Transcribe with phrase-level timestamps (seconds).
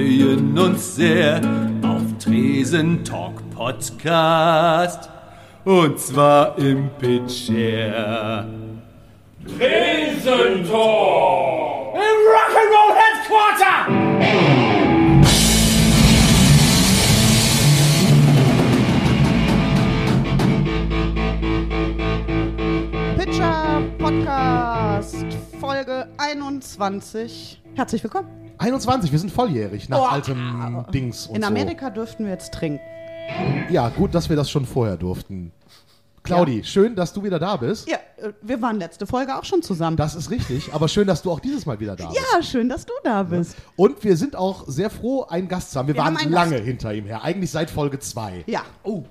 [0.00, 1.42] freuen uns sehr
[1.82, 5.10] auf Tresen Talk Podcast.
[5.66, 8.46] Und zwar im Pitcher.
[9.58, 10.72] Tresentor!
[11.94, 12.00] Im
[12.32, 13.76] Rock'n'Roll Headquarter!
[23.18, 25.26] Pitcher Podcast
[25.60, 27.60] Folge 21.
[27.76, 28.49] Herzlich willkommen.
[28.60, 30.04] 21, wir sind volljährig nach Oh.
[30.04, 31.48] altem Dings und In so.
[31.48, 32.80] Amerika dürften wir jetzt trinken.
[33.70, 35.52] Ja, gut, dass wir das schon vorher durften.
[36.22, 37.88] Claudi, schön, dass du wieder da bist.
[37.88, 39.96] Ja, äh, wir waren letzte Folge auch schon zusammen.
[39.96, 42.20] Das ist richtig, aber schön, dass du auch dieses Mal wieder da bist.
[42.34, 43.56] ja, schön, dass du da bist.
[43.76, 45.88] Und wir sind auch sehr froh, einen Gast zu haben.
[45.88, 46.64] Wir, Wir waren haben lange Gast.
[46.64, 48.60] hinter ihm her, eigentlich seit Folge 2 Ja.
[48.82, 49.04] Oh.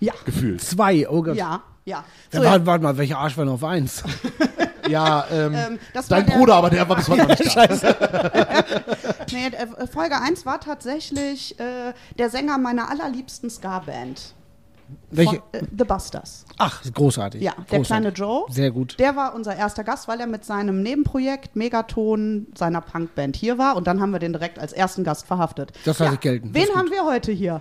[0.00, 0.14] Ja.
[0.24, 0.60] gefühlt.
[0.60, 1.36] Zwei, oh Gott.
[1.36, 1.98] Ja, ja.
[1.98, 2.50] Ja, So, ja.
[2.50, 4.02] warte, warte mal, welcher Arsch war noch auf eins?
[4.88, 5.78] Ja, ähm, Ähm,
[6.08, 7.62] dein der- Bruder, aber der war bis heute noch nicht da.
[9.32, 14.34] Nee, äh, Folge 1 war tatsächlich äh, der Sänger meiner allerliebsten Ska-Band.
[15.10, 15.36] Welche?
[15.36, 16.46] Von, äh, The Busters.
[16.56, 17.42] Ach, großartig.
[17.42, 17.86] Ja, der großartig.
[17.88, 18.46] kleine Joe.
[18.48, 18.98] Sehr gut.
[18.98, 23.76] Der war unser erster Gast, weil er mit seinem Nebenprojekt Megaton seiner Punkband hier war.
[23.76, 25.72] Und dann haben wir den direkt als ersten Gast verhaftet.
[25.84, 26.54] Das lasse ich gelten.
[26.54, 27.60] Wen haben wir heute hier?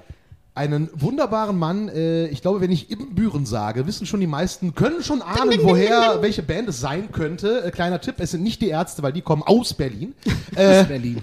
[0.58, 5.04] Einen wunderbaren Mann, äh, ich glaube, wenn ich Ibbenbüren sage, wissen schon die meisten, können
[5.04, 7.64] schon ahnen, woher, welche Band es sein könnte.
[7.64, 10.16] Äh, kleiner Tipp, es sind nicht die Ärzte, weil die kommen aus Berlin.
[10.56, 11.22] Äh, Berlin.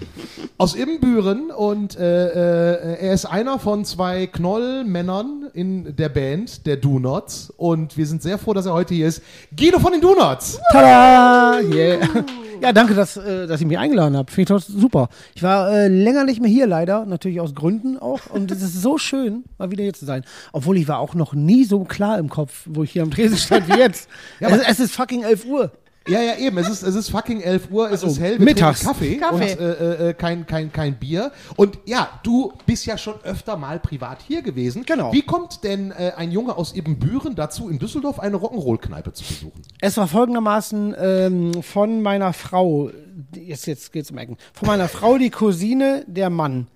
[0.57, 6.77] aus Ibbenbüren und äh, äh, er ist einer von zwei Knollmännern in der Band, der
[6.77, 7.51] Do-Nots.
[7.57, 9.21] Und wir sind sehr froh, dass er heute hier ist.
[9.57, 10.59] Guido von den Do-Nots!
[10.71, 11.59] Tada!
[11.59, 11.99] Yeah.
[12.61, 14.31] Ja, danke, dass, äh, dass ihr mich eingeladen habt.
[14.31, 15.09] Finde ich super.
[15.35, 17.05] Ich war äh, länger nicht mehr hier, leider.
[17.05, 18.21] Natürlich aus Gründen auch.
[18.29, 20.23] Und es ist so schön, mal wieder hier zu sein.
[20.53, 23.37] Obwohl ich war auch noch nie so klar im Kopf, wo ich hier am Tresen
[23.37, 24.09] stand wie jetzt.
[24.39, 25.71] Ja, es, aber- es ist fucking 11 Uhr.
[26.07, 26.57] Ja, ja, eben.
[26.59, 28.81] Es ist, es ist fucking 11 Uhr, es ist hell, wir mittags.
[28.83, 29.53] Kaffee, Kaffee.
[29.53, 31.31] und äh, äh, kein, kein, kein Bier.
[31.55, 34.83] Und ja, du bist ja schon öfter mal privat hier gewesen.
[34.85, 35.11] Genau.
[35.11, 39.61] Wie kommt denn äh, ein Junge aus Ibbenbüren dazu, in Düsseldorf eine Rock'n'Roll-Kneipe zu besuchen?
[39.81, 42.91] Es war folgendermaßen ähm, von meiner Frau,
[43.33, 46.67] die- jetzt, jetzt geht's um Ecken, von meiner Frau die Cousine, der Mann.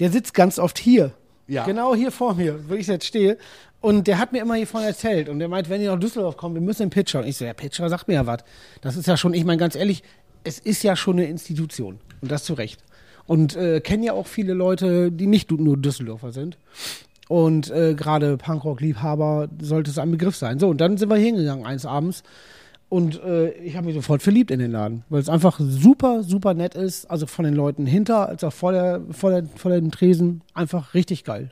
[0.00, 1.12] Der sitzt ganz oft hier.
[1.46, 1.64] Ja.
[1.64, 3.36] Genau hier vor mir, wo ich jetzt stehe.
[3.82, 5.28] Und der hat mir immer hiervon erzählt.
[5.28, 7.18] Und der meint, wenn ihr nach Düsseldorf kommt, wir müssen den Pitcher.
[7.18, 8.38] Und ich so, ja, Pitcher, sagt mir ja was.
[8.80, 10.04] Das ist ja schon, ich meine ganz ehrlich,
[10.44, 11.98] es ist ja schon eine Institution.
[12.20, 12.80] Und das zu Recht.
[13.26, 16.58] Und äh, kennen ja auch viele Leute, die nicht nur Düsseldorfer sind.
[17.28, 20.60] Und äh, gerade Punkrock-Liebhaber sollte es ein Begriff sein.
[20.60, 22.22] So, und dann sind wir hingegangen eines Abends.
[22.88, 26.54] Und äh, ich habe mich sofort verliebt in den Laden, weil es einfach super, super
[26.54, 27.10] nett ist.
[27.10, 30.42] Also von den Leuten hinter als auch vor, der, vor, der, vor dem Tresen.
[30.54, 31.50] Einfach richtig geil.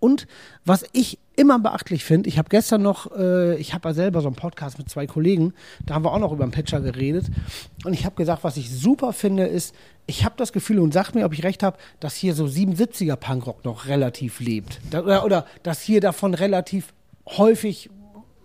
[0.00, 0.26] Und
[0.64, 4.28] was ich immer beachtlich finde, ich habe gestern noch, äh, ich habe ja selber so
[4.28, 5.54] einen Podcast mit zwei Kollegen,
[5.86, 7.26] da haben wir auch noch über den Pitcher geredet.
[7.84, 9.74] Und ich habe gesagt, was ich super finde, ist,
[10.06, 13.16] ich habe das Gefühl und sagt mir, ob ich recht habe, dass hier so 77er
[13.16, 14.80] Punkrock noch relativ lebt.
[14.90, 16.92] Da, oder, oder dass hier davon relativ
[17.26, 17.88] häufig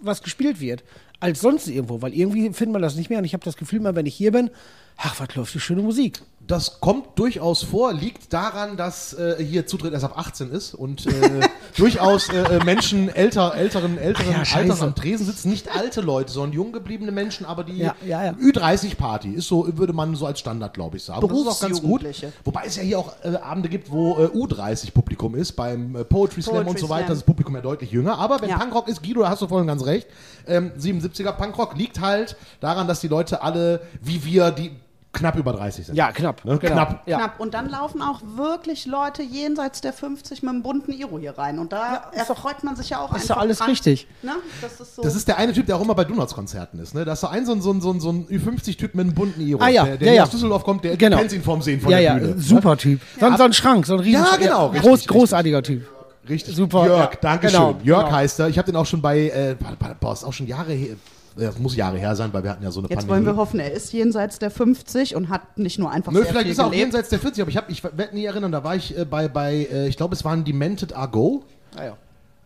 [0.01, 0.83] was gespielt wird
[1.19, 3.79] als sonst irgendwo, weil irgendwie findet man das nicht mehr und ich habe das Gefühl,
[3.79, 4.51] mal wenn ich hier bin,
[4.97, 6.21] ach, was läuft für schöne Musik.
[6.47, 11.07] Das kommt durchaus vor, liegt daran, dass äh, hier Zutritt erst ab 18 ist und
[11.07, 11.41] äh,
[11.77, 14.55] durchaus äh, äh, Menschen älter, älteren, älteren ja.
[14.55, 15.49] Alters am Tresen sitzen.
[15.49, 18.31] Nicht alte Leute, sondern jung gebliebene Menschen, aber die Ja, ja, ja.
[18.33, 21.27] Ü30-Party ist so, würde man so als Standard, glaube ich, sagen.
[21.27, 22.05] Das ist auch ganz gut.
[22.43, 26.41] Wobei es ja hier auch äh, Abende gibt, wo äh, U30-Publikum ist, beim äh, Poetry
[26.41, 27.07] Slam Poetry und so weiter.
[27.07, 27.17] Slam.
[27.17, 28.17] Das Publikum ja deutlich jünger.
[28.17, 28.55] Aber wenn.
[28.55, 30.07] Punkrock ist, Guido, da hast du vorhin ganz recht,
[30.47, 34.71] ähm, 77er Punkrock liegt halt daran, dass die Leute alle, wie wir, die
[35.15, 35.95] knapp über 30 sind.
[35.95, 36.45] Ja, knapp.
[36.45, 36.57] Ne?
[36.59, 36.73] Genau.
[36.73, 37.03] Knapp.
[37.07, 37.17] Ja.
[37.17, 37.39] Knapp.
[37.39, 41.57] Und dann laufen auch wirklich Leute jenseits der 50 mit einem bunten Iro hier rein.
[41.57, 43.69] Und da ist doch- erfreut man sich ja auch ist doch alles dran.
[43.71, 44.07] richtig.
[44.21, 44.33] Ne?
[44.61, 45.01] Das ist so.
[45.01, 46.93] Das ist der eine Typ, der auch immer bei Donuts-Konzerten ist.
[46.93, 47.03] Ne?
[47.05, 49.15] Da ist so ein, so ein, so ein, so ein, so ein Ü50-Typ mit einem
[49.15, 49.61] bunten Iro.
[49.61, 49.83] Ah, ja.
[49.85, 50.23] Der, der Ja, ja.
[50.23, 51.17] aus Düsseldorf kommt, der Genau.
[51.17, 52.37] kennt ihn vom Sehen von ja, der ja, Bühne.
[52.39, 53.01] super Typ.
[53.19, 55.87] So, ein- so ein Schrank, so ein riesen Ja, genau, groß, richtig, großartiger Typ.
[56.27, 56.55] Richtig.
[56.55, 57.17] Super, Jörg, ja.
[57.21, 57.85] danke Genau, schön.
[57.85, 58.15] Jörg genau.
[58.17, 58.47] heißt er.
[58.49, 59.55] Ich habe den auch schon bei, äh,
[59.99, 60.95] boah, ist auch schon Jahre her.
[61.37, 63.25] Das muss Jahre her sein, weil wir hatten ja so eine Jetzt Pandemie.
[63.25, 66.27] wollen wir hoffen, er ist jenseits der 50 und hat nicht nur einfach Nö, sehr
[66.29, 66.85] vielleicht viel ist er auch gelebt.
[66.85, 69.27] jenseits der 40, aber ich, hab, ich werde nie erinnern, da war ich äh, bei,
[69.27, 71.43] bei äh, ich glaube, es waren Demented Argo.
[71.75, 71.97] Ah, ja.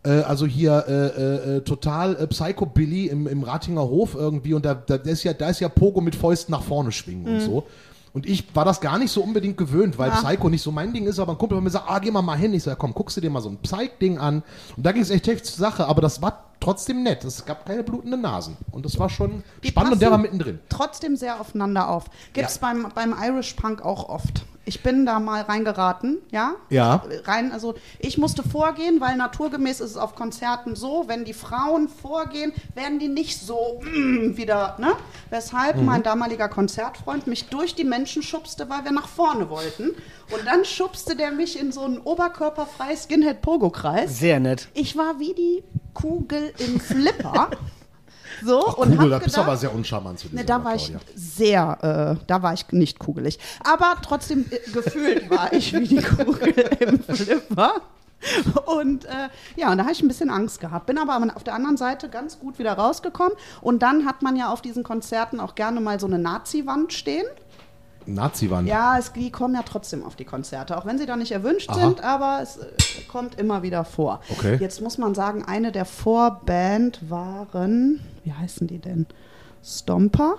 [0.04, 4.54] Äh, also hier äh, äh, äh, total äh, Psycho Billy im, im Ratinger Hof irgendwie
[4.54, 7.26] und da, da, da, ist ja, da ist ja Pogo mit Fäusten nach vorne schwingen
[7.26, 7.34] Mhm.
[7.34, 7.68] und so.
[8.12, 11.06] Und ich war das gar nicht so unbedingt gewöhnt, weil Psycho nicht so mein Ding
[11.06, 12.52] ist, aber ein Kumpel von mir sagt, ah, geh mal mal hin.
[12.56, 14.42] Ich so, ja, komm, guckst du dir mal so ein Psych-Ding an.
[14.76, 17.24] Und da ging es echt heftig zur Sache, aber das war trotzdem nett.
[17.24, 18.58] Es gab keine blutenden Nasen.
[18.72, 20.60] Und das war schon Die spannend und der war mittendrin.
[20.70, 22.06] Trotzdem sehr aufeinander auf.
[22.34, 22.62] Gibt es Ja.
[22.62, 24.46] beim, beim Irish Punk auch oft.
[24.70, 26.54] Ich bin da mal reingeraten, ja?
[26.70, 27.04] Ja.
[27.24, 31.88] Rein, also ich musste vorgehen, weil naturgemäß ist es auf Konzerten so, wenn die Frauen
[31.90, 34.92] vorgehen, werden die nicht so mm, wieder, ne?
[35.32, 35.86] Weshalb Mhm.
[35.86, 39.90] mein damaliger Konzertfreund mich durch die Menschen schubste, weil wir nach vorne wollten.
[40.32, 44.20] Und dann schubste der mich in so einen oberkörperfrei Skinhead-Pogo-Kreis.
[44.20, 44.68] Sehr nett.
[44.76, 45.64] Ich war wie die
[45.96, 47.50] Kugel im Flipper.
[48.44, 50.76] So, Ach, und Kugel, da bist du aber sehr uncharmant zu Ne, dieser da war
[50.76, 53.40] ich sehr, äh, da war ich nicht kugelig.
[53.64, 56.50] Aber trotzdem äh, gefühlt war ich wie die Kugel
[56.80, 57.74] im Flipper.
[58.66, 60.86] Und äh, ja, und da habe ich ein bisschen Angst gehabt.
[60.88, 63.34] Bin aber auf der anderen Seite ganz gut wieder rausgekommen.
[63.62, 67.26] Und dann hat man ja auf diesen Konzerten auch gerne mal so eine Nazi-Wand stehen.
[68.14, 68.68] Nazi-Wand.
[68.68, 71.70] Ja, es, die kommen ja trotzdem auf die Konzerte, auch wenn sie da nicht erwünscht
[71.70, 71.80] Aha.
[71.80, 72.68] sind, aber es äh,
[73.08, 74.22] kommt immer wieder vor.
[74.30, 74.58] Okay.
[74.60, 79.06] Jetzt muss man sagen, eine der Vorband waren, wie heißen die denn?
[79.64, 80.36] Stomper?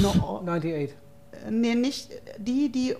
[0.00, 0.72] No, 98.
[0.72, 2.96] äh, nee, nicht die, die.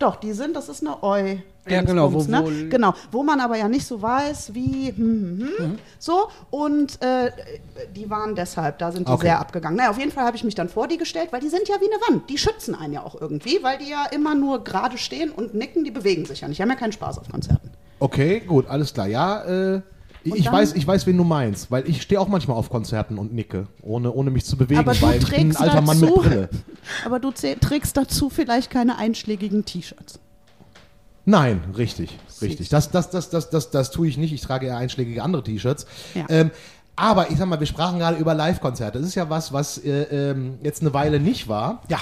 [0.00, 1.36] Doch, die sind, das ist eine Eu.
[1.68, 2.42] Ja, genau, wo- ne?
[2.42, 7.00] wo- genau, wo man aber ja nicht so weiß, wie, hm, hm, hm, so, und
[7.02, 7.30] äh,
[7.94, 9.26] die waren deshalb, da sind die Okay.
[9.26, 9.76] sehr abgegangen.
[9.76, 11.74] Naja, auf jeden Fall habe ich mich dann vor die gestellt, weil die sind ja
[11.80, 14.96] wie eine Wand, die schützen einen ja auch irgendwie, weil die ja immer nur gerade
[14.96, 17.70] stehen und nicken, die bewegen sich ja nicht, die haben ja keinen Spaß auf Konzerten.
[17.98, 19.06] Okay, gut, alles klar.
[19.06, 19.82] Ja, äh,
[20.24, 23.32] ich, weiß, ich weiß, wen du meinst, weil ich stehe auch manchmal auf Konzerten und
[23.32, 25.98] nicke, ohne, ohne mich zu bewegen, Aber du weil ich bin ein trägst alter Mann
[26.00, 26.48] mit dazu- Brille.
[27.04, 30.20] Aber du trägst dazu vielleicht keine einschlägigen T-Shirts.
[31.26, 32.68] Nein, richtig, richtig.
[32.70, 34.32] Das, das, das, das, das, das tue ich nicht.
[34.32, 35.86] Ich trage eher einschlägige andere T-Shirts.
[36.14, 36.24] Ja.
[36.28, 36.50] Ähm,
[36.96, 38.98] aber ich sag mal, wir sprachen gerade über Live-Konzerte.
[38.98, 41.82] Das ist ja was, was äh, ähm, jetzt eine Weile nicht war.
[41.88, 41.98] Ja.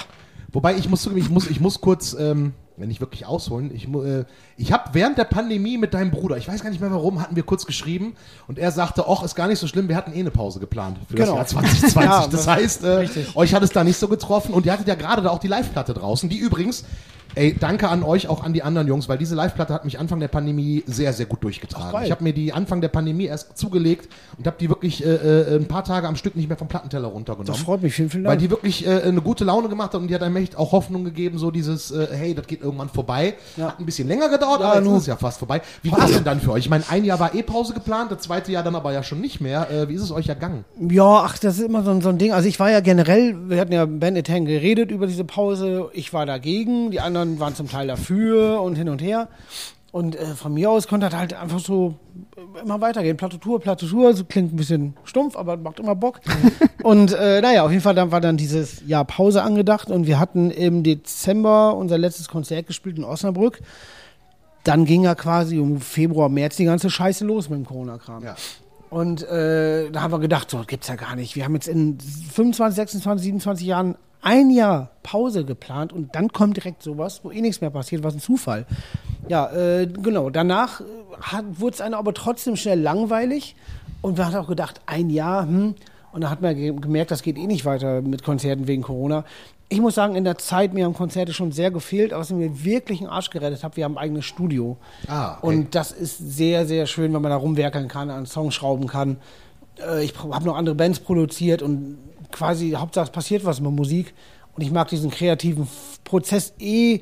[0.51, 3.87] Wobei ich muss zugeben, ich muss, ich muss kurz, ähm, wenn ich wirklich ausholen, ich,
[3.87, 4.25] äh,
[4.57, 7.35] ich habe während der Pandemie mit deinem Bruder, ich weiß gar nicht mehr warum, hatten
[7.35, 8.15] wir kurz geschrieben
[8.47, 10.97] und er sagte, ach, ist gar nicht so schlimm, wir hatten eh eine Pause geplant
[11.07, 11.35] für Genau.
[11.37, 11.95] das Jahr 2020.
[12.03, 14.87] Ja, das das- heißt, äh, euch hat es da nicht so getroffen und ihr hattet
[14.87, 16.85] ja gerade da auch die Live-Platte draußen, die übrigens,
[17.35, 20.19] ey, danke an euch, auch an die anderen Jungs, weil diese Live-Platte hat mich Anfang
[20.19, 21.91] der Pandemie sehr, sehr gut durchgetragen.
[21.91, 22.05] geil.
[22.05, 25.55] ich habe mir die Anfang der Pandemie erst zugelegt und habe die wirklich äh, äh,
[25.57, 27.53] ein paar Tage am Stück nicht mehr vom Plattenteller runtergenommen.
[27.53, 27.93] Das freut mich.
[27.93, 28.41] Vielen, vielen Weil Dank.
[28.41, 31.03] die wirklich äh, eine gute Laune gemacht hat und die hat einem echt auch Hoffnung
[31.03, 33.35] gegeben, so dieses, äh, hey, das geht irgendwann vorbei.
[33.57, 33.67] Ja.
[33.67, 35.61] Hat ein bisschen länger gedauert, Ja, aber jetzt ist es ja fast vorbei.
[35.83, 36.65] Wie war es denn dann für euch?
[36.65, 39.21] Ich meine, ein Jahr war eh Pause geplant, das zweite Jahr dann aber ja schon
[39.21, 39.69] nicht mehr.
[39.71, 40.65] Äh, wie ist es euch ergangen?
[40.89, 42.31] Ja, ach, das ist immer so, ein- so ein Ding.
[42.33, 45.89] Also ich war ja generell, wir hatten ja Bandit Hang geredet über diese Pause.
[45.93, 49.27] Ich war dagegen, die anderen waren zum Teil dafür und hin und her.
[49.91, 51.95] Und äh, von mir aus konnte das halt einfach so
[52.35, 53.17] äh, immer weitergehen.
[53.17, 56.19] Platte Tour, Platte Tour, so klingt ein bisschen stumpf, aber macht immer Bock.
[56.83, 60.19] und äh, naja, auf jeden Fall dann war dann dieses Jahr Pause angedacht und wir
[60.19, 63.61] hatten im Dezember unser letztes Konzert gespielt in Osnabrück.
[64.63, 68.23] Dann ging ja quasi um Februar, März die ganze Scheiße los mit dem Corona-Kram.
[68.23, 68.35] Ja.
[68.91, 71.35] Und äh, da haben wir gedacht, so gibt's ja gar nicht.
[71.35, 76.57] Wir haben jetzt in 25, 26, 27 Jahren ein Jahr Pause geplant und dann kommt
[76.57, 78.65] direkt sowas, wo eh nichts mehr passiert, was ein Zufall.
[79.27, 80.29] Ja, äh, genau.
[80.29, 80.81] Danach
[81.51, 83.55] wurde es einem aber trotzdem schnell langweilig
[84.01, 85.75] und wir haben auch gedacht, ein Jahr, hm.
[86.11, 89.25] Und da hat man ge gemerkt, das geht eh nicht weiter mit Konzerten wegen Corona.
[89.71, 92.63] Ich muss sagen, in der Zeit, mir haben Konzerte schon sehr gefehlt, aber was mir
[92.63, 94.77] wirklich einen Arsch gerettet hat, wir haben ein eigenes Studio.
[95.07, 95.45] Ah, okay.
[95.47, 99.17] Und das ist sehr, sehr schön, wenn man da rumwerkeln kann, an Songs schrauben kann.
[99.79, 101.99] Äh, ich habe noch andere Bands produziert und
[102.31, 104.13] quasi, Hauptsache es passiert was mit Musik.
[104.55, 105.67] Und ich mag diesen kreativen
[106.03, 107.01] Prozess eh.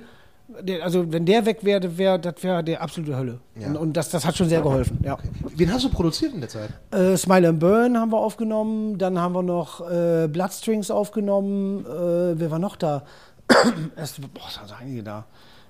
[0.81, 3.39] Also wenn der weg wäre, wär, das wäre der absolute Hölle.
[3.59, 3.67] Ja.
[3.67, 4.99] Und, und das, das hat schon sehr geholfen.
[5.03, 5.17] Ja.
[5.55, 6.69] Wen hast du produziert in der Zeit?
[6.91, 11.85] Äh, Smile and Burn haben wir aufgenommen, dann haben wir noch äh, Bloodstrings aufgenommen.
[11.85, 13.03] Äh, wer war noch da?
[13.95, 15.25] es, boah, es waren so einige da.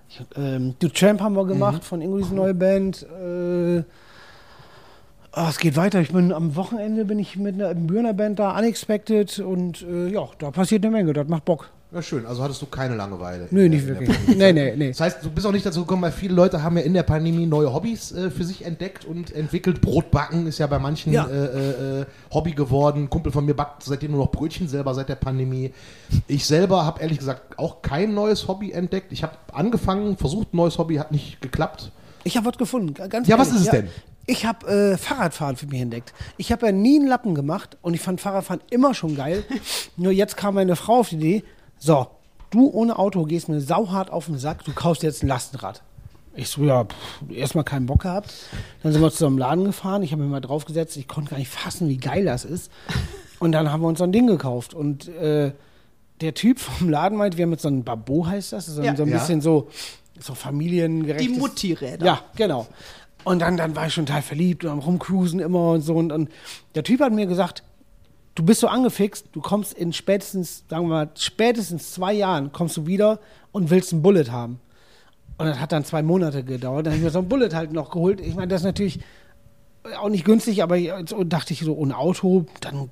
[0.09, 3.03] Ich, ähm, The Tramp haben wir gemacht von Ingrid's neue Band.
[3.03, 3.83] Äh,
[5.37, 6.01] ah, es geht weiter.
[6.01, 10.27] Ich bin am Wochenende bin ich mit einer Bühner Band da, Unexpected und äh, ja,
[10.39, 11.13] da passiert eine Menge.
[11.13, 11.69] Das macht Bock.
[11.93, 12.25] Ja, schön.
[12.25, 13.47] Also hattest du keine Langeweile.
[13.49, 14.09] Nö, nicht wirklich.
[14.27, 14.89] Nee, nee, nee.
[14.89, 17.03] Das heißt, du bist auch nicht dazu gekommen, weil viele Leute haben ja in der
[17.03, 19.79] Pandemie neue Hobbys äh, für sich entdeckt und entwickelt.
[19.79, 21.27] Brotbacken ist ja bei manchen Ja.
[21.27, 23.03] äh, äh, Hobby geworden.
[23.03, 25.71] Ein Kumpel von mir backt seitdem nur noch Brötchen selber seit der Pandemie.
[26.27, 29.13] Ich selber habe ehrlich gesagt auch kein neues Hobby entdeckt.
[29.13, 31.91] Ich habe angefangen, versucht ein neues Hobby, hat nicht geklappt.
[32.25, 33.61] Ich habe was gefunden, ganz Ja, was ehrlich.
[33.61, 33.87] ist es denn?
[34.29, 36.13] Ich habe äh, Fahrradfahren für mich entdeckt.
[36.37, 39.43] Ich habe ja nie einen Lappen gemacht und ich fand Fahrradfahren immer schon geil.
[39.97, 41.43] Nur jetzt kam meine Frau auf die Idee,
[41.79, 42.07] so,
[42.49, 45.81] du ohne Auto gehst mir sauhart auf den Sack, du kaufst jetzt ein Lastenrad.
[46.35, 48.31] Ich so, ja, pff, erstmal keinen Bock gehabt.
[48.83, 51.31] Dann sind wir zu so einem Laden gefahren, ich habe mir mal draufgesetzt, ich konnte
[51.31, 52.69] gar nicht fassen, wie geil das ist.
[53.39, 55.51] Und dann haben wir uns so ein Ding gekauft und äh,
[56.21, 58.85] der Typ vom Laden meint, wir haben jetzt so ein Babo heißt das, so, ein-
[58.85, 58.95] Ja.
[58.95, 59.19] so ein Ja.
[59.19, 59.69] bisschen so,
[60.19, 61.21] so familiengerecht.
[61.23, 62.03] Die Mutti-Räder.
[62.03, 62.65] Ja, genau.
[63.23, 65.95] Und dann, dann war ich schon total verliebt und am Rumcruisen immer und so.
[65.95, 66.29] Und, und
[66.75, 67.63] der Typ hat mir gesagt,
[68.35, 72.77] du bist so angefixt, du kommst in spätestens, sagen wir mal, spätestens zwei Jahren kommst
[72.77, 73.19] du wieder
[73.51, 74.59] und willst ein Bullet haben.
[75.37, 76.85] Und das hat dann zwei Monate gedauert.
[76.85, 78.21] Dann habe ich mir so ein Bullet halt noch geholt.
[78.21, 78.99] Ich meine, das ist natürlich
[79.99, 80.77] auch nicht günstig, aber
[81.25, 82.89] dachte ich so, ohne Auto, dann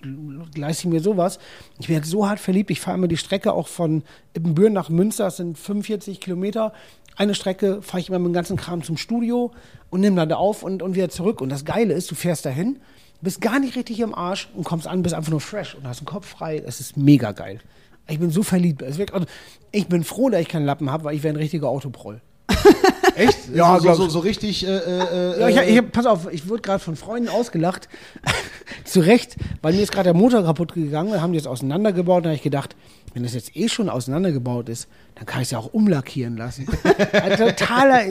[0.56, 1.40] leiste ich mir sowas.
[1.80, 2.72] Ich bin so hart verliebt.
[2.72, 4.04] Ich fahre immer die Strecke auch von
[4.36, 6.74] Ippenbüren nach Münster, das sind 45 Kilometer.
[7.18, 9.52] Eine Strecke fahre ich immer mit dem ganzen Kram zum Studio
[9.90, 11.40] und nehme dann da auf und, und wieder zurück.
[11.42, 12.80] Und das Geile ist, du fährst dahin,
[13.22, 16.02] bist gar nicht richtig im Arsch und kommst an, bist einfach nur fresh und hast
[16.02, 16.60] den Kopf frei.
[16.60, 17.60] Das ist mega geil.
[18.08, 18.82] Ich bin so verliebt.
[18.82, 19.26] Es wird- also
[19.72, 22.22] Ich bin froh, dass ich keinen Lappen habe, weil ich wäre ein richtiger Autoproll.
[23.16, 23.38] Echt?
[23.54, 24.66] Ja, so, so, so richtig.
[24.66, 27.88] Äh, äh, Ja, ich, äh, ich, hab- pass auf, ich wurde gerade von Freunden ausgelacht.
[28.84, 31.12] Zu Recht, weil mir ist gerade der Motor kaputt gegangen.
[31.12, 32.26] Wir haben die jetzt auseinandergebaut.
[32.26, 32.76] Da habe ich gedacht,
[33.14, 36.68] wenn das jetzt eh schon auseinandergebaut ist, dann kann ich es ja auch umlackieren lassen.
[37.14, 38.02] Ein totaler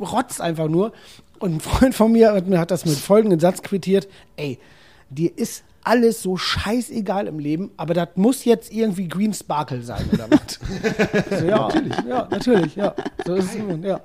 [0.00, 0.92] Rotz einfach nur.
[1.38, 4.08] Und ein Freund von mir hat, mir hat das mit folgendem Satz quittiert.
[4.36, 4.58] Ey,
[5.08, 10.04] dir ist alles so scheißegal im Leben, aber das muss jetzt irgendwie Green Sparkle sein,
[10.12, 10.58] oder was?
[11.40, 11.96] so, ja, natürlich.
[12.08, 12.94] Ja, natürlich, ja.
[13.24, 14.00] So ist es nun, ja.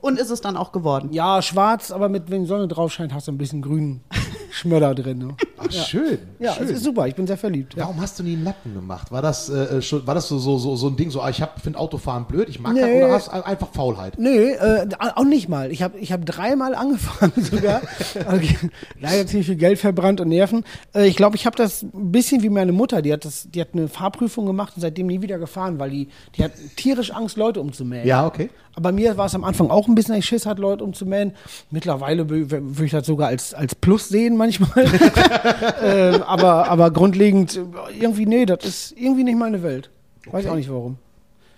[0.00, 1.08] Und ist es dann auch geworden?
[1.12, 4.02] Ja, schwarz, aber mit, wenn die Sonne drauf scheint, hast du ein bisschen grünen
[4.50, 5.18] Schmöller drin.
[5.18, 5.36] Ne?
[5.58, 6.18] Ach, schön.
[6.38, 6.64] Ja, schön.
[6.64, 7.74] es ist super, ich bin sehr verliebt.
[7.74, 7.82] Ja.
[7.84, 9.12] Warum hast du nie einen Lappen gemacht?
[9.12, 11.42] War das, äh, schon, war das so, so, so, so ein Ding, so, ah, ich
[11.62, 13.04] finde Autofahren blöd, ich mag das, Nee.
[13.04, 14.18] oder hast du einfach Faulheit?
[14.18, 15.70] Nee, äh, auch nicht mal.
[15.70, 17.82] Ich habe ich hab dreimal angefangen sogar.
[18.26, 18.56] Okay.
[18.98, 20.64] Leider ziemlich viel Geld verbrannt und Nerven.
[20.94, 23.02] Äh, ich glaube, ich habe das ein bisschen wie meine Mutter.
[23.02, 26.08] Die hat, das, die hat eine Fahrprüfung gemacht und seitdem nie wieder gefahren, weil die,
[26.36, 28.06] die hat tierisch Angst, Leute umzumähen.
[28.06, 28.50] Ja, okay.
[28.74, 31.32] Aber mir war es am Anfang auch ein bisschen, ich Schiss hatte, Leute umzumähen.
[31.70, 34.86] Mittlerweile wü- wü- würde ich das sogar als, als Plus sehen manchmal.
[35.82, 37.60] äh, aber, aber grundlegend,
[37.98, 39.90] irgendwie, nee, das ist irgendwie nicht meine Welt.
[40.30, 40.98] Weiß auch nicht warum.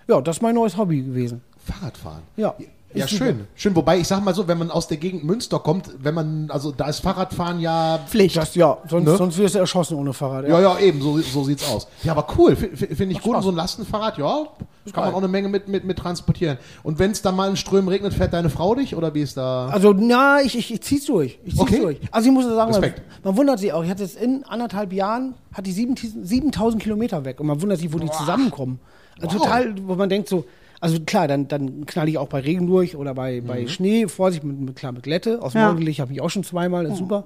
[0.07, 1.41] Ja, das ist mein neues Hobby gewesen.
[1.65, 2.23] Fahrradfahren.
[2.35, 2.55] Ja.
[2.95, 3.47] Ja, schön.
[3.55, 6.49] Schön, wobei ich sag mal so, wenn man aus der Gegend Münster kommt, wenn man,
[6.51, 7.99] also da ist Fahrradfahren ja.
[8.07, 8.35] Pflicht.
[8.37, 9.17] Das, ja, sonst, Ne?
[9.17, 10.47] sonst wirst du erschossen ohne Fahrrad.
[10.47, 11.87] Ja, ja, eben, so, so sieht's aus.
[12.03, 13.27] Ja, aber cool, finde ich gut.
[13.27, 13.43] Und Spaß.
[13.45, 14.45] so ein Lastenfahrrad, ja, kann
[14.85, 15.13] man geil.
[15.13, 16.57] auch eine Menge mit, mit, mit transportieren.
[16.83, 19.37] Und wenn es dann mal in Strömen regnet, fährt deine Frau dich oder wie ist
[19.37, 19.67] da?
[19.67, 21.39] Also, na, ich, ich, ich zieh's durch.
[21.45, 21.79] Ich zieh's Okay.
[21.79, 21.97] durch.
[22.11, 23.83] Also, ich muss sagen, man, man wundert sich auch.
[23.83, 27.39] Ich hatte jetzt in anderthalb Jahren, hat die 7000 7000 Kilometer weg.
[27.39, 28.79] Und man wundert sich, wo die zusammenkommen.
[29.21, 29.43] Also, Wow.
[29.45, 30.43] total, wo man denkt so,
[30.83, 33.47] also klar, dann, dann knall ich auch bei Regen durch oder bei, Mhm.
[33.47, 34.07] bei Schnee.
[34.07, 35.41] Vorsicht, mit, mit, klar, mit Glätte.
[35.41, 35.67] Aus Ja.
[35.67, 37.23] Morgenlicht habe ich auch schon zweimal, ist super.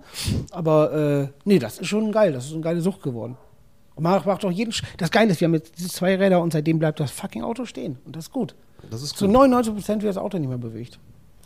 [0.52, 2.32] Aber, äh, nee, das ist schon geil.
[2.34, 3.36] Das ist eine geile Sucht geworden.
[3.96, 4.72] Und man macht auch jeden.
[4.72, 7.42] Sch das Geile ist, wir haben jetzt diese zwei Räder und seitdem bleibt das fucking
[7.44, 7.98] Auto stehen.
[8.06, 8.54] Und das ist gut.
[8.92, 9.34] Das ist Zu gut.
[9.34, 11.00] 99 Prozent wird das Auto nicht mehr bewegt.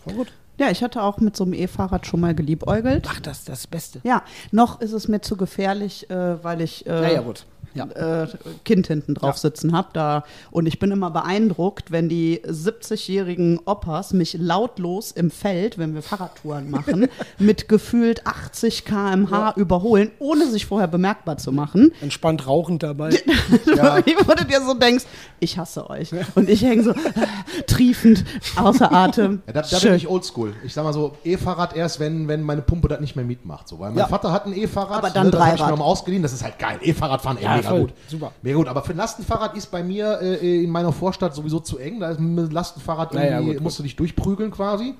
[0.03, 0.27] Voll gut.
[0.59, 3.07] Ja, ich hatte auch mit so einem E-Fahrrad schon mal geliebäugelt.
[3.09, 4.01] Ach, das ist das Beste.
[4.03, 7.45] Ja, noch ist es mir zu gefährlich, äh, weil ich äh, Naja, gut.
[7.73, 7.85] Ja.
[8.23, 8.27] äh,
[8.65, 9.89] Kind hinten drauf sitzen habe.
[9.93, 10.23] Da.
[10.51, 16.01] Und ich bin immer beeindruckt, wenn die 70-jährigen Opas mich lautlos im Feld, wenn wir
[16.01, 17.07] Fahrradtouren machen,
[17.39, 21.91] mit gefühlt 80 km/h überholen, ohne sich vorher bemerkbar zu machen.
[22.01, 23.11] Entspannt rauchend dabei.
[24.25, 25.05] Wo du dir so denkst,
[25.39, 26.11] ich hasse euch.
[26.35, 28.23] Und ich hänge so äh, triefend
[28.55, 29.41] außer Atem.
[29.47, 30.53] Ja, da, da bin ich oldschool.
[30.63, 33.67] Ich sag mal so, E-Fahrrad erst, wenn, wenn meine Pumpe das nicht mehr mitmacht.
[33.67, 34.07] So, weil mein Ja.
[34.07, 36.43] Vater hat ein E-Fahrrad, Aber dann ne, das hab ich mir mal ausgeliehen, das ist
[36.43, 36.79] halt geil.
[36.81, 37.81] E-Fahrrad fahren, ey, Ja, voll.
[37.81, 37.93] gut.
[38.07, 38.31] Super.
[38.41, 41.77] Mega gut, aber für ein Lastenfahrrad ist bei mir äh, in meiner Vorstadt sowieso zu
[41.77, 41.99] eng.
[41.99, 44.95] Da ist dem Lastenfahrrad ja, irgendwie, gut, musst du dich durchprügeln quasi.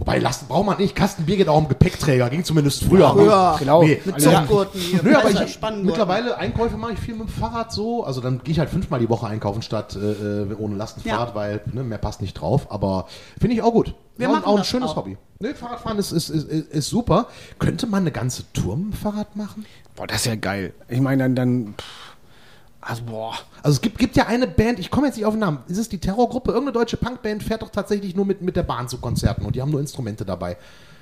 [0.00, 0.96] Wobei, Lasten braucht man nicht.
[0.96, 2.30] Kasten Bier geht auch im Gepäckträger.
[2.30, 3.10] Ging zumindest früher.
[3.10, 3.56] früher.
[3.58, 3.82] Genau.
[3.82, 7.70] Nee, Mit Zuckgurten hier, Nö, aber ich, mittlerweile Einkäufe mache ich viel mit dem Fahrrad
[7.70, 8.02] so.
[8.02, 10.12] Also dann gehe ich halt fünfmal die Woche einkaufen statt äh,
[10.44, 11.34] äh, ohne Lastenfahrrad, Ja.
[11.34, 12.72] weil ne, mehr passt nicht drauf.
[12.72, 13.94] Aber finde ich auch gut.
[14.16, 14.96] Wir auch, machen auch ein das schönes auch.
[14.96, 15.18] Hobby.
[15.38, 17.26] Ne, Fahrradfahren ist, ist, ist, ist, ist super.
[17.58, 19.66] Könnte man eine ganze Tour mit dem Fahrrad machen?
[19.96, 20.72] Boah, das ist ja geil.
[20.88, 22.09] Ich meine, dann, dann pff,
[22.80, 23.34] also boah.
[23.62, 25.78] Also es gibt, gibt ja eine Band, ich komme jetzt nicht auf den Namen, ist
[25.78, 26.50] es die Terrorgruppe?
[26.50, 29.60] Irgendeine deutsche Punkband fährt doch tatsächlich nur mit, mit der Bahn zu Konzerten und die
[29.62, 30.56] haben nur Instrumente dabei.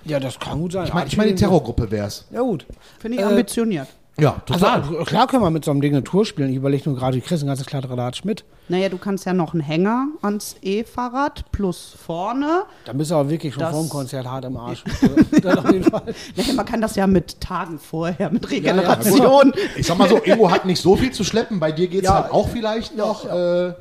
[0.04, 0.86] Ja, das kann gut sein.
[0.86, 2.24] Ich meine, ich meine die Terrorgruppe wäre es.
[2.30, 2.66] Ja, gut.
[2.98, 3.88] Finde ich Äh, ambitioniert.
[4.20, 4.80] Ja, total.
[4.82, 6.50] Also, klar können wir mit so einem Ding eine Tour spielen.
[6.50, 8.44] Ich überlege nur gerade, du kriegst ein ganzes Kladderadatsch mit.
[8.68, 12.62] Naja, du kannst ja noch einen Hänger ans E-Fahrrad plus vorne.
[12.84, 14.82] Da bist du aber wirklich schon Das- vor dem Konzert hart im Arsch.
[15.42, 16.02] Fall.
[16.36, 19.52] Naja, man kann das ja mit Tagen vorher, mit ja, Regeneration.
[19.76, 22.22] Ich sag mal so, Ingo hat nicht so viel zu schleppen, bei dir geht's Ja.
[22.22, 23.24] halt auch vielleicht noch.
[23.24, 23.74] Ja, äh,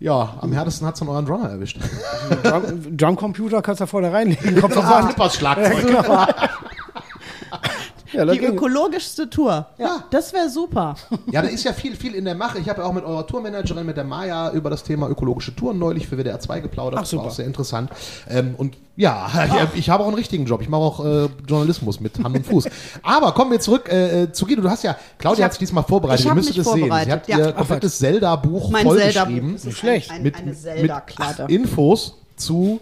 [0.00, 1.78] ja am härtesten hat's an euren Drummer erwischt.
[2.42, 4.60] Drum, Drumcomputer kannst du da vorne reinlegen.
[4.60, 5.94] Kommt drauf Ah, Schlagzeug.
[8.16, 9.66] Ja, Die ökologischste Tour.
[9.78, 10.04] Ja.
[10.10, 10.94] Das wäre super.
[11.30, 12.58] Ja, da ist ja viel, viel in der Mache.
[12.58, 15.78] Ich habe ja auch mit eurer Tourmanagerin, mit der Maya, über das Thema ökologische Touren
[15.78, 16.98] neulich für WDR 2 geplaudert.
[16.98, 17.90] Ach, das war auch sehr interessant.
[18.28, 19.28] Ähm, und ja,
[19.74, 20.62] ich, ich habe auch einen richtigen Job.
[20.62, 22.68] Ich mache auch äh, Journalismus mit Hand und Fuß.
[23.02, 24.62] Aber kommen wir zurück äh, zu Guido.
[24.62, 26.20] Du hast ja, Claudia Ich hat hab- sich diesmal vorbereitet.
[26.20, 26.84] ich Ihr hab müsstet es sehen.
[27.04, 27.38] Sie hat ja.
[27.38, 29.52] ihr komplettes Zelda-Buch vollgeschrieben.
[29.54, 30.10] Das ist schlecht.
[30.10, 31.50] Ein, ein, mit, mit.
[31.50, 32.80] Infos zu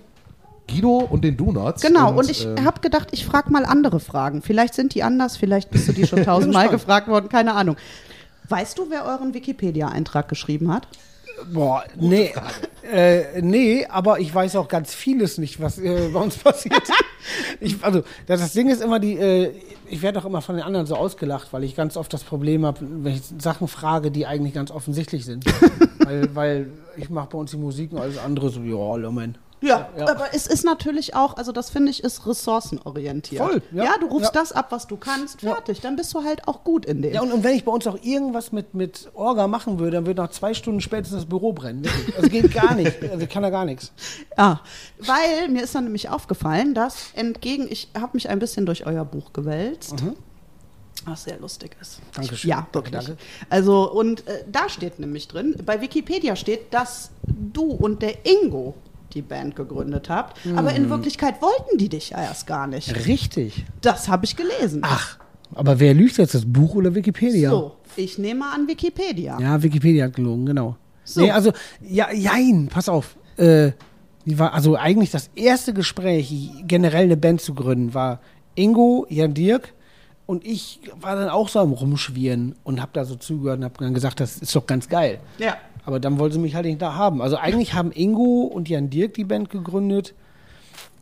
[0.69, 1.83] Guido und den Donuts.
[1.83, 4.43] Genau, und, ich ähm, habe gedacht, ich frage mal andere Fragen.
[4.43, 7.77] Vielleicht sind die anders, vielleicht bist du die schon tausendmal gefragt worden, keine Ahnung.
[8.49, 10.89] Weißt du, wer euren Wikipedia-Eintrag geschrieben hat?
[11.53, 12.33] Boah, nee,
[12.91, 16.83] äh, nee, aber ich weiß auch ganz vieles nicht, was äh, bei uns passiert.
[17.61, 19.51] ich, also, das, das Ding ist immer die, äh,
[19.89, 22.65] ich werde auch immer von den anderen so ausgelacht, weil ich ganz oft das Problem
[22.65, 25.45] habe, wenn ich Sachen frage, die eigentlich ganz offensichtlich sind.
[26.05, 29.37] weil, weil ich mache bei uns die Musik und alles andere so, ja, Lomen.
[29.65, 30.09] Ja, Ja.
[30.09, 33.43] aber es ist natürlich auch, also das finde ich, ist ressourcenorientiert.
[33.43, 33.85] Voll, ja.
[33.85, 34.41] Ja, du rufst Ja.
[34.41, 35.81] das ab, was du kannst, fertig.
[35.81, 37.15] Dann bist du halt auch gut in dem.
[37.15, 40.07] Ja, und, und wenn ich bei uns auch irgendwas mit, mit Orga machen würde, dann
[40.07, 41.85] würde nach zwei Stunden spätestens das Büro brennen.
[41.85, 42.17] Wirklich.
[42.17, 42.93] Also geht gar nicht.
[43.15, 43.93] Also ich kann da gar nichts.
[44.37, 44.61] Ja,
[44.99, 49.05] weil mir ist dann nämlich aufgefallen, dass entgegen, ich habe mich ein bisschen durch euer
[49.05, 49.95] Buch gewälzt.
[51.07, 51.99] Was sehr lustig ist.
[52.01, 52.05] Mhm.
[52.17, 52.51] Dankeschön.
[52.51, 52.93] Ja, wirklich.
[52.95, 53.17] Danke.
[53.51, 58.75] Also, und äh, da steht nämlich drin, bei Wikipedia steht, dass du und der Ingo
[59.15, 60.39] die Band gegründet habt.
[60.57, 60.77] Aber Mhm.
[60.77, 62.95] in Wirklichkeit wollten die dich ja erst gar nicht.
[63.07, 63.65] Richtig.
[63.81, 64.83] Das habe ich gelesen.
[64.85, 65.19] Ach,
[65.55, 67.51] aber wer lügt jetzt, das Buch oder Wikipedia?
[67.51, 69.39] So, ich nehme an Wikipedia.
[69.41, 70.77] Ja, Wikipedia hat gelogen, genau.
[71.05, 71.21] So.
[71.21, 73.17] Nee, also, ja, jein, pass auf.
[73.37, 73.73] Äh,
[74.27, 76.33] die war, also eigentlich das erste Gespräch,
[76.67, 78.21] generell eine Band zu gründen, war
[78.55, 79.75] Ingo, Jan Dirk
[80.27, 83.77] und ich war dann auch so am Rumschwirren und hab da so zugehört und hab
[83.79, 85.19] dann gesagt, das ist doch ganz geil.
[85.39, 85.57] Ja.
[85.87, 87.21] Aber dann wollte sie mich halt nicht da haben.
[87.21, 90.15] Also eigentlich haben Ingo und Jan Dirk die Band gegründet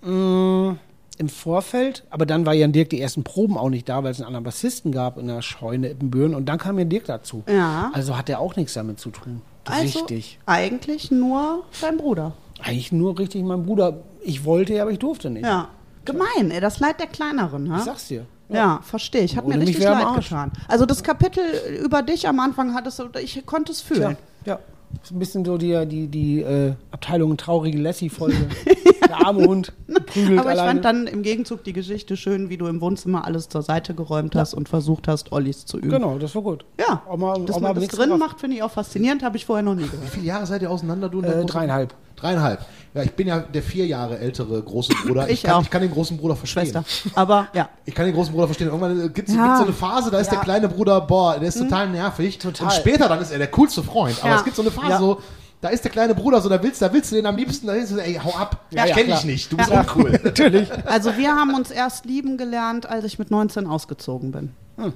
[0.03, 0.77] mh,
[1.19, 2.05] im Vorfeld.
[2.11, 4.45] Aber dann war Jan Dirk die ersten Proben auch nicht da, weil es einen anderen
[4.45, 6.35] Bassisten gab in der Scheune Ippenbüren.
[6.35, 7.45] Und dann kam Jan Dirk dazu.
[7.49, 7.91] Ja.
[7.95, 9.43] Also hat er auch nichts damit zu tun.
[9.65, 10.41] Also Richtig.
[10.47, 12.33] eigentlich nur dein Bruder.
[12.61, 13.99] Eigentlich nur richtig mein Bruder.
[14.23, 15.45] Ich wollte, aber ich durfte nicht.
[15.45, 15.69] Ja.
[16.05, 17.73] Gemein, ey, das Leid der Kleineren.
[17.73, 17.79] Ha?
[17.79, 18.27] Ich sag's dir.
[18.49, 19.39] Ja, verstehe ich.
[19.39, 20.53] Ohne mir richtig leid getan.
[20.69, 21.43] Also das Kapitel
[21.83, 24.17] über dich am Anfang hattest du, ich konnte es fühlen.
[24.45, 24.55] Ja.
[24.55, 24.59] ja.
[25.03, 28.49] Ist ein bisschen so die, die, die äh, Abteilung traurige Lassie-Folge.
[29.19, 29.73] Der arme Hund
[30.07, 30.83] prügelt Aber ich alleine.
[30.83, 34.35] fand dann im Gegenzug die Geschichte schön, wie du im Wohnzimmer alles zur Seite geräumt
[34.35, 35.90] hast und versucht hast, Ollis zu üben.
[35.90, 36.64] genau, das war gut.
[36.81, 38.19] Ja, Auch mal, dass auch man mal das nichts drin drauf.
[38.19, 40.09] macht, finde ich auch faszinierend, habe ich vorher noch nie Wie gehört.
[40.11, 41.95] viele Jahre seid ihr auseinander, du Äh, dreieinhalb.
[42.16, 42.61] Dreieinhalb.
[42.95, 45.28] Ja, ich bin ja der vier Jahre ältere große Bruder.
[45.31, 45.62] Ich kann, auch.
[45.62, 46.66] ich kann den großen Bruder verstehen.
[46.66, 46.85] Schwester.
[47.14, 47.69] Aber ja.
[47.85, 48.69] Ich kann den großen Bruder verstehen.
[48.69, 49.57] Irgendwann gibt es Ja.
[49.57, 52.38] so eine Phase, da ist der kleine Bruder, boah, der ist total nervig.
[52.38, 52.66] Total.
[52.66, 54.16] Und später dann ist er der coolste Freund.
[54.21, 54.37] Aber Ja.
[54.37, 54.99] es gibt so eine Phase, Ja.
[54.99, 55.19] so,
[55.62, 57.72] da ist der kleine Bruder, so, da willst, da willst du den am liebsten, da
[57.72, 58.66] ist du, ey, hau ab.
[58.70, 59.16] Ja, ich ja, kenn klar.
[59.18, 59.81] dich nicht, du bist Ja.
[59.81, 60.11] uncool.
[60.25, 60.68] Natürlich.
[60.87, 64.51] Also wir haben uns erst lieben gelernt, als ich mit 19 ausgezogen bin.
[64.77, 64.92] Hm.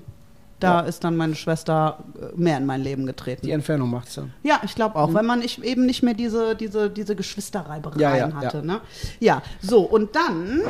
[0.58, 3.44] Da ist dann meine Schwester äh, mehr in mein Leben getreten.
[3.46, 4.32] Die Entfernung macht's dann.
[4.42, 8.16] Ja, ich glaube auch, weil man ich eben nicht mehr diese, diese, diese Geschwisterreibereien Ja,
[8.16, 8.56] ja, hatte.
[8.58, 8.62] ja.
[8.62, 8.80] Ne?
[9.20, 10.62] ja, so, und dann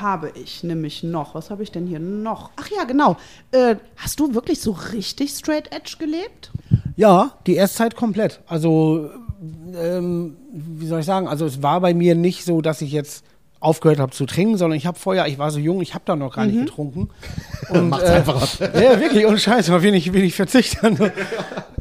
[0.00, 2.50] habe ich nämlich noch, was habe ich denn hier noch?
[2.56, 3.16] Ach ja, genau.
[3.52, 6.50] Äh, hast du wirklich so richtig straight edge gelebt?
[6.96, 8.40] Ja, die Erstzeit komplett.
[8.46, 9.10] Also,
[9.74, 11.28] ähm, wie soll ich sagen?
[11.28, 13.24] Also, es war bei mir nicht so, dass ich jetzt
[13.60, 16.16] aufgehört habe zu trinken, sondern ich habe vorher, ich war so jung, ich habe da
[16.16, 17.10] noch gar nicht getrunken.
[17.68, 18.74] Und, Macht's äh, einfacher.
[18.80, 20.98] Ja, wirklich, ohne Scheiß, auf wenig, wenig verzichten.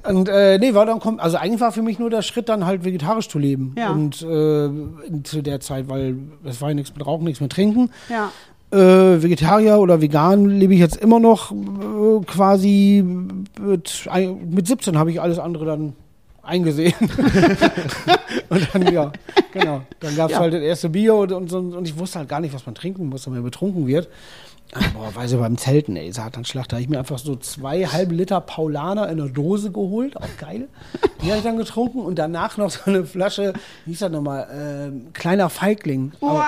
[0.04, 2.66] Und äh, nee, war dann kommt, also eigentlich war für mich nur der Schritt, dann
[2.66, 3.76] halt vegetarisch zu leben.
[3.78, 3.92] Ja.
[3.92, 7.92] Und äh, zu der Zeit, weil es war ja nichts mit Rauchen, nichts mit Trinken.
[8.10, 8.32] Ja.
[8.72, 14.10] Äh, Vegetarier oder vegan lebe ich jetzt immer noch äh, quasi mit,
[14.48, 15.94] mit 17 habe ich alles andere dann
[16.50, 16.94] eingesehen.
[18.50, 19.12] und dann, ja,
[19.54, 19.82] genau.
[20.00, 20.40] Dann gab es Ja.
[20.40, 22.76] halt das erste Bier und, und, so, und ich wusste halt gar nicht, was man
[22.76, 24.08] trinken muss, wenn man betrunken wird.
[24.72, 27.86] Ah, Boah, weiß ich beim Zelten, ey, Satanschlacht, da habe ich mir einfach so zwei
[27.88, 30.68] halbe Liter Paulaner in einer Dose geholt, auch geil.
[31.24, 33.54] Die habe ich dann getrunken und danach noch so eine Flasche,
[33.86, 36.12] wie hieß das nochmal, ähm, kleiner Feigling.
[36.22, 36.46] Aber,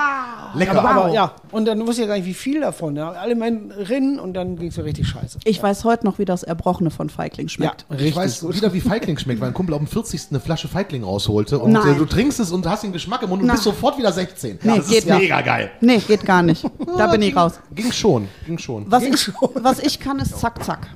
[0.53, 0.77] Lecker.
[0.83, 2.95] aber, aber ja, und dann wusste ich ja gar nicht, wie viel davon.
[2.95, 3.09] Ja.
[3.13, 5.39] Alle meinen Rinnen und dann ging es so richtig scheiße.
[5.45, 7.87] Ich weiß heute noch, wie das Erbrochene von Feigling schmeckt.
[7.89, 8.09] richtig.
[8.09, 10.21] Ich weiß wieder, wie Feigling schmeckt, weil ein Kumpel auf dem 40.
[10.31, 11.95] eine Flasche Feigling rausholte und Nein.
[11.95, 13.55] äh, du trinkst es und hast den Geschmack im Mund und Nein.
[13.55, 14.59] bist sofort wieder 16.
[14.63, 15.19] Nee, das geht ist nicht.
[15.19, 15.71] mega geil.
[15.81, 16.63] Nee, geht gar nicht.
[16.97, 17.53] Da bin ich raus.
[17.73, 18.89] Ging schon, ging schon.
[18.91, 20.87] Was ich, was ich kann, ist zack, zack.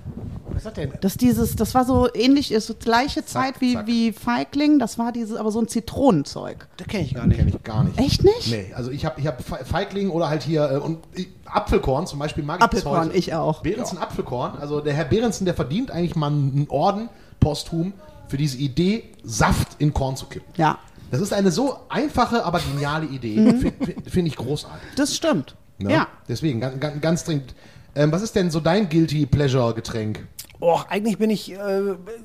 [0.53, 0.93] Was das denn?
[1.01, 3.88] Das, dieses, das war so ähnlich, ist so gleiche Zeit wie, zack.
[3.88, 4.79] wie Feigling.
[4.79, 6.67] Das war dieses, aber so ein Zitronenzeug.
[6.77, 7.38] Das kenne ich gar nicht.
[7.38, 7.97] Kenn ich gar nicht.
[7.99, 8.49] Echt nicht?
[8.51, 12.08] Nee, also ich habe ich hab Fe- Feigling oder halt hier äh, und ich, Apfelkorn
[12.08, 13.17] zum Beispiel mag ich bis Apfelkorn, heute.
[13.17, 13.62] ich auch.
[13.63, 17.10] Behrensen Apfelkorn, also der Herr Behrensen, der verdient eigentlich mal einen Orden
[17.41, 17.93] posthum
[18.27, 20.47] für diese Idee, Saft in Korn zu kippen.
[20.57, 20.77] Ja,
[21.11, 23.35] Das ist eine so einfache, aber geniale Idee.
[23.35, 24.89] Finde find ich großartig.
[24.95, 25.55] das stimmt.
[25.77, 25.91] Ne?
[25.91, 26.07] Ja.
[26.27, 27.53] Deswegen, ganz, ganz, ganz dringend.
[27.95, 30.27] Ähm, was ist denn so dein Guilty Pleasure Getränk?
[30.59, 31.57] Oh, eigentlich bin ich äh,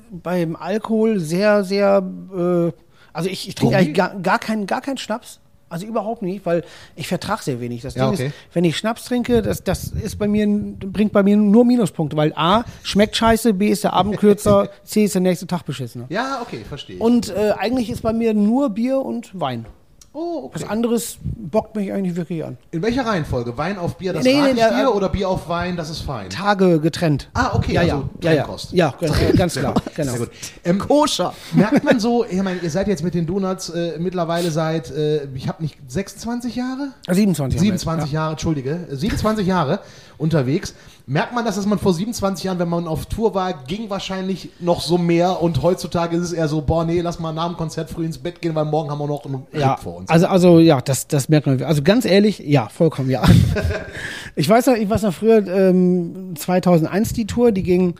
[0.09, 2.03] beim Alkohol sehr, sehr.
[2.33, 2.71] Äh,
[3.13, 5.39] also ich, ich trinke eigentlich gar, gar, keinen, gar keinen Schnaps.
[5.71, 6.63] Also überhaupt nicht, weil
[6.95, 7.81] ich vertrage sehr wenig.
[7.81, 8.27] Das Ja, Ding okay.
[8.27, 12.17] ist, wenn ich Schnaps trinke, das, das ist bei mir, bringt bei mir nur Minuspunkte,
[12.17, 16.05] weil A, schmeckt scheiße, B ist der Abend kürzer, C ist der nächste Tag beschissener.
[16.09, 16.99] Ja, okay, verstehe.
[16.99, 19.65] Und äh, eigentlich ist bei mir nur Bier und Wein.
[20.13, 20.55] Oh, okay.
[20.55, 22.57] Was anderes bockt mich eigentlich wirklich an.
[22.71, 23.57] In welcher Reihenfolge?
[23.57, 25.77] Wein auf Bier, das Nee, rate nee, ich nee, dir, äh, oder Bier auf Wein,
[25.77, 26.29] das ist fein?
[26.29, 27.29] Tage getrennt.
[27.33, 30.11] Ah, okay, ja, also ja, ja, ja, ja, ganz, äh, ganz klar, genau.
[30.11, 30.29] Sehr gut.
[30.63, 31.33] Ähm, Koscher.
[31.53, 35.25] merkt man so, ich meine, ihr seid jetzt mit den Donuts äh, mittlerweile seit, äh,
[35.33, 36.89] ich habe nicht, 26 Jahre?
[37.09, 39.79] 27 haben wir jetzt, 27 Jahre, entschuldige, äh, 27 Jahre
[40.17, 40.75] unterwegs.
[41.05, 44.49] Merkt man das, dass man vor 27 Jahren, wenn man auf Tour war, ging wahrscheinlich
[44.59, 47.57] noch so mehr und heutzutage ist es eher so, boah, nee, lass mal nach dem
[47.57, 50.09] Konzert früh ins Bett gehen, weil morgen haben wir noch einen ja, Trip vor uns.
[50.09, 51.61] also, also ja, das, das merkt man.
[51.63, 53.23] Also ganz ehrlich, ja, vollkommen ja.
[54.35, 57.95] ich weiß noch, ich weiß noch früher, ähm, 2001 die Tour, die ging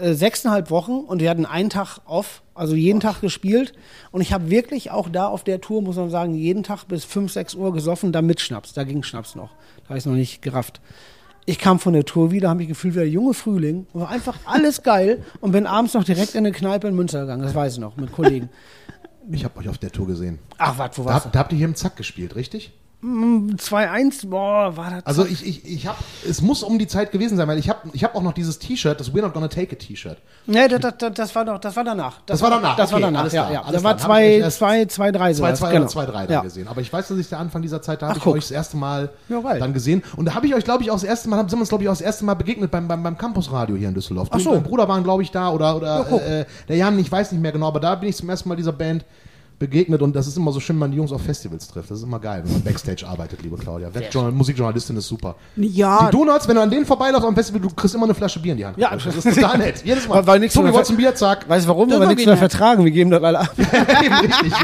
[0.00, 3.72] äh, sechseinhalb Wochen und wir hatten einen Tag off, also jeden Tag gespielt.
[4.10, 7.04] Und ich habe wirklich auch da auf der Tour, muss man sagen, jeden Tag bis
[7.04, 8.72] 5, 6 Uhr gesoffen, da mit Schnaps.
[8.72, 9.50] Da ging Schnaps noch.
[9.82, 10.80] Da habe ich noch nicht gerafft.
[11.44, 13.86] Ich kam von der Tour wieder, habe mich gefühlt wie der junge Frühling.
[13.92, 17.42] War einfach alles geil und bin abends noch direkt in eine Kneipe in Münster gegangen.
[17.42, 18.48] Das weiß ich noch, mit Kollegen.
[19.30, 20.38] ich habe euch auf der Tour gesehen.
[20.58, 22.72] Ach, was, wo Da, warst habt- da habt ihr hier im Zack gespielt, richtig?
[23.02, 23.08] Du?
[23.56, 25.06] 2-1, boah, war das.
[25.06, 27.80] Also ich, ich, ich habe, es muss um die Zeit gewesen sein, weil ich habe
[27.92, 30.18] ich hab auch noch dieses T-Shirt, das We're Not Gonna Take It T-Shirt.
[30.46, 32.20] Nee, das, das, das, das war doch, das war danach.
[32.26, 33.62] Das war danach, Das war okay, danach, alles ja, klar, ja.
[33.62, 34.08] alles Da war klar.
[34.08, 35.58] Dann hab ich 2, erst 2, 2, 3 2, sowas.
[35.58, 35.80] 2 genau.
[35.80, 36.68] oder 2, 3 dann gesehen.
[36.68, 38.34] Aber ich weiß, dass ich der Anfang dieser Zeit, da habe ich guck.
[38.34, 40.02] euch das erste Mal Ja, dann gesehen.
[40.16, 41.84] Und da habe ich euch, glaube ich, auch das erste Mal, sind wir uns, glaube
[41.84, 44.28] ich, auch das erste Mal begegnet beim, beim, beim Campusradio hier in Düsseldorf.
[44.30, 44.52] Ach so.
[44.52, 46.22] Dein Bruder waren, glaube ich, da oder, oder Ja, guck.
[46.22, 48.56] äh, der Jan, ich weiß nicht mehr genau, aber da bin ich zum ersten Mal
[48.56, 49.04] dieser Band
[49.62, 51.90] begegnet und das ist immer so schön, wenn man die Jungs auf Festivals trifft.
[51.90, 53.94] Das ist immer geil, wenn man Backstage arbeitet, liebe Claudia.
[53.94, 55.36] Webjournal Musikjournalistin ist super.
[55.56, 58.40] Ja, Die Donuts, wenn du an denen vorbeiläufst am Festival, du kriegst immer eine Flasche
[58.40, 58.76] Bier in die Hand.
[58.76, 58.90] Ja.
[58.94, 59.82] das ist total nett.
[59.84, 60.16] Jedes Mal.
[60.16, 61.14] Weil- weil nichts Tobi, mehr- wolltest du ein Bier?
[61.14, 61.48] Zack.
[61.48, 61.90] Weißt du warum?
[61.90, 63.54] Weil wir nichts mehr vertragen, wir geben das alle ab.
[63.58, 64.52] Eben richtig.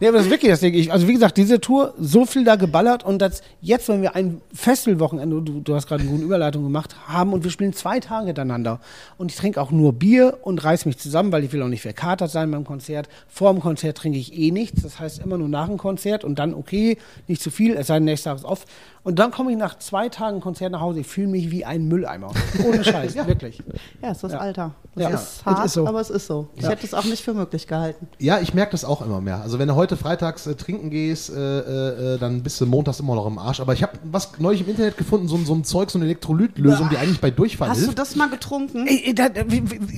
[0.00, 0.74] Nee, aber das ist wirklich das Ding.
[0.74, 4.14] Ich, also wie gesagt, diese Tour, so viel da geballert und das jetzt, wenn wir
[4.14, 7.98] ein Festivalwochenende, du, du hast gerade eine gute Überleitung gemacht, haben und wir spielen zwei
[7.98, 8.78] Tage hintereinander
[9.16, 11.82] und ich trinke auch nur Bier und reiß mich zusammen, weil ich will auch nicht
[11.82, 13.08] verkatert sein beim Konzert.
[13.28, 16.38] Vor dem Konzert trinke ich eh nichts, das heißt immer nur nach dem Konzert und
[16.38, 18.66] dann okay, nicht zu viel, es sei denn, nächstes Tag ist off.
[19.08, 21.88] Und dann komme ich nach zwei Tagen Konzert nach Hause, ich fühle mich wie ein
[21.88, 22.28] Mülleimer.
[22.66, 23.62] Ohne Scheiß, wirklich.
[24.02, 24.72] ja, es ist das Alter.
[24.96, 25.08] Es Ja.
[25.10, 25.86] ist hart, ist so.
[25.86, 26.48] aber es ist so.
[26.56, 28.06] Ich hätte es auch nicht für möglich gehalten.
[28.18, 29.40] Ja, ich merke das auch immer mehr.
[29.40, 33.14] Also wenn du heute freitags äh, trinken gehst, äh, äh, dann bist du montags immer
[33.14, 33.60] noch im Arsch.
[33.60, 36.04] Aber ich habe was neulich im Internet gefunden, so, ein- so ein Zeug, so eine
[36.04, 37.98] Elektrolytlösung, die eigentlich bei Durchfall Hast du hilft.
[37.98, 38.86] das mal getrunken?
[38.86, 39.28] Ey, da,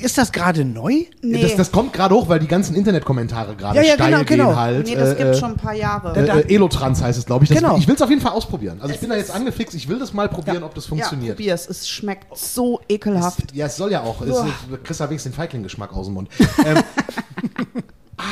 [0.03, 1.05] ist das gerade neu?
[1.23, 4.25] Nee, Das, das kommt gerade hoch, weil die ganzen Internetkommentare gerade Ja, ja, steil genau,
[4.25, 4.47] genau.
[4.51, 4.87] gehen halt.
[4.87, 6.15] nee das äh, gibt äh, schon ein paar Jahre.
[6.15, 7.49] Äh, äh, Elotrans heißt es, glaube ich.
[7.51, 7.77] Das, Genau.
[7.77, 8.79] Ich will es auf jeden Fall ausprobieren.
[8.83, 9.75] Also bin da jetzt angefixt.
[9.75, 11.37] Ich will das mal probieren, ob das ja, funktioniert.
[11.37, 11.69] probier es.
[11.69, 13.55] Es schmeckt so ekelhaft.
[13.55, 14.21] Ja, es soll ja auch.
[14.23, 16.29] Es, du kriegst ja wenigstens den Feigling-Geschmack aus dem Mund.
[16.65, 16.83] ähm,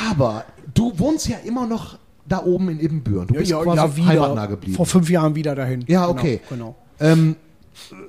[0.09, 3.27] aber du wohnst ja immer noch da oben in Ibbenbüren.
[3.27, 4.75] Du bist quasi heimatnah geblieben.
[4.75, 5.83] Vor fünf Jahren wieder dahin.
[5.87, 6.41] Ja, Genau, okay.
[6.49, 6.75] Genau.
[6.99, 7.35] Ähm,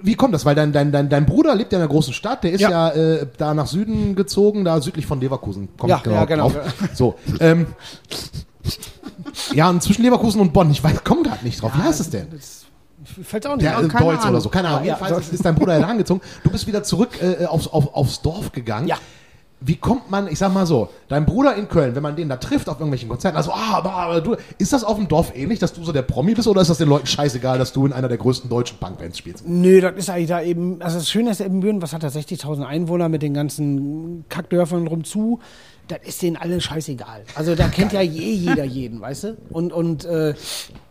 [0.02, 0.44] wie kommt das?
[0.44, 2.70] Weil dein, dein, dein, dein Bruder lebt ja in einer großen Stadt, der ist ja,
[2.70, 2.90] Ja.
[2.90, 5.68] äh, da nach Süden gezogen, da südlich von Leverkusen.
[5.76, 6.50] Kommt Ja, ja, genau.
[6.50, 6.74] drauf.
[6.94, 7.14] So.
[7.38, 7.66] Ähm,
[9.54, 11.72] ja, und zwischen Leverkusen und Bonn, ich weiß, komm gerade nicht drauf.
[11.76, 12.26] Wie heißt es denn?
[13.22, 13.86] Fällt auch nicht Ja, an.
[13.86, 14.30] äh, keine Deutsch Ahnung.
[14.32, 14.84] oder so, keine Ahnung.
[14.84, 15.32] Ja, Jedenfalls so.
[15.34, 16.20] ist dein Bruder ja da angezogen.
[16.44, 18.88] Du bist wieder zurück äh, aufs, auf, aufs Dorf gegangen.
[18.88, 18.96] Ja.
[19.62, 22.36] Wie kommt man, ich sag mal so, dein Bruder in Köln, wenn man den da
[22.38, 25.58] trifft auf irgendwelchen Konzerten, also, ah, aber, aber du, ist das auf dem Dorf ähnlich,
[25.58, 27.92] dass du so der Promi bist oder ist das den Leuten scheißegal, dass du in
[27.92, 29.46] einer der größten deutschen Punkbands spielst?
[29.46, 32.64] Nö, das ist eigentlich da eben, also das Schöne ist Ibbenbüren, was hat er, 60.000
[32.64, 35.40] Einwohner mit den ganzen Kackdörfern rumzu,
[35.90, 37.24] das ist denen alle scheißegal.
[37.34, 39.36] Also da kennt ja je jeder jeden, weißt du?
[39.50, 40.34] Und, und äh,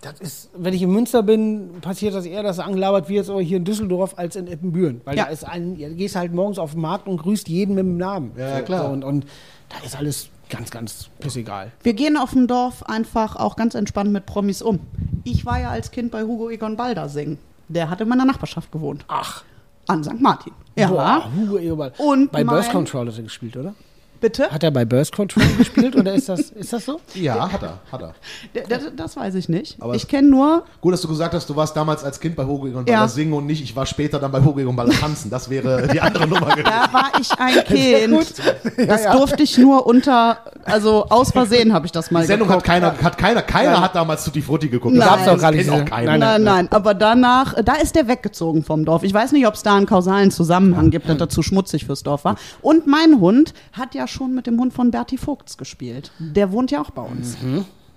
[0.01, 3.39] das ist, wenn ich in Münster bin, passiert das eher, dass er angelabert wird, so
[3.39, 5.01] hier in Düsseldorf als in Ippenbüren.
[5.05, 5.25] Weil Ja.
[5.25, 7.97] da ist ein, du gehst halt morgens auf den Markt und grüßt jeden mit dem
[7.97, 8.31] Namen.
[8.37, 8.85] Ja, So, klar.
[8.85, 9.25] So, und, und
[9.69, 11.71] da ist alles ganz, ganz pissegal.
[11.83, 14.79] Wir gehen auf dem Dorf einfach auch ganz entspannt mit Promis um.
[15.23, 17.37] Ich war ja als Kind bei Hugo Egon Balder singen.
[17.67, 19.05] Der hat in meiner Nachbarschaft gewohnt.
[19.07, 19.43] Ach.
[19.87, 20.19] An St.
[20.19, 20.53] Martin.
[20.75, 20.87] Ja.
[20.89, 21.91] Boah, Hugo Eberl.
[21.97, 23.73] Und bei mein- Control hat er gespielt, oder?
[24.21, 24.49] Bitte?
[24.51, 26.99] Hat er bei Burst Control gespielt oder ist das, ist das so?
[27.15, 28.13] Ja, hat er, hat er.
[28.53, 29.77] D- Das, das weiß ich nicht.
[29.79, 32.43] Aber ich kenne nur, Gut, dass du gesagt hast, du warst damals als Kind bei
[32.43, 32.97] Egon Ja.
[32.97, 35.29] Baller singen und nicht, ich war später dann bei Hugo Egon Baller tanzen.
[35.29, 36.65] Das wäre die andere Nummer gewesen.
[36.65, 38.89] da war ich ein Kind.
[38.89, 42.55] Das durfte ich nur unter, also aus Versehen habe ich das mal Die Sendung hat
[42.63, 42.67] geguckt.
[42.67, 44.95] keiner, hat keiner, keiner hat damals Tutti Frutti geguckt.
[44.95, 45.07] Nein.
[45.07, 45.69] Gab's doch gar nicht.
[45.69, 46.11] auch keiner.
[46.17, 49.03] Nein, Nein, nein, aber danach, da ist der weggezogen vom Dorf.
[49.03, 52.03] Ich weiß nicht, ob es da einen kausalen Zusammenhang gibt, dass er zu schmutzig fürs
[52.03, 52.35] Dorf war.
[52.61, 56.11] Und mein Hund hat ja schon mit dem Hund von Bertie Vogts gespielt.
[56.19, 57.37] Der wohnt ja auch bei uns.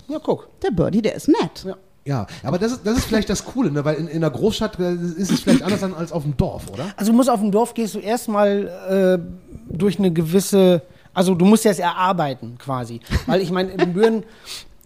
[0.09, 0.49] Ja, guck.
[0.61, 1.65] Der Birdie, der ist nett.
[1.67, 1.77] Ja.
[2.05, 3.85] Ja, aber das ist, das ist vielleicht das Coole, ne?
[3.85, 6.69] weil in, in einer Großstadt äh, ist es vielleicht anders an- als auf dem Dorf,
[6.73, 6.87] oder?
[6.97, 10.83] Also du musst auf dem Dorf gehst du erstmal äh, durch eine gewisse,
[11.15, 12.99] also du musst das erarbeiten quasi.
[13.27, 14.25] Weil ich meine, in Büren,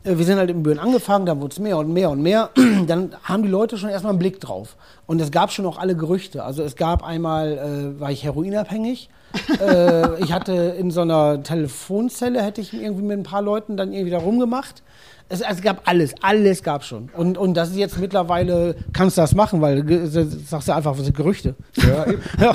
[0.07, 2.51] wir sind halt in Büren angefangen, dann wurde es mehr und mehr und mehr.
[2.87, 4.77] dann haben die Leute schon erstmal einen Blick drauf.
[5.07, 6.45] Und es gab schon auch alle Gerüchte.
[6.45, 9.09] Also es gab einmal, äh, war ich heroinabhängig.
[9.61, 13.92] äh, ich hatte in so einer Telefonzelle, hätte ich irgendwie mit ein paar Leuten dann
[13.92, 14.83] irgendwie da rumgemacht.
[15.29, 17.11] Es, es gab alles, alles gab schon.
[17.16, 20.97] Und, und das ist jetzt mittlerweile, kannst du das machen, weil ge- sagst du einfach,
[20.97, 21.57] was sind Gerüchte.
[21.75, 22.23] Ja, eben.
[22.40, 22.53] Ja,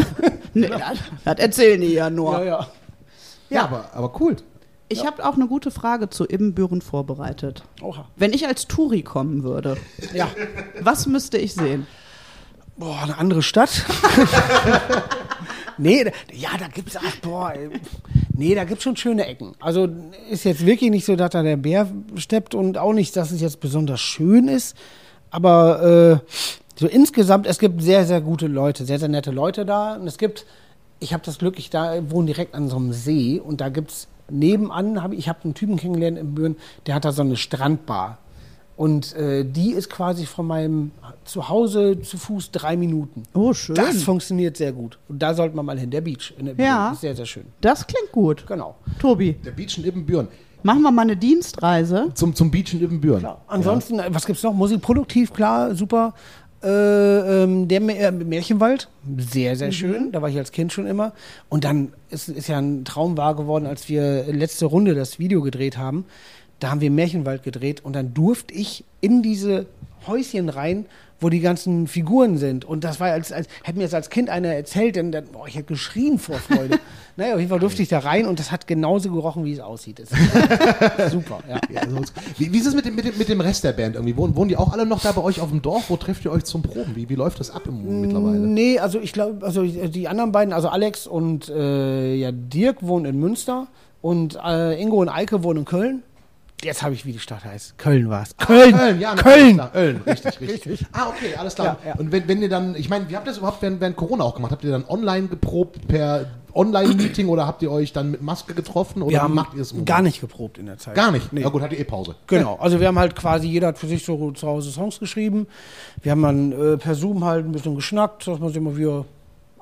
[0.53, 0.79] Nee, das,
[1.25, 2.39] das erzählen die ja nur.
[2.39, 2.67] ja, ja.
[3.49, 4.35] ja aber, aber cool.
[4.91, 7.63] Ich habe auch eine gute Frage zu Ibbenbüren vorbereitet.
[7.81, 8.07] Oha.
[8.15, 9.77] Wenn ich als Touri kommen würde,
[10.13, 10.27] Ja.
[10.81, 11.87] was müsste ich sehen?
[12.77, 13.85] Boah, eine andere Stadt?
[15.77, 17.69] nee, da- ja, da gibt's, ach, boah, ey.
[18.33, 19.53] nee, da gibt's schon schöne Ecken.
[19.59, 19.87] Also
[20.29, 23.41] ist jetzt wirklich nicht so, dass da der Bär steppt und auch nicht, dass es
[23.41, 24.75] jetzt besonders schön ist,
[25.29, 26.35] aber äh,
[26.79, 30.17] so insgesamt, es gibt sehr, sehr gute Leute, sehr, sehr nette Leute da und es
[30.17, 30.45] gibt,
[30.99, 34.07] ich habe das Glück, ich da wohne direkt an so einem See und da gibt's
[34.31, 36.55] nebenan, hab ich, habe einen Typen kennengelernt in Büren,
[36.87, 38.17] der hat da so eine Strandbar.
[38.77, 40.91] Und äh, die ist quasi von meinem
[41.23, 43.23] Zuhause zu Fuß drei Minuten.
[43.35, 43.75] Oh, schön.
[43.75, 44.97] Das funktioniert sehr gut.
[45.07, 45.91] Und da sollte man mal hin.
[45.91, 46.91] Der Beach in der Ja.
[46.91, 47.45] Ist sehr, sehr schön.
[47.59, 48.47] Das klingt gut.
[48.47, 48.75] Genau.
[48.99, 50.29] Tobi, Der Beach in Ibbenbüren.
[50.63, 52.09] machen wir mal eine Dienstreise.
[52.15, 53.27] Zum, zum Beach in Ibbenbüren.
[53.47, 54.53] Ansonsten, äh, was gibt's noch?
[54.53, 56.13] Musik produktiv, klar, super.
[56.63, 60.11] Äh, ähm, der äh, Märchenwald, sehr, sehr schön.
[60.11, 61.13] Da war ich als Kind schon immer.
[61.49, 65.41] Und dann ist, ist ja ein Traum wahr geworden, als wir letzte Runde das Video
[65.41, 66.05] gedreht haben.
[66.59, 69.65] Da haben wir Märchenwald gedreht und dann durfte ich in diese
[70.05, 70.85] Häuschen rein,
[71.21, 72.65] wo die ganzen Figuren sind.
[72.65, 75.47] Und das war, als, als hätte mir das als Kind einer erzählt, dann, dann boah,
[75.47, 76.79] ich hätte geschrien vor Freude.
[77.15, 79.59] naja, auf jeden Fall durfte ich da rein und das hat genauso gerochen, wie es
[79.59, 80.01] aussieht.
[81.11, 81.59] Super, ja.
[81.71, 83.95] Ja, sonst- wie, wie ist es mit dem, mit, dem, mit dem Rest der Band
[83.95, 84.17] irgendwie?
[84.17, 85.89] Wohnen, wohnen die auch alle noch da bei euch auf dem Dorf?
[85.89, 86.95] Wo trefft ihr euch zum Proben?
[86.95, 88.39] Wie, wie läuft das ab im, mittlerweile?
[88.39, 93.05] Nee, also ich glaube, also die anderen beiden, also Alex und äh, ja, Dirk wohnen
[93.05, 93.67] in Münster
[94.01, 96.03] und äh, Ingo und Eike wohnen in Köln.
[96.63, 97.77] Jetzt habe ich, wie die Stadt heißt.
[97.77, 98.35] Köln war es.
[98.37, 98.75] Köln!
[98.75, 99.55] Köln, ja, Köln!
[99.55, 100.85] Klar, Köln, richtig, richtig.
[100.91, 101.77] Ah, okay, alles klar.
[101.83, 101.95] Ja, ja.
[101.97, 104.23] Und wenn, wenn ihr dann, ich meine, wie habt ihr das überhaupt während, während Corona
[104.23, 104.51] auch gemacht?
[104.51, 109.01] Habt ihr dann online geprobt per Online-Meeting oder habt ihr euch dann mit Maske getroffen
[109.01, 109.73] oder Wir haben macht ihr es?
[109.85, 110.95] gar nicht geprobt in der Zeit.
[110.95, 111.31] Gar nicht?
[111.31, 111.41] Nee.
[111.43, 112.15] Na gut, hattet ihr eh Pause.
[112.27, 115.47] Genau, also wir haben halt quasi, jeder hat für sich so zu Hause Songs geschrieben.
[116.01, 119.05] Wir haben dann äh, per Zoom halt ein bisschen geschnackt, dass man sich immer wieder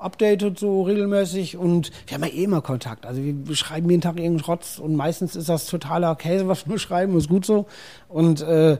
[0.00, 3.06] updatet so regelmäßig und wir haben ja eh immer Kontakt.
[3.06, 6.78] Also wir, schreiben jeden Tag irgendeinen Schrotz und meistens ist das totaler Käse, was wir
[6.80, 7.66] schreiben, ist gut so.
[8.08, 8.78] Und äh,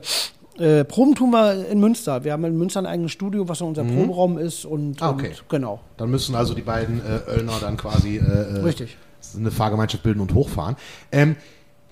[0.57, 2.23] äh, Proben tun wir in Münster.
[2.23, 5.29] Wir haben in Münster ein eigenes Studio, was so unser Proberaum ist und, Ah, okay.
[5.29, 5.79] und genau.
[5.97, 8.97] Dann müssen also die beiden äh, Öllner dann quasi äh, äh, Richtig.
[9.37, 10.75] eine Fahrgemeinschaft bilden und hochfahren.
[11.11, 11.35] Ähm,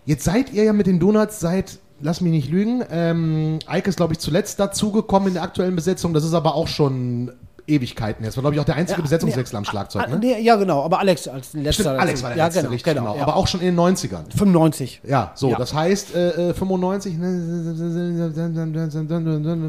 [0.06, 3.96] jetzt seid ihr ja mit den Donuts seit, lass mich nicht lügen, ähm, Eike ist,
[3.96, 6.13] glaube ich, zuletzt dazugekommen in der aktuellen Besetzung.
[6.13, 7.32] Das ist aber auch schon
[7.69, 8.23] Ewigkeiten.
[8.25, 8.36] jetzt.
[8.38, 10.03] war, glaube ich, auch der einzige Ja, Besetzungswechsel am Schlagzeug.
[10.05, 10.19] Ah, Ne?
[10.19, 11.84] nee, ja, genau, aber Alex als letzter.
[11.84, 11.99] Stimmt.
[11.99, 13.05] Alex war der ja, letzte, genau, richtig, genau.
[13.05, 13.15] genau.
[13.17, 13.23] ja.
[13.23, 14.23] Aber auch schon in den 90ern.
[14.36, 15.01] 95.
[15.08, 15.58] Ja, so, Ja.
[15.58, 18.32] das heißt äh, äh, 95, ne,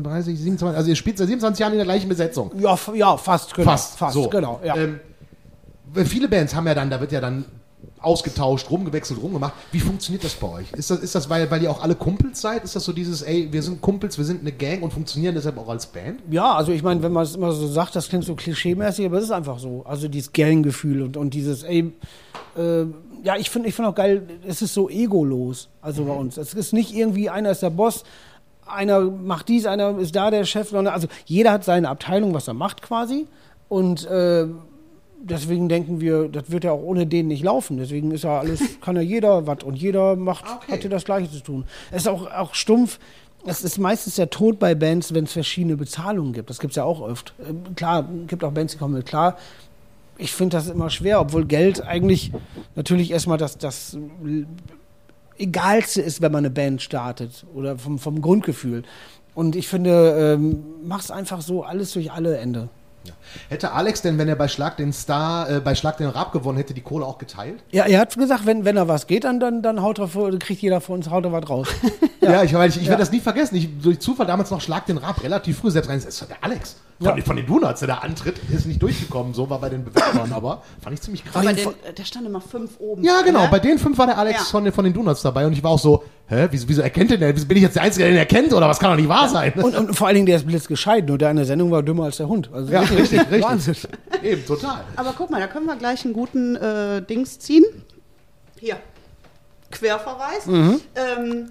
[0.03, 2.51] 30, 27, also ihr spielt seit 27 Jahren in der gleichen Besetzung.
[2.59, 3.71] Ja, ja fast, genau.
[3.71, 4.29] Fast, fast so.
[4.29, 4.61] genau.
[4.65, 4.77] Ja.
[4.77, 5.01] Ähm,
[6.05, 7.45] viele Bands haben ja dann, da wird ja dann
[8.01, 9.53] ausgetauscht, rumgewechselt, rumgemacht.
[9.73, 10.73] Wie funktioniert das bei euch?
[10.73, 12.65] Ist das, ist das weil, weil ihr auch alle Kumpels seid?
[12.65, 15.59] Ist das so dieses, ey, wir sind Kumpels, wir sind eine Gang und funktionieren deshalb
[15.59, 16.21] auch als Band?
[16.31, 19.19] Ja, also ich meine, wenn man es immer so sagt, das klingt so klischeemäßig, aber
[19.19, 19.85] es ist einfach so.
[19.85, 21.93] Also dieses Gang-Gefühl und, und dieses, ey,
[22.57, 22.85] äh,
[23.23, 26.39] ja, ich finde ich find auch geil, es ist so egolos, also bei uns.
[26.39, 28.05] Es ist nicht irgendwie, einer ist der Boss,
[28.67, 32.49] einer macht dies, einer ist da der Chef, sondern also jeder hat seine Abteilung, was
[32.49, 33.27] er macht quasi
[33.69, 34.47] und äh,
[35.23, 37.77] deswegen denken wir, das wird ja auch ohne den nicht laufen.
[37.79, 40.73] Deswegen ist ja alles, kann ja jeder was und jeder macht, Okay.
[40.73, 41.65] hat ja das Gleiche zu tun.
[41.91, 42.99] Es ist auch, auch stumpf.
[43.47, 46.51] Es ist meistens der Tod bei Bands, wenn es verschiedene Bezahlungen gibt.
[46.51, 47.33] Das gibt es ja auch oft.
[47.49, 49.37] Ähm, Klar, gibt auch Bands, die kommen mit klar.
[50.19, 52.33] Ich finde das immer schwer, obwohl Geld eigentlich
[52.75, 53.97] natürlich erstmal das, das
[55.39, 58.83] Egalste ist, wenn man eine Band startet oder vom, vom Grundgefühl.
[59.35, 62.69] Und ich finde, ähm, mach's einfach so, alles durch alle Ende.
[63.49, 66.59] Hätte Alex denn, wenn er bei Schlag den Star, äh, bei Schlag den Rab gewonnen
[66.59, 67.63] hätte, die Kohle auch geteilt?
[67.71, 70.31] Ja, er hat gesagt, wenn, wenn er was geht, dann, dann, dann haut er vor,
[70.39, 71.69] kriegt jeder von uns haut er was raus.
[72.23, 73.57] Ja, ich, weil ich, ich werde das nie vergessen.
[73.57, 75.99] Ich durch Zufall damals noch Schlag den Rab relativ früh selbst rein.
[75.99, 76.77] Das ist der Alex.
[77.01, 77.15] Von, Ja.
[77.15, 79.33] den- von den Donuts, der da antritt, ist nicht durchgekommen.
[79.33, 81.43] So war bei den Bewerbern, aber fand ich ziemlich krass.
[81.47, 81.57] Den,
[81.97, 83.03] der stand immer fünf oben.
[83.03, 83.45] Ja, genau.
[83.45, 83.49] Ne?
[83.51, 84.45] Bei den fünf war der Alex Ja.
[84.45, 87.11] von, den- von den Donuts dabei und ich war auch so, hä, wieso, wieso erkennt
[87.11, 87.35] den der?
[87.35, 88.53] Wieso bin ich jetzt der Einzige, der den erkennt?
[88.53, 89.51] Oder was kann doch nicht wahr sein?
[89.55, 91.09] Und, und vor allen Dingen, der ist blitzgescheit.
[91.09, 92.51] Nur der in der Sendung war dümmer als der Hund.
[92.53, 93.43] Also ja, richtig, richtig.
[93.45, 93.77] Wahnsinn.
[94.23, 94.85] Eben, total.
[94.97, 97.65] Aber guck mal, da können wir gleich einen guten äh, Dings ziehen.
[98.59, 98.77] Hier.
[99.71, 100.47] Querverweis.
[100.47, 100.81] Mhm.
[100.95, 101.51] Ähm,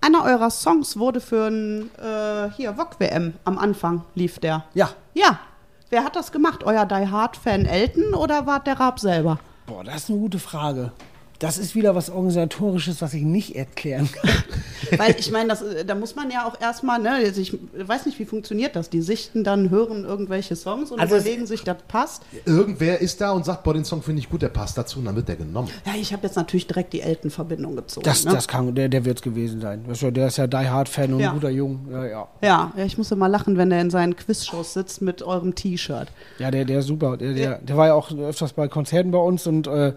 [0.00, 4.64] einer eurer Songs wurde für ein äh, hier Wok WM am Anfang lief der.
[4.74, 4.90] Ja.
[5.14, 5.38] Ja.
[5.90, 6.64] Wer hat das gemacht?
[6.64, 9.38] Euer Die Hard Fan Elton oder war der Raab selber?
[9.66, 10.92] Boah, das ist eine gute Frage.
[11.38, 14.30] Das ist wieder was Organisatorisches, was ich nicht erklären kann.
[14.98, 18.06] Weil ich meine, das, äh, da muss man ja auch erstmal, ne, also ich weiß
[18.06, 18.88] nicht, wie funktioniert das.
[18.90, 22.22] Die sichten dann, hören irgendwelche Songs und Also es- überlegen sich, das passt.
[22.44, 25.04] Irgendwer ist da und sagt, boah, den Song finde ich gut, der passt dazu und
[25.06, 25.68] dann wird der genommen.
[25.84, 28.04] Ja, ich habe jetzt natürlich direkt die Elton-Verbindung gezogen.
[28.04, 28.32] Das, ne?
[28.32, 29.84] das kann, der, der wird es gewesen sein.
[30.14, 31.30] Der ist ja Die Hard-Fan und Ja.
[31.30, 31.86] ein guter Jung.
[31.90, 32.28] Ja, ja.
[32.42, 36.08] ja, ja, ich muss immer lachen, wenn der in seinen Quizshows sitzt mit eurem T-Shirt.
[36.38, 37.16] Ja, der, der ist super.
[37.16, 39.92] Der, der, der war ja auch öfters bei Konzerten bei uns und äh,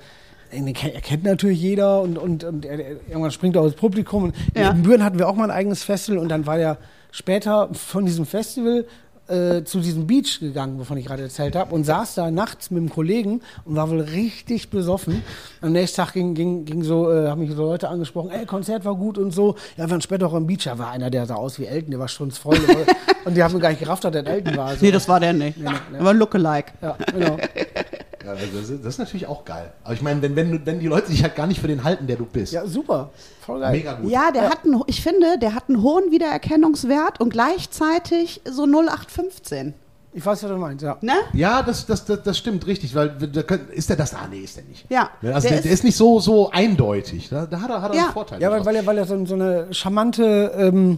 [0.52, 3.74] den kennt, er kennt natürlich jeder und, und, und er, er, irgendwann springt er aus
[3.74, 4.24] dem Publikum.
[4.26, 4.72] Und Ja.
[4.72, 6.78] In Büren hatten wir auch mal ein eigenes Festival und dann war der
[7.12, 8.86] später von diesem Festival
[9.30, 12.80] äh, zu diesem Beach gegangen, wovon ich gerade erzählt habe, und saß da nachts mit
[12.80, 15.22] einem Kollegen und war wohl richtig besoffen.
[15.62, 18.86] Am nächsten Tag ging, ging, ging so, äh, haben mich so Leute angesprochen, ey, Konzert
[18.86, 19.56] war gut und so.
[19.78, 21.92] Ja, wir waren später auch am Beach, da war einer, der sah aus wie Elton,
[21.92, 22.58] der war strunzvoll.
[23.26, 24.68] und die haben gar nicht gerafft, dass der Elton war.
[24.70, 25.58] Also, Nee, das war der nicht.
[25.60, 26.72] Der war Lookalike.
[26.82, 27.38] ja, genau.
[28.36, 29.72] Ja, also das, ist, das ist natürlich auch geil.
[29.84, 32.08] Aber ich meine, wenn, wenn, wenn die Leute sich halt gar nicht für den halten,
[32.08, 32.54] der du bist.
[32.54, 33.10] Ja, super.
[33.46, 33.72] Voll geil.
[33.72, 34.10] Mega gut.
[34.12, 39.74] Ja, der hat einen, ich finde, der hat einen hohen Wiedererkennungswert und gleichzeitig so 0815.
[40.12, 40.98] Ich weiß, was du meinst, ja.
[41.02, 41.14] Ne?
[41.34, 43.10] Ja, das, das, das, das stimmt richtig, weil
[43.46, 44.14] können- ist der das?
[44.16, 44.86] Ah, nee, ist der nicht.
[44.90, 47.30] Ja, Also der der, ist- der ist nicht so, so eindeutig.
[47.30, 48.04] Da, da hat er, hat er Ja.
[48.06, 48.42] einen Vorteil.
[48.42, 50.98] Ja, weil, weil er, weil er so, so eine charmante, ähm,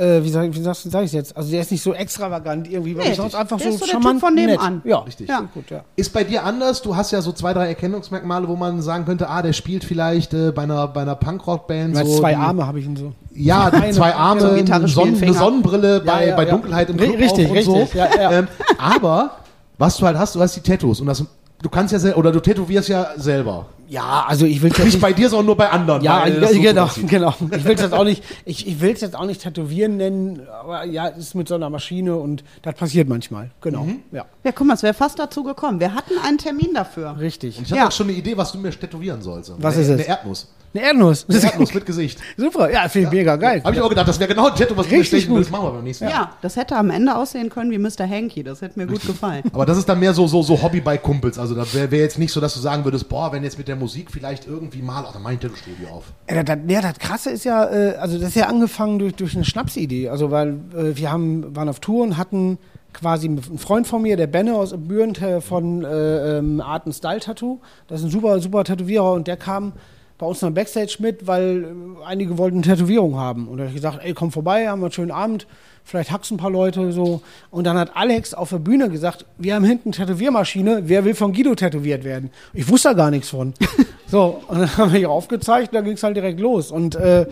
[0.00, 1.36] äh, wie sag, wie sagst du, sag ich jetzt?
[1.36, 3.86] Also der ist nicht so extravagant irgendwie, weil Nee, sonst einfach der so ist so
[3.86, 4.46] charmant Typ von nett.
[4.50, 4.82] nebenan.
[4.84, 5.28] Ja, Richtig.
[5.28, 5.40] Ja.
[5.54, 5.82] Gut, ja.
[5.96, 6.82] Ist bei dir anders?
[6.82, 10.34] Du hast ja so zwei, drei Erkennungsmerkmale, wo man sagen könnte, ah, der spielt vielleicht
[10.34, 12.18] äh, bei einer, bei einer Punkrock-Band so.
[12.18, 13.12] zwei die- Arme habe ich ihn so.
[13.34, 15.34] Ja, Eine- zwei Arme, so Gitarre eine, Sonnen, eine Finger.
[15.34, 16.50] Sonnenbrille bei, ja, bei ja.
[16.50, 17.98] Dunkelheit im Club richtig, auf und richtig, so.
[17.98, 18.32] ja, ja.
[18.32, 19.30] Ähm, aber
[19.78, 21.24] was du halt hast, du hast die Tattoos und das,
[21.62, 23.66] du kannst ja sel- oder du tätowierst ja selber.
[23.88, 25.02] Ja, also ich will es jetzt Nicht nicht...
[25.02, 26.00] bei dir, sondern nur bei anderen.
[26.02, 27.08] Ja, weil das so genau, aussieht.
[27.08, 27.34] genau.
[27.50, 30.42] Ich will es jetzt auch nicht, ich, ich will es jetzt auch nicht tätowieren nennen,
[30.60, 33.50] aber ja, es ist mit so einer Maschine und das passiert manchmal.
[33.60, 34.00] Genau, Mhm.
[34.12, 35.80] ja, Ja, guck mal, es wäre fast dazu gekommen.
[35.80, 37.16] Wir hatten einen Termin dafür.
[37.18, 37.60] richtig.
[37.60, 37.88] Ich habe Ja.
[37.88, 39.52] auch schon eine Idee, was du mir tätowieren sollst.
[39.58, 39.94] Was eine, ist es?
[39.98, 40.48] Eine Erdnuss.
[40.72, 41.26] Eine Erdnuss.
[41.28, 42.20] Eine Erdnuss mit Gesicht.
[42.36, 43.60] Super, ja, finde ich mega geil.
[43.64, 45.38] Habe ich auch gedacht, das wäre genau ein Tattoo, was Richtig gut.
[45.38, 45.50] willst.
[45.50, 46.10] Machen wir beim nächsten Ja.
[46.10, 46.28] Mal.
[46.42, 48.08] das hätte am Ende aussehen können wie Mr.
[48.08, 48.44] Hanky.
[48.44, 49.42] Das hätte mir gut gefallen.
[49.52, 51.38] Aber das ist dann mehr so, so, so Hobby bei Kumpels.
[51.38, 53.66] Also das wäre wär jetzt nicht so, dass du sagen würdest, boah, wenn jetzt mit
[53.66, 56.04] der Musik vielleicht irgendwie mal, ach, dann mach ich ein Tattoo-Studio auf.
[56.30, 59.34] Ja, das, ja, das Krasse ist ja, äh, also das ist ja angefangen durch, durch
[59.34, 60.08] eine Schnapsidee.
[60.08, 62.58] Also weil äh, wir haben, waren auf Tour und hatten
[62.92, 67.20] quasi einen Freund von mir, der Benne aus Büren von äh, ähm, Art and Style
[67.20, 67.58] Tattoo.
[67.88, 69.72] Das ist ein super, super Tätowierer und der kam
[70.20, 73.48] bei uns noch Backstage mit, weil äh, einige wollten eine Tätowierung haben.
[73.48, 75.46] Und da habe ich gesagt, ey, komm vorbei, haben wir einen schönen Abend,
[75.82, 77.22] vielleicht hackst ein paar Leute so.
[77.50, 81.14] Und dann hat Alex auf der Bühne gesagt, wir haben hinten eine Tätowiermaschine, wer will
[81.14, 82.30] von Guido tätowiert werden?
[82.52, 83.54] Ich wusste da gar nichts von.
[84.06, 86.70] so, und dann haben wir hier aufgezeigt, da ging es halt direkt los.
[86.70, 87.26] Und äh,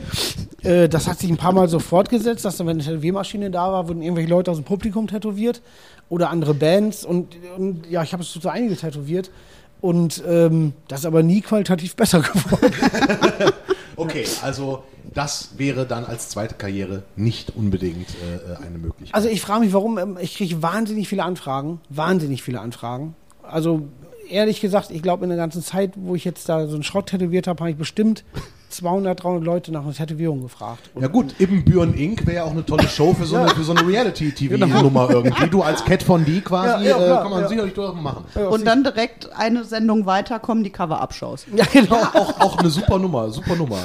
[0.63, 3.71] äh, das hat sich ein paar Mal so fortgesetzt, dass dann, wenn eine Tätowiermaschine da
[3.71, 5.61] war, wurden irgendwelche Leute aus dem Publikum tätowiert
[6.09, 7.05] oder andere Bands.
[7.05, 9.31] Und, und ja, ich habe es zu einige tätowiert.
[9.81, 12.73] Und ähm, das ist aber nie qualitativ besser geworden.
[14.01, 19.13] Okay, also das wäre dann als zweite Karriere nicht unbedingt äh, äh, eine Möglichkeit.
[19.13, 19.99] Also ich frage mich, warum.
[19.99, 21.81] ähm, Ich kriege wahnsinnig viele Anfragen.
[21.89, 23.17] Wahnsinnig viele Anfragen.
[23.43, 23.89] Also
[24.31, 27.07] ehrlich gesagt, ich glaube in der ganzen Zeit, wo ich jetzt da so einen Schrott
[27.07, 28.23] tätowiert habe, habe ich bestimmt
[28.71, 30.91] 200, 300 Leute nach einer Tätowierung gefragt.
[31.01, 32.27] ja gut, Ibbenbüren Inc.
[32.27, 35.49] wäre ja auch eine tolle Show für so eine, für so eine Reality-TV-Nummer irgendwie.
[35.49, 37.49] Du als Cat von D quasi, Ja, ja, äh, kann man ja.
[37.49, 38.25] sicherlich doch machen.
[38.51, 41.47] Und dann direkt eine Sendung weiter kommen die Cover-Up-Shows.
[41.55, 41.97] Ja, genau.
[41.97, 43.79] Ja, auch, auch eine super Nummer, super Nummer.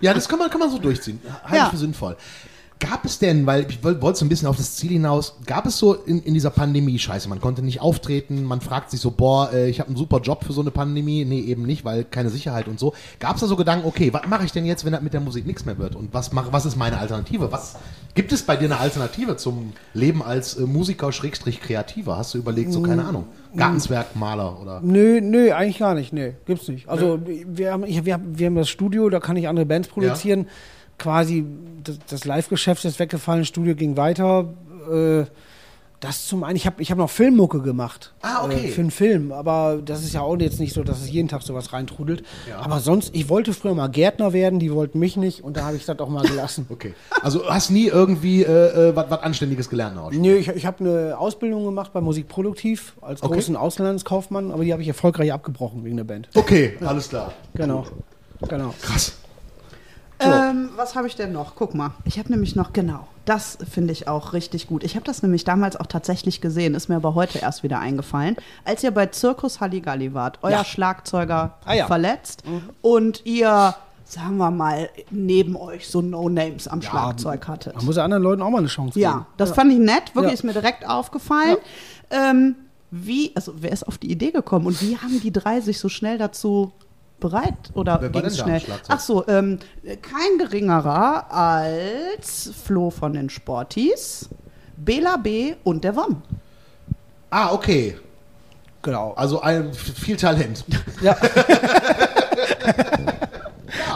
[0.00, 1.20] Ja, das kann man, kann man so durchziehen.
[1.44, 1.64] Halte Ja.
[1.64, 2.16] ich für sinnvoll.
[2.78, 5.64] Gab es denn, weil ich woll- wollte so ein bisschen auf das Ziel hinaus, gab
[5.64, 9.10] es so in, in dieser Pandemie, scheiße, man konnte nicht auftreten, man fragt sich so,
[9.10, 11.24] boah, äh, ich habe einen super Job für so eine Pandemie.
[11.24, 12.92] Nee, eben nicht, weil keine Sicherheit und so.
[13.18, 15.20] Gab es da so Gedanken, okay, was mache ich denn jetzt, wenn das mit der
[15.22, 15.96] Musik nichts mehr wird?
[15.96, 17.50] Und was, mach, was ist meine Alternative?
[17.50, 17.76] Was
[18.14, 22.16] Gibt es bei dir eine Alternative zum Leben als äh, Musiker, Schrägstrich Kreativer?
[22.16, 23.24] Hast du überlegt, so keine Ahnung,
[23.56, 24.80] Gartenswerk, Maler oder?
[24.82, 26.12] Nö, nö, eigentlich gar nicht.
[26.14, 26.88] Nee, gibt's nicht.
[26.88, 29.88] Also wir, haben, ich, wir, haben, wir haben das Studio, da kann ich andere Bands
[29.88, 30.46] produzieren.
[30.98, 31.44] Quasi
[31.84, 34.48] das, das Live-Geschäft ist weggefallen, das Studio ging weiter.
[34.90, 35.24] Äh,
[36.00, 38.12] das zum einen, ich habe ich hab noch Filmmucke gemacht.
[38.20, 38.66] Ah, okay.
[38.66, 41.28] Äh, für einen Film, aber das ist ja auch jetzt nicht so, dass es jeden
[41.28, 42.22] Tag sowas reintrudelt.
[42.60, 45.76] Aber sonst, ich wollte früher mal Gärtner werden, die wollten mich nicht und da habe
[45.76, 46.66] ich das auch mal gelassen.
[46.68, 46.94] Okay.
[47.22, 50.16] Also du hast nie irgendwie äh, äh, was Anständiges gelernt, Autsch?
[50.16, 53.32] Nö, ich, ich habe eine Ausbildung gemacht bei Musikproduktiv als Okay.
[53.34, 56.28] großen Auslandskaufmann, aber die habe ich erfolgreich abgebrochen wegen der Band.
[56.34, 57.32] Okay, alles klar.
[57.54, 57.86] Genau.
[58.48, 58.74] Genau.
[58.82, 59.16] Krass.
[60.18, 61.54] Ähm, was habe ich denn noch?
[61.56, 61.90] Guck mal.
[62.04, 64.82] Ich habe nämlich noch, genau, das finde ich auch richtig gut.
[64.82, 68.36] Ich habe das nämlich damals auch tatsächlich gesehen, ist mir aber heute erst wieder eingefallen.
[68.64, 70.64] Als ihr bei Zirkus Halligalli wart, euer Ja.
[70.64, 71.86] Schlagzeuger Ah, ja.
[71.86, 72.44] verletzt
[72.80, 73.74] und ihr,
[74.04, 77.76] sagen wir mal, neben euch so No-Names am Schlagzeug hattet.
[77.76, 79.02] Man muss ja anderen Leuten auch mal eine Chance geben.
[79.02, 80.34] Ja, das fand ich nett, wirklich Ja.
[80.34, 81.56] ist mir direkt aufgefallen.
[82.10, 82.54] Ähm,
[82.90, 85.88] wie, also wer ist auf die Idee gekommen und wie haben die drei sich so
[85.88, 86.72] schnell dazu
[87.20, 88.60] bereit oder Wer am schnell?
[88.60, 88.86] Schlagzeug?
[88.88, 94.28] Ach so, ähm, kein geringerer als Flo von den Sporties,
[94.76, 95.54] Bela B.
[95.64, 96.22] und der Wom.
[97.30, 97.96] Ah, okay.
[98.82, 99.12] Genau.
[99.14, 100.64] Also ein, viel Talent.
[101.00, 101.16] Ja.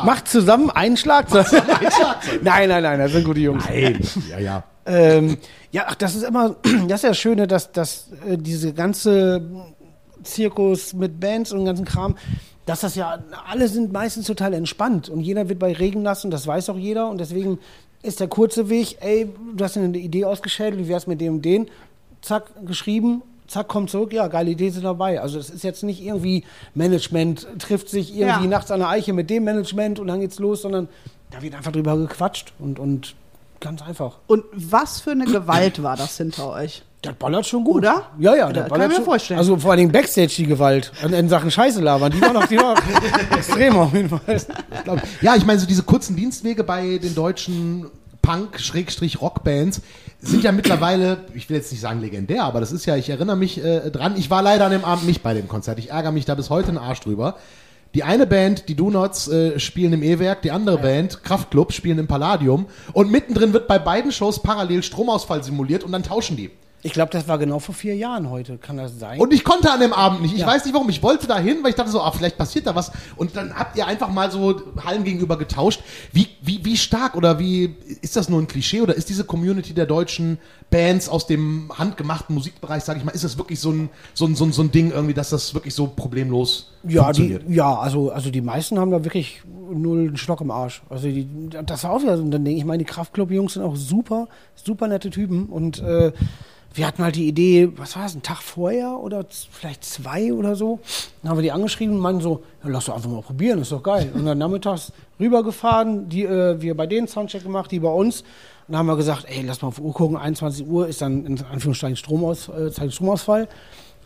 [0.05, 1.47] Macht zusammen ein Schlagzeug.
[2.43, 3.64] nein, nein, nein, das sind gute Jungs.
[3.66, 4.01] Nein.
[4.29, 4.64] Ja, ja.
[4.87, 5.37] Ähm,
[5.71, 6.57] ja, ach, das ist immer,
[6.89, 9.43] das ist ja das Schöne, dass, dass äh, diese ganze
[10.23, 12.16] Zirkus mit Bands und dem ganzen Kram,
[12.67, 16.31] dass das ja, alle sind meistens total entspannt und jeder wird bei Regen nass und
[16.31, 17.59] das weiß auch jeder und deswegen
[18.03, 21.45] ist der kurze Weg, ey, du hast eine Idee ausgeschädelt, wie wär's mit dem und
[21.45, 21.69] den,
[22.23, 25.21] zack, geschrieben, zack, kommt zurück, ja, geile Idee sind dabei.
[25.21, 26.45] Also es ist jetzt nicht irgendwie
[26.75, 28.51] Management trifft sich irgendwie Ja.
[28.51, 30.89] nachts an der Eiche mit dem Management und dann geht's los, sondern
[31.31, 33.15] da wird einfach drüber gequatscht und, und
[33.61, 34.19] ganz einfach.
[34.27, 36.83] Und was für eine Gewalt war das hinter euch?
[37.05, 37.77] Der ballert schon gut.
[37.79, 38.09] Oder?
[38.19, 39.05] Ja, ja, Das der kann ballert ich mir schon.
[39.07, 39.39] vorstellen.
[39.39, 42.59] Also vor allem Backstage die Gewalt in, in Sachen Scheiße labern, die war noch, die
[42.59, 42.75] war
[43.37, 44.21] extrem auf jeden Fall.
[44.85, 47.87] Glaub- Ja, ich meine, so diese kurzen Dienstwege bei den deutschen
[48.23, 49.81] Punk-Rockbands
[50.21, 53.37] sind ja mittlerweile, ich will jetzt nicht sagen legendär, aber das ist ja, ich erinnere
[53.37, 55.79] mich äh, dran, ich war leider an dem Abend nicht bei dem Konzert.
[55.79, 57.37] Ich ärgere mich da bis heute einen Arsch drüber.
[57.95, 62.07] Die eine Band, die Donuts, äh, spielen im E-Werk, die andere Band, Kraftklub, spielen im
[62.07, 66.51] Palladium und mittendrin wird bei beiden Shows parallel Stromausfall simuliert und dann tauschen die.
[66.83, 68.57] Ich glaube, das war genau vor vier Jahren heute.
[68.57, 69.20] Kann das sein?
[69.20, 70.35] Und ich konnte an dem Abend nicht.
[70.35, 70.47] Ich Ja.
[70.47, 70.89] weiß nicht warum.
[70.89, 72.91] Ich wollte da hin, weil ich dachte so, ah, vielleicht passiert da was.
[73.16, 75.83] Und dann habt ihr einfach mal so Hallen gegenüber getauscht.
[76.12, 79.74] Wie, wie, wie stark oder wie ist das nur ein Klischee oder ist diese Community
[79.74, 80.39] der deutschen
[80.70, 84.35] Bands aus dem handgemachten Musikbereich, sage ich mal, ist das wirklich so ein, so ein,
[84.35, 87.43] so ein, so ein Ding irgendwie, dass das wirklich so problemlos ja, die, funktioniert?
[87.49, 90.83] ja, also, also die meisten haben da wirklich null einen Stock im Arsch.
[90.89, 91.28] Also die,
[91.66, 92.57] das war auch wieder so ein Ding.
[92.57, 96.12] Ich meine, die Kraftclub-Jungs sind auch super, super nette Typen und äh,
[96.73, 100.55] wir hatten halt die Idee, was war das, einen Tag vorher oder vielleicht zwei oder
[100.55, 100.79] so.
[101.23, 103.73] Dann haben wir die angeschrieben und meinten so, ja, lass doch einfach mal probieren, ist
[103.73, 104.11] doch geil.
[104.14, 108.21] Und dann nachmittags rübergefahren, die, äh, wir bei denen Soundcheck gemacht, die bei uns.
[108.21, 108.27] Und
[108.68, 111.45] dann haben wir gesagt, ey, lass mal auf Uhr gucken, 21 Uhr ist dann in
[111.45, 113.49] Anführungszeichen Stromaus, äh, Stromausfall.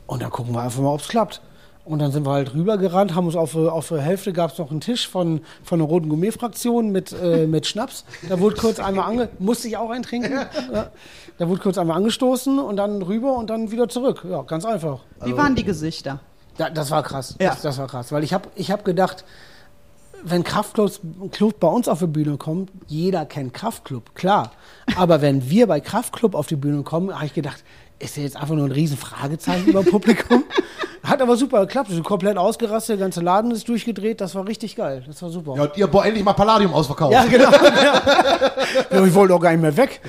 [0.06, 1.42] Und dann gucken wir einfach mal, ob es klappt.
[1.84, 4.70] Und dann sind wir halt rübergerannt, haben uns auf, auf der Hälfte gab es noch
[4.70, 8.04] einen Tisch von, von der Roten Gourmet-Fraktion mit, äh, mit Schnaps.
[8.26, 9.28] Da wurde kurz einmal ange...
[9.38, 10.32] Musste ich auch eintrinken.
[10.72, 10.90] Ja.
[11.36, 14.24] Da wurde kurz einmal angestoßen und dann rüber und dann wieder zurück.
[14.28, 15.00] Ja, ganz einfach.
[15.24, 16.20] Wie waren die Gesichter?
[16.56, 17.36] Da, das war krass.
[17.40, 17.50] Ja.
[17.50, 18.12] Das, das war krass.
[18.12, 19.24] Weil ich habe ich hab gedacht,
[20.22, 21.00] wenn Kraftclub
[21.32, 24.52] Club bei uns auf die Bühne kommt, jeder kennt Kraftclub, klar.
[24.96, 27.62] Aber wenn wir bei Kraftclub auf die Bühne kommen, habe ich gedacht,
[27.98, 30.44] ist ja jetzt einfach nur ein riesen Fragezeichen über Publikum.
[31.04, 31.90] Hat aber super geklappt.
[31.90, 34.22] Wir sind komplett ausgerastet, der ganze Laden ist durchgedreht.
[34.22, 35.04] Das war richtig geil.
[35.06, 35.54] Das war super.
[35.56, 37.12] Ja, und ihr boah, endlich mal Palladium ausverkauft.
[37.12, 37.50] Ja, genau.
[37.52, 38.02] ja.
[38.90, 40.00] Ja, ich wollte auch gar nicht mehr weg.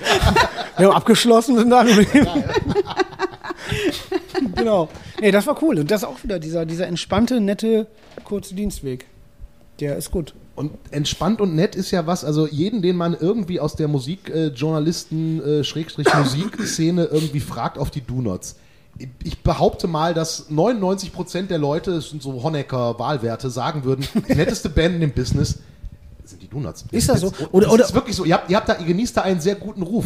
[0.78, 2.28] Wir haben abgeschlossen und sind da geblieben.
[4.56, 4.88] genau.
[5.20, 5.80] Nee, das war cool.
[5.80, 7.88] Und das auch wieder dieser, dieser entspannte, nette,
[8.24, 9.06] kurze Dienstweg.
[9.82, 10.34] Der ist gut.
[10.56, 15.42] Und entspannt und nett ist ja was, also jeden, den man irgendwie aus der Musikjournalisten,
[15.44, 18.56] äh, äh, Schrägstrich Musikszene irgendwie fragt auf die Do-Nots.
[19.24, 24.70] Ich behaupte mal, dass 99% der Leute, das sind so Honecker-Wahlwerte, sagen würden, die netteste
[24.70, 25.60] Band in dem Business
[26.24, 26.86] sind die Donuts.
[26.92, 27.32] Ist das so?
[27.52, 28.24] Oder, Oder- das ist wirklich so.
[28.26, 30.06] Ihr habt, ihr habt da, ihr genießt da einen sehr guten Ruf,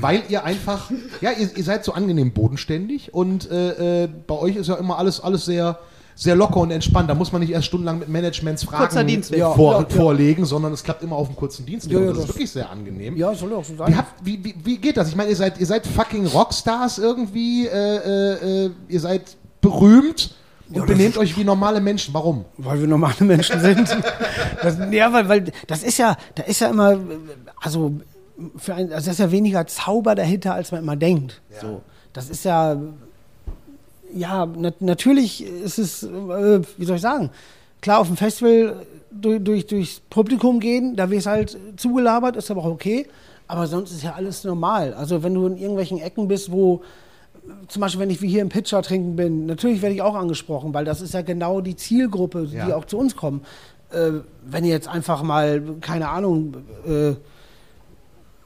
[0.00, 4.56] weil ihr einfach, ja, ihr, ihr seid so angenehm bodenständig und äh, äh, bei euch
[4.56, 5.78] ist ja immer alles, alles sehr,
[6.14, 7.10] sehr locker und entspannt.
[7.10, 9.08] Da muss man nicht erst stundenlang mit Managements Fragen.
[9.30, 9.88] Ja, vor, ja, ja.
[9.88, 11.92] vorlegen, sondern es klappt immer auf einem kurzen Dienstweg.
[11.94, 13.16] Ja, ja, und das, ist das- wirklich sehr angenehm.
[13.16, 13.96] Ja, soll auch so Wie, sein.
[13.96, 15.08] habt, wie, wie, wie geht das?
[15.08, 20.34] Ich meine, ihr seid, ihr seid fucking Rockstars irgendwie, äh, äh, äh, ihr seid berühmt
[20.72, 22.14] und benehmt euch wie normale Menschen.
[22.14, 22.44] Warum?
[22.58, 23.88] Weil wir normale Menschen sind.
[24.62, 26.98] Das, ja, weil, weil das ist ja, da ist ja immer,
[27.60, 27.92] also,
[28.56, 31.42] für ein, also das ist ja weniger Zauber dahinter, als man immer denkt.
[31.60, 31.82] So,
[32.14, 32.76] das ist ja,
[34.14, 37.30] ja, nat natürlich ist es, äh, wie soll ich sagen,
[37.80, 42.50] klar auf dem Festival durch, durch, durchs Publikum gehen, da wird es halt zugelabert, ist
[42.50, 43.06] aber auch okay.
[43.46, 44.94] Aber sonst ist ja alles normal.
[44.94, 46.82] Also wenn du in irgendwelchen Ecken bist, wo
[47.68, 50.72] zum Beispiel, wenn ich wie hier im Pitcher trinken bin, natürlich werde ich auch angesprochen,
[50.72, 52.74] weil das ist ja genau die Zielgruppe, die Ja.
[52.74, 53.42] auch zu uns kommen.
[53.92, 56.54] Äh, wenn ihr jetzt einfach mal, keine Ahnung,
[56.86, 57.14] äh,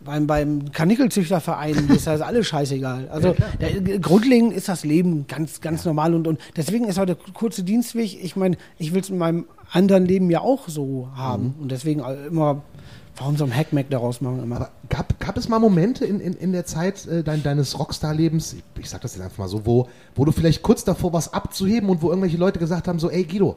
[0.01, 3.09] beim, beim Kanickelzüchterverein ist das alles scheißegal.
[3.09, 7.17] Also der, grundlegend ist das Leben ganz, ganz normal und, und deswegen ist auch der
[7.35, 11.55] kurze Dienstweg, ich meine, ich will es in meinem anderen Leben ja auch so haben.
[11.61, 12.63] Und deswegen immer,
[13.17, 14.57] warum so ein Hackmack daraus machen immer.
[14.57, 18.55] Aber gab, gab es mal Momente in, in, in der Zeit äh, dein, deines Rockstar-Lebens,
[18.55, 21.35] ich, ich sag das jetzt einfach mal so, wo, wo du vielleicht kurz davor warst
[21.35, 23.57] abzuheben und wo irgendwelche Leute gesagt haben, so, ey Guido,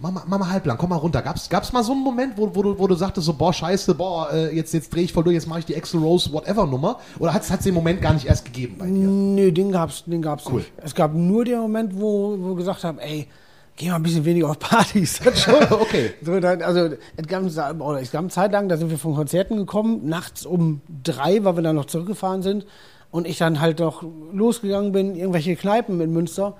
[0.00, 1.22] mach mal, mach mal halblang, komm mal runter.
[1.22, 3.94] Gab's, gab's mal so einen Moment, wo, wo, du, wo du sagtest, so, boah, scheiße,
[3.94, 6.66] boah, äh, jetzt, jetzt drehe ich voll durch, jetzt mache ich die Axel Rose whatever
[6.66, 6.98] Nummer?
[7.18, 8.92] Oder hat es den Moment gar nicht erst gegeben bei dir?
[8.92, 10.60] Nee, den gab's, den gab's Cool.
[10.60, 10.72] nicht.
[10.78, 13.28] Es gab nur den Moment, wo, wo wir gesagt haben, ey,
[13.76, 15.20] geh mal ein bisschen weniger auf Partys.
[15.34, 15.54] Schon.
[15.70, 16.12] Okay.
[16.22, 19.14] So, dann, also es gab, oder es gab eine Zeit lang, da sind wir von
[19.14, 22.66] Konzerten gekommen, nachts um drei, weil wir dann noch zurückgefahren sind.
[23.10, 26.56] Und ich dann halt noch losgegangen bin, irgendwelche Kneipen in Münster.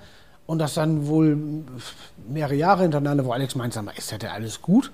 [0.51, 1.37] Und das dann wohl
[2.29, 4.91] mehrere Jahre hintereinander, wo Alex meint, sag mal, ist das denn alles gut?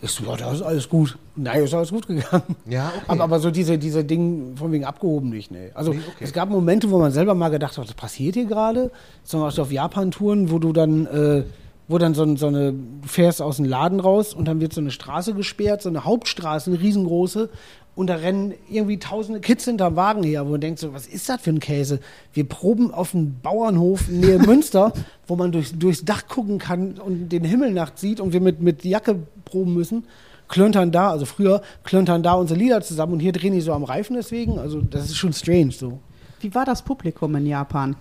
[0.00, 1.18] Ich so, ja, das ist alles gut.
[1.36, 2.56] Nein, ist alles gut gegangen.
[2.66, 3.04] Ja, okay.
[3.06, 5.72] Aber, aber so diese, diese Dinge von wegen abgehoben nicht, ne.
[5.74, 6.24] Also Nee, okay.
[6.24, 8.90] es gab Momente, wo man selber mal gedacht hat, was passiert hier gerade?
[9.24, 11.44] Zum Beispiel auf Japan-Touren, wo du dann, äh,
[11.86, 14.80] wo dann so, so eine, du fährst aus dem Laden raus und dann wird so
[14.80, 17.50] eine Straße gesperrt, so eine Hauptstraße, eine riesengroße.
[17.98, 21.28] Und da rennen irgendwie tausende Kids hinterm Wagen her, wo man denkt so, was ist
[21.28, 21.98] das für ein Käse?
[22.32, 24.92] Wir proben auf einem Bauernhof in Nähe Münster,
[25.26, 28.60] wo man durch, durchs Dach gucken kann und den Himmel nachts sieht und wir mit,
[28.60, 30.04] mit Jacke proben müssen.
[30.46, 33.82] Klöntern da, also früher klöntern da unsere Lieder zusammen und hier drehen die so am
[33.82, 34.60] Reifen deswegen.
[34.60, 35.98] Also das ist schon strange so.
[36.38, 37.96] Wie war das Publikum in Japan?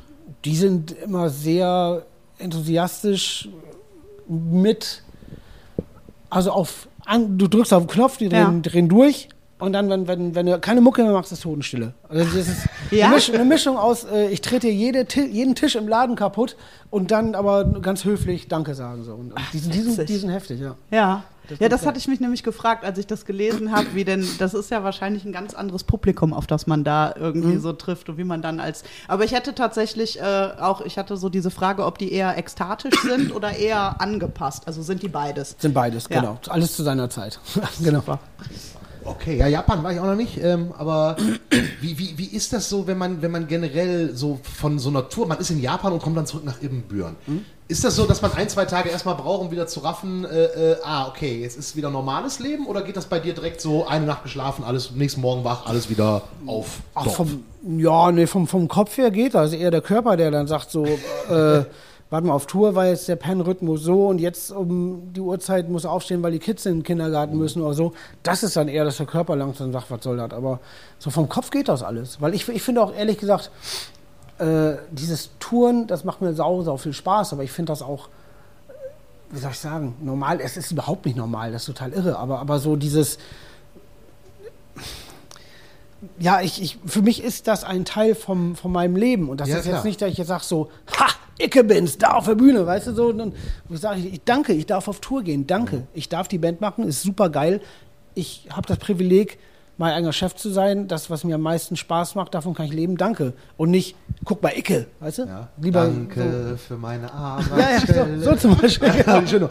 [0.46, 2.06] Die sind immer sehr
[2.38, 3.50] enthusiastisch
[4.28, 5.02] mit,
[6.30, 8.60] also auf, an, du drückst auf den Knopf, die drehen, Ja.
[8.62, 9.30] drehen durch
[9.60, 11.94] und dann, wenn, wenn, wenn du keine Mucke mehr machst, ist Totenstille.
[12.10, 13.06] Also das ist Ja?
[13.08, 16.56] eine, Mischung, eine Mischung aus, äh, ich trete jede, jeden Tisch im Laden kaputt
[16.90, 19.04] und dann aber ganz höflich Danke sagen.
[19.04, 19.14] So.
[19.14, 20.76] Und, und die, sind, die, sind, die sind heftig, ja.
[20.92, 21.24] Ja.
[21.50, 24.28] Das ja, das hatte ich mich nämlich gefragt, als ich das gelesen habe, wie denn,
[24.38, 27.62] das ist ja wahrscheinlich ein ganz anderes Publikum, auf das man da irgendwie Mhm.
[27.62, 28.84] so trifft und wie man dann als.
[29.08, 30.24] Aber ich hätte tatsächlich äh,
[30.60, 34.68] auch, ich hatte so diese Frage, ob die eher ekstatisch sind oder eher angepasst.
[34.68, 35.56] Also sind die beides?
[35.58, 36.20] Sind beides, Ja.
[36.20, 36.38] genau.
[36.50, 37.40] Alles zu seiner Zeit.
[37.82, 38.04] genau.
[39.08, 41.16] Okay, ja, Japan war ich auch noch nicht, ähm, aber
[41.82, 45.08] wie, wie, wie ist das so, wenn man, wenn man generell so von so einer
[45.08, 47.16] Tour, man ist in Japan und kommt dann zurück nach Ibbenbüren.
[47.70, 50.46] Ist das so, dass man ein, zwei Tage erstmal braucht, um wieder zu raffen, äh,
[50.46, 53.88] äh, ah, okay, jetzt ist wieder normales Leben oder geht das bei dir direkt so,
[53.88, 57.44] eine Nacht geschlafen, alles, nächsten Morgen wach, alles wieder auf Ach, vom,
[57.78, 59.54] ja, nee, vom, vom Kopf her geht das.
[59.54, 61.64] Eher der Körper, der dann sagt so, äh,
[62.10, 65.86] warte mal, auf Tour war jetzt der Pennrhythmus so und jetzt um die Uhrzeit muss
[65.86, 67.94] aufstehen, weil die Kids in den Kindergarten müssen oder so.
[68.24, 70.32] Das ist dann eher, dass der Körper langsam sagt, was soll das?
[70.32, 70.60] Aber
[71.00, 72.22] so vom Kopf geht das alles.
[72.22, 73.52] Weil ich, ich finde auch ehrlich gesagt,
[74.40, 78.10] äh, dieses Touren, das macht mir sau, sau viel Spaß, aber ich finde das auch,
[79.32, 82.40] wie soll ich sagen, normal, es ist überhaupt nicht normal, das ist total irre, aber,
[82.40, 83.18] aber so dieses,
[86.20, 89.30] ja, ich, ich, für mich ist das ein Teil vom, von meinem Leben.
[89.30, 89.76] Und das Ja, ist klar.
[89.76, 90.70] jetzt nicht, dass ich jetzt sage so,
[91.00, 91.08] ha,
[91.40, 93.08] Icke bin's, da auf der Bühne, weißt du so.
[93.08, 93.34] Und dann
[93.72, 95.88] sage ich, ich danke, ich darf auf Tour gehen, danke.
[95.94, 97.62] Ich darf die Band machen, ist super geil.
[98.16, 99.38] Ich habe das Privileg,
[99.78, 100.88] mein eigener Chef zu sein.
[100.88, 103.34] Das, was mir am meisten Spaß macht, davon kann ich leben, danke.
[103.58, 105.24] Und nicht, guck mal, Icke, weißt du?
[105.24, 105.48] Ja.
[105.62, 107.14] Lieber Danke für meine So.
[107.14, 107.88] Arbeit.
[107.88, 108.92] Ja, ja, so, so zum Beispiel.
[109.28, 109.48] Schön.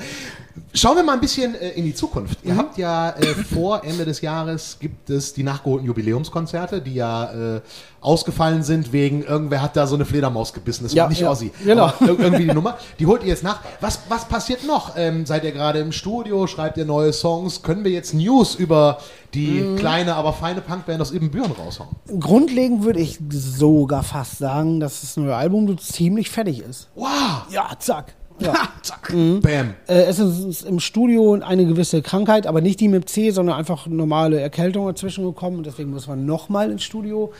[0.73, 2.39] Schauen wir mal ein bisschen äh, in die Zukunft.
[2.43, 7.57] Ihr habt ja äh, vor Ende des Jahres gibt es die nachgeholten Jubiläumskonzerte, die ja
[7.57, 7.61] äh,
[8.01, 10.85] ausgefallen sind wegen irgendwer hat da so eine Fledermaus gebissen.
[10.85, 11.51] Das Ja, war nicht ja, Ossi.
[11.65, 11.93] genau.
[12.01, 12.79] Irgendwie die Nummer.
[12.99, 13.61] Die holt ihr jetzt nach.
[13.83, 14.93] Was, was passiert noch?
[14.97, 16.47] Ähm, seid ihr gerade im Studio?
[16.47, 17.63] Schreibt ihr neue Songs?
[17.63, 18.99] Können wir jetzt News über
[19.37, 19.77] die Mhm.
[19.77, 21.91] kleine, aber feine Punkband aus Ibbenbüren raushauen?
[22.19, 26.89] Grundlegend würde ich sogar fast sagen, dass das neue Album so ziemlich fertig ist.
[26.95, 27.45] Wow!
[27.51, 28.15] Ja, zack.
[28.39, 28.53] Ja.
[28.83, 29.13] Zack.
[29.41, 29.75] Bam.
[29.89, 33.87] Äh, es ist im Studio eine gewisse Krankheit, aber nicht die mit C, sondern einfach
[33.87, 35.57] normale Erkältung dazwischen gekommen.
[35.57, 37.33] Und deswegen muss man nochmal ins Studio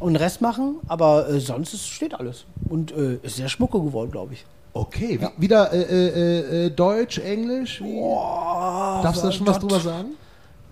[0.00, 0.76] und Rest machen.
[0.88, 2.44] Aber äh, sonst ist, steht alles.
[2.68, 4.44] Und äh, ist sehr schmucke geworden, glaube ich.
[4.72, 7.80] Okay, wie, wieder äh, äh, äh, Deutsch, Englisch?
[7.80, 8.00] Wie?
[9.04, 9.70] Darfst du da schon was Gott.
[9.70, 10.08] drüber sagen?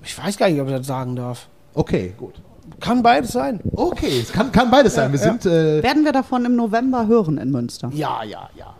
[0.02, 1.48] Ich weiß gar nicht, ob ich das sagen darf.
[1.74, 2.40] Okay, gut.
[2.80, 3.60] Kann beides sein.
[3.76, 5.12] Okay, es kann, kann beides sein.
[5.12, 7.90] Wir sind äh, Werden wir davon im November hören in Münster?
[7.94, 8.74] Ja, ja, ja.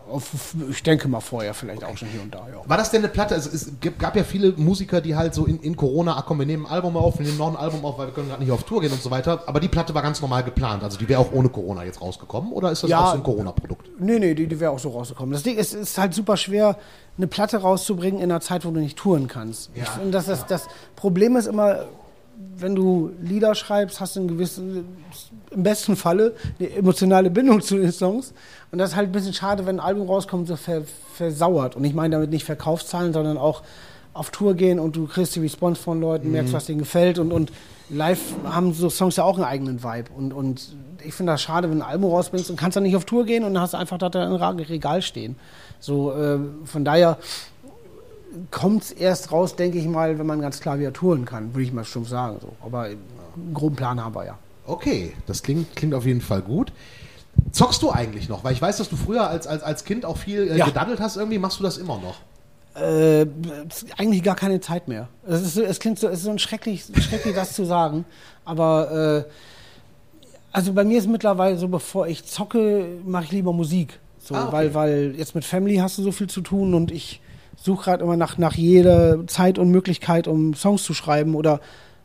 [0.69, 2.67] Ich denke mal vorher vielleicht auch schon hier und da, ja.
[2.67, 3.35] War das denn eine Platte?
[3.35, 6.45] Also, es gab- ja viele Musiker, die halt so in, in Corona, ach komm, wir
[6.45, 8.51] nehmen ein Album auf, wir nehmen noch ein Album auf, weil wir können gerade nicht
[8.51, 9.43] auf Tour gehen und so weiter.
[9.47, 10.83] Aber die Platte war ganz normal geplant.
[10.83, 12.99] Also die wäre auch ohne Corona jetzt rausgekommen oder ist das Ja.
[13.05, 13.87] auch so ein Corona-Produkt?
[13.99, 15.31] Nee, nee, die, die wäre auch so rausgekommen.
[15.31, 16.77] Das Ding ist, es ist halt super schwer,
[17.17, 19.69] eine Platte rauszubringen in einer Zeit, wo du nicht touren kannst.
[19.75, 19.83] Ja.
[19.83, 21.85] Ich finde, dass das, das Problem ist immer,
[22.57, 24.61] wenn du Lieder schreibst, hast du eine gewisse,
[25.51, 28.33] im besten Falle, eine emotionale Bindung zu den Songs.
[28.71, 30.83] Und das ist halt ein bisschen schade, wenn ein Album rauskommt, so ver,
[31.13, 31.75] versauert.
[31.75, 33.63] Und ich meine damit nicht Verkaufszahlen, sondern auch
[34.13, 37.17] auf Tour gehen und du kriegst die Response von Leuten, merkst, was denen gefällt.
[37.17, 37.51] Und, und
[37.89, 40.11] live haben so Songs ja auch einen eigenen Vibe.
[40.15, 42.95] Und, und ich finde das schade, wenn du ein Album rausbringst und kannst dann nicht
[42.95, 45.35] auf Tour gehen und dann hast du einfach da Ra- Regal stehen.
[45.79, 47.17] So, äh, von daher
[48.51, 51.63] kommt es erst raus, denke ich mal, wenn man ganz klar wieder touren kann, würde
[51.63, 52.37] ich mal stumpf sagen.
[52.41, 52.53] So.
[52.65, 54.37] Aber einen groben Plan haben wir ja.
[54.65, 56.71] Okay, das klingt, klingt auf jeden Fall gut.
[57.51, 58.43] Zockst du eigentlich noch?
[58.43, 60.65] Weil ich weiß, dass du früher als, als, als Kind auch viel äh, Ja.
[60.65, 61.17] gedaddelt hast.
[61.17, 62.15] Irgendwie machst du das immer noch.
[62.81, 63.25] Äh,
[63.97, 65.07] eigentlich gar keine Zeit mehr.
[65.27, 68.05] Es, ist, so- es klingt so, es ist so ein schrecklich, schrecklich das zu sagen.
[68.45, 69.31] Aber äh,
[70.51, 73.99] also bei mir ist mittlerweile so, bevor ich zocke, mache ich lieber Musik.
[74.19, 74.51] So, Ah, okay.
[74.53, 77.20] weil, weil jetzt mit Family hast du so viel zu tun und ich
[77.63, 81.59] suche gerade immer nach, nach jeder Zeit und Möglichkeit, um Songs zu schreiben oder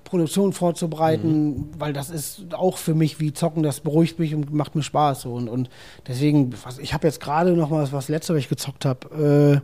[0.04, 1.68] Produktion vorzubereiten, Mhm.
[1.78, 5.22] weil das ist auch für mich wie Zocken, das beruhigt mich und macht mir Spaß.
[5.22, 5.32] So.
[5.34, 5.68] Und, und
[6.06, 9.62] deswegen, was, ich habe jetzt gerade noch mal was, was letzte, was ich gezockt habe,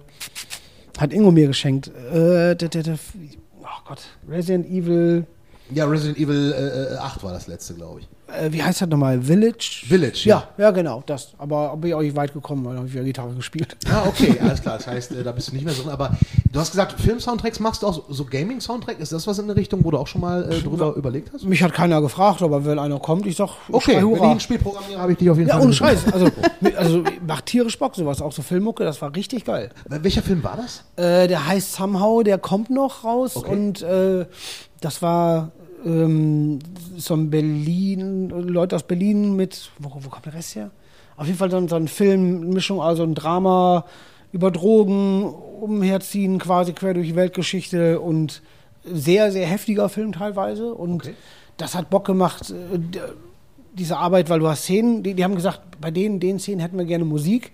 [0.96, 1.88] äh, hat Ingo mir geschenkt.
[2.12, 2.98] Äh, der, der, der,
[3.60, 5.26] oh Gott, Resident Evil,
[5.72, 8.08] Ja, Resident Evil äh, äh, 8 war das letzte, glaube ich.
[8.32, 9.20] Äh, wie heißt das nochmal?
[9.22, 9.84] Village?
[9.86, 11.32] Village, Ja, ja, genau, das.
[11.38, 13.76] Aber bin ich auch nicht weit gekommen, weil da habe ich wieder Gitarre gespielt.
[13.90, 14.78] Ah, okay, alles klar.
[14.78, 15.88] Das heißt, äh, da bist du nicht mehr drin.
[15.90, 16.16] Aber
[16.52, 18.98] du hast gesagt, Film-Soundtracks machst du auch so, so Gaming-Soundtrack.
[19.00, 21.44] Ist das was in der Richtung, wo du auch schon mal äh, drüber überlegt hast?
[21.44, 24.40] Mich hat keiner gefragt, aber wenn einer kommt, ich sag, ich Okay, wenn ich ein
[24.40, 25.62] Spiel programmiere, habe ich dich auf jeden Ja, Fall.
[25.62, 25.88] ohne mit drin.
[25.88, 26.12] Scheiß.
[26.12, 26.28] Also,
[26.76, 29.70] also macht tierisch Bock sowas, auch so Filmmucke, das war richtig geil.
[29.88, 30.84] Welcher Film war das?
[30.96, 33.50] Äh, der heißt Somehow, der kommt noch raus Okay.
[33.52, 34.26] und äh,
[34.80, 35.50] das war
[35.84, 36.58] ähm,
[36.96, 40.70] so ein Berlin, Leute aus Berlin mit, wo, wo kommt der Rest her?
[41.16, 43.84] Auf jeden Fall so, ein- so ein Film, Mischung, also ein Drama
[44.32, 45.24] über Drogen,
[45.60, 48.42] umherziehen quasi quer durch die Weltgeschichte und
[48.84, 51.14] sehr, sehr heftiger Film teilweise und Okay.
[51.56, 52.78] das hat Bock gemacht, äh,
[53.74, 56.76] diese Arbeit, weil du hast Szenen, die, die haben gesagt, bei denen, den Szenen hätten
[56.78, 57.52] wir gerne Musik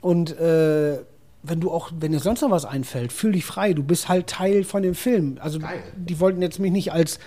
[0.00, 0.98] und äh,
[1.44, 3.72] wenn du auch, wenn dir sonst noch was einfällt, fühl dich frei.
[3.72, 5.38] Du bist halt Teil von dem Film.
[5.40, 5.82] Also Geil.
[5.96, 7.20] die wollten jetzt mich nicht als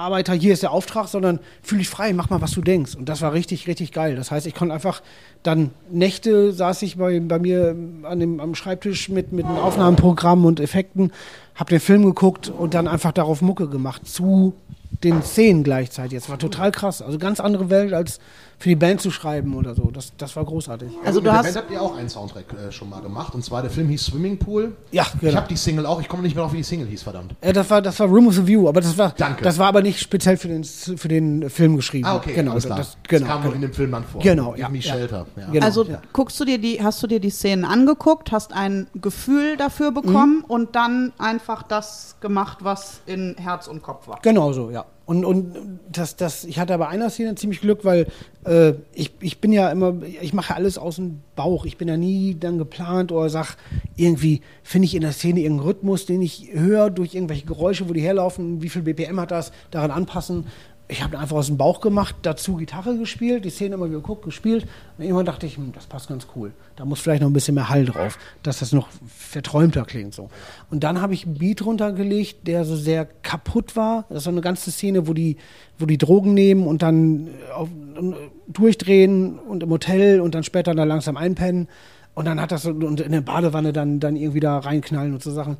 [0.00, 2.94] Arbeiter, hier ist der Auftrag, sondern fühl dich frei, mach mal, was du denkst.
[2.94, 4.16] Und das war richtig, richtig geil.
[4.16, 5.02] Das heißt, ich konnte einfach
[5.42, 10.44] dann Nächte saß ich bei, bei mir an dem, am Schreibtisch mit, mit einem Aufnahmeprogramm
[10.44, 11.12] und Effekten,
[11.54, 14.54] hab den Film geguckt und dann einfach darauf Mucke gemacht zu
[15.02, 16.18] den Szenen gleichzeitig.
[16.18, 17.00] Das war total krass.
[17.00, 18.20] Also ganz andere Welt als
[18.60, 19.90] für die Band zu schreiben oder so.
[19.90, 20.90] Das, das war großartig.
[21.02, 23.34] Also mit du hast Band habt ihr auch einen Soundtrack äh, schon mal gemacht.
[23.34, 24.76] Und zwar der Film hieß Swimming Pool.
[24.92, 25.36] Ja, Ich genau.
[25.36, 25.98] habe die Single auch.
[25.98, 27.34] Ich komme nicht mehr auf, wie die Single hieß, verdammt.
[27.42, 29.42] Ja, das war, das war Room of the View, aber das war, Danke.
[29.42, 32.06] das war aber nicht speziell für den, für den Film geschrieben.
[32.06, 32.76] Ah, okay, genau, alles klar.
[32.76, 33.54] Das, genau, kam noch genau.
[33.54, 34.20] in dem Film dann vor.
[34.20, 34.92] Genau, Give ja, Me ja.
[34.92, 35.26] Shelter.
[35.36, 35.46] Ja.
[35.50, 35.64] Genau.
[35.64, 36.02] Also ja.
[36.12, 40.44] guckst du dir die, hast du dir die Szenen angeguckt, hast ein Gefühl dafür bekommen
[40.46, 44.18] und dann einfach das gemacht, was in Herz und Kopf war.
[44.20, 44.84] Genau so, ja.
[45.10, 45.56] Und, und
[45.90, 48.06] das, das, ich hatte bei einer Szene ziemlich Glück, weil
[48.44, 51.64] äh, ich, ich bin ja immer, ich mache alles aus dem Bauch.
[51.64, 53.56] Ich bin ja nie dann geplant oder sag,
[53.96, 57.92] irgendwie finde ich in der Szene irgendeinen Rhythmus, den ich höre durch irgendwelche Geräusche, wo
[57.92, 60.46] die herlaufen, wie viel BPM hat das, daran anpassen.
[60.90, 64.66] Ich habe einfach aus dem Bauch gemacht, dazu Gitarre gespielt, die Szene immer geguckt, gespielt.
[64.98, 66.52] Und irgendwann dachte ich, hm, das passt ganz cool.
[66.74, 70.30] Da muss vielleicht noch ein bisschen mehr Hall drauf, dass das noch verträumter klingt so.
[70.68, 74.04] Und dann habe ich einen Beat runtergelegt, der so sehr kaputt war.
[74.08, 75.36] Das ist so eine ganze Szene, wo die,
[75.78, 78.14] wo die Drogen nehmen und dann äh, auf, äh,
[78.48, 81.68] durchdrehen und im Hotel und dann später da langsam einpennen.
[82.14, 85.22] Und dann hat das so, und in der Badewanne dann, dann irgendwie da reinknallen und
[85.22, 85.56] so Sachen.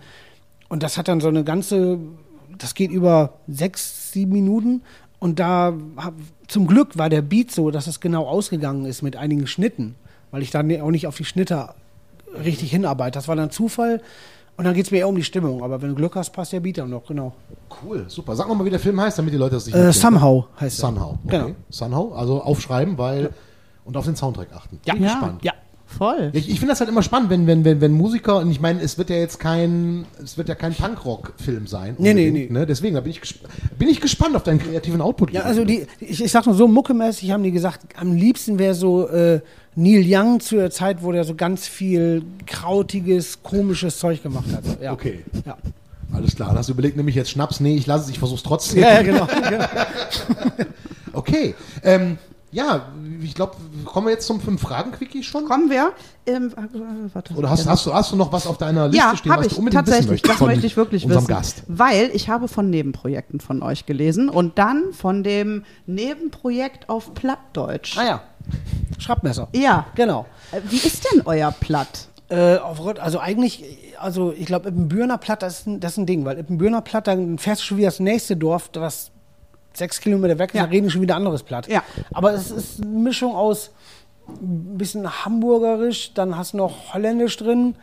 [0.68, 1.98] Und das hat dann so eine ganze,
[2.58, 4.82] das geht über sechs, sieben Minuten.
[5.20, 6.14] Und da, hab,
[6.48, 9.94] zum Glück war der Beat so, dass es genau ausgegangen ist mit einigen Schnitten,
[10.32, 11.68] weil ich dann auch nicht auf die Schnitte
[12.42, 13.12] richtig hinarbeite.
[13.18, 14.00] Das war dann Zufall.
[14.56, 15.62] Und dann geht es mir eher um die Stimmung.
[15.62, 17.32] Aber wenn du Glück hast, passt der Beat dann noch, genau.
[17.82, 18.34] Cool, super.
[18.36, 20.86] Sag mal, wie der Film heißt, damit die Leute das sich Äh, Somehow heißt er.
[20.88, 20.96] können.
[20.98, 21.18] Somehow.
[21.24, 21.38] Okay.
[21.38, 21.54] Genau.
[21.70, 23.30] Somehow, also aufschreiben, weil.
[23.84, 24.78] Und auf den Soundtrack achten.
[24.84, 25.00] Ja, Ja.
[25.00, 25.44] gespannt.
[25.44, 25.52] Ja.
[25.96, 26.30] Voll.
[26.32, 28.80] Ich, ich finde das halt immer spannend, wenn, wenn, wenn, wenn Musiker, und ich meine,
[28.80, 31.96] es wird ja jetzt kein, es wird ja kein Punkrock-Film sein.
[31.98, 32.48] Nee, nee, nee.
[32.48, 32.64] Ne?
[32.64, 33.20] Deswegen, da bin ich,
[33.78, 35.32] bin ich gespannt auf deinen kreativen Output.
[35.32, 38.74] Ja, also die, ich, ich sag nur so, muckemäßig haben die gesagt, am liebsten wäre
[38.74, 39.40] so äh,
[39.74, 44.80] Neil Young zu der Zeit, wo der so ganz viel krautiges, komisches Zeug gemacht hat.
[44.80, 44.92] Ja.
[44.92, 45.24] Okay.
[45.44, 45.56] Ja.
[46.12, 46.54] Alles klar.
[46.54, 47.60] Hast du überlegt, nämlich jetzt Schnaps.
[47.60, 48.82] Nee, ich lasse es, ich versuch's trotzdem.
[48.82, 49.26] Ja, ja, genau.
[51.12, 51.56] Okay.
[51.82, 52.18] Ähm,
[52.52, 52.88] ja,
[53.22, 55.44] ich glaube, kommen wir jetzt zum Fünf-Fragen-Quickie schon?
[55.44, 55.92] Kommen wir.
[56.26, 57.34] Ähm, äh, warte.
[57.34, 59.52] Oder hast, hast, du, hast du noch was auf deiner Liste ja, stehen, was ich
[59.52, 60.22] du unbedingt wissen tatsächlich.
[60.22, 61.34] möchtest Das möchte ich wirklich unserem wissen.
[61.34, 61.62] Gast?
[61.68, 67.96] Weil ich habe von Nebenprojekten von euch gelesen und dann von dem Nebenprojekt auf Plattdeutsch.
[67.96, 68.22] Ah ja.
[68.98, 69.48] Schraubmesser.
[69.54, 69.86] Ja.
[69.94, 70.26] Genau.
[70.50, 72.08] Äh, Wie ist denn euer Platt?
[72.30, 73.64] Äh, auf, also eigentlich,
[73.98, 77.06] also ich glaube, Ippenbürner Platt, das ist, ein, das ist ein Ding, weil Ippenbürner Platt,
[77.06, 79.12] dann fährst du schon wieder das nächste Dorf, was
[79.72, 80.64] sechs Kilometer weg ist, Ja.
[80.64, 81.68] da reden schon wieder anderes Platt.
[81.68, 81.82] Ja.
[82.12, 83.70] Aber es ist eine Mischung aus
[84.28, 87.74] ein bisschen hamburgerisch, dann hast du noch holländisch drin,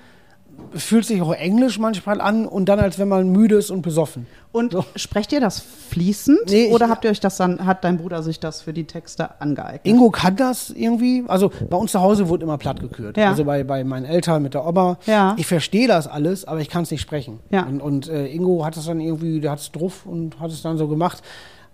[0.74, 4.28] fühlt sich auch englisch manchmal an und dann als wenn man müde ist und besoffen.
[4.54, 4.86] Und So.
[4.96, 8.40] sprecht ihr das fließend Nee, oder habt ihr euch das dann, hat dein Bruder sich
[8.40, 9.82] das für die Texte angeeignet?
[9.84, 11.26] Ingo kann das irgendwie.
[11.28, 13.18] Also bei uns zu Hause wurde immer platt gekürt.
[13.18, 13.30] Ja.
[13.30, 14.98] Also bei, bei meinen Eltern mit der Oma.
[15.06, 15.36] Ja.
[15.38, 17.40] Ich verstehe das alles, aber ich kann es nicht sprechen.
[17.52, 17.64] Ja.
[17.64, 20.62] Und, und äh, Ingo hat es dann irgendwie, der hat es drauf und hat es
[20.64, 21.22] dann so gemacht.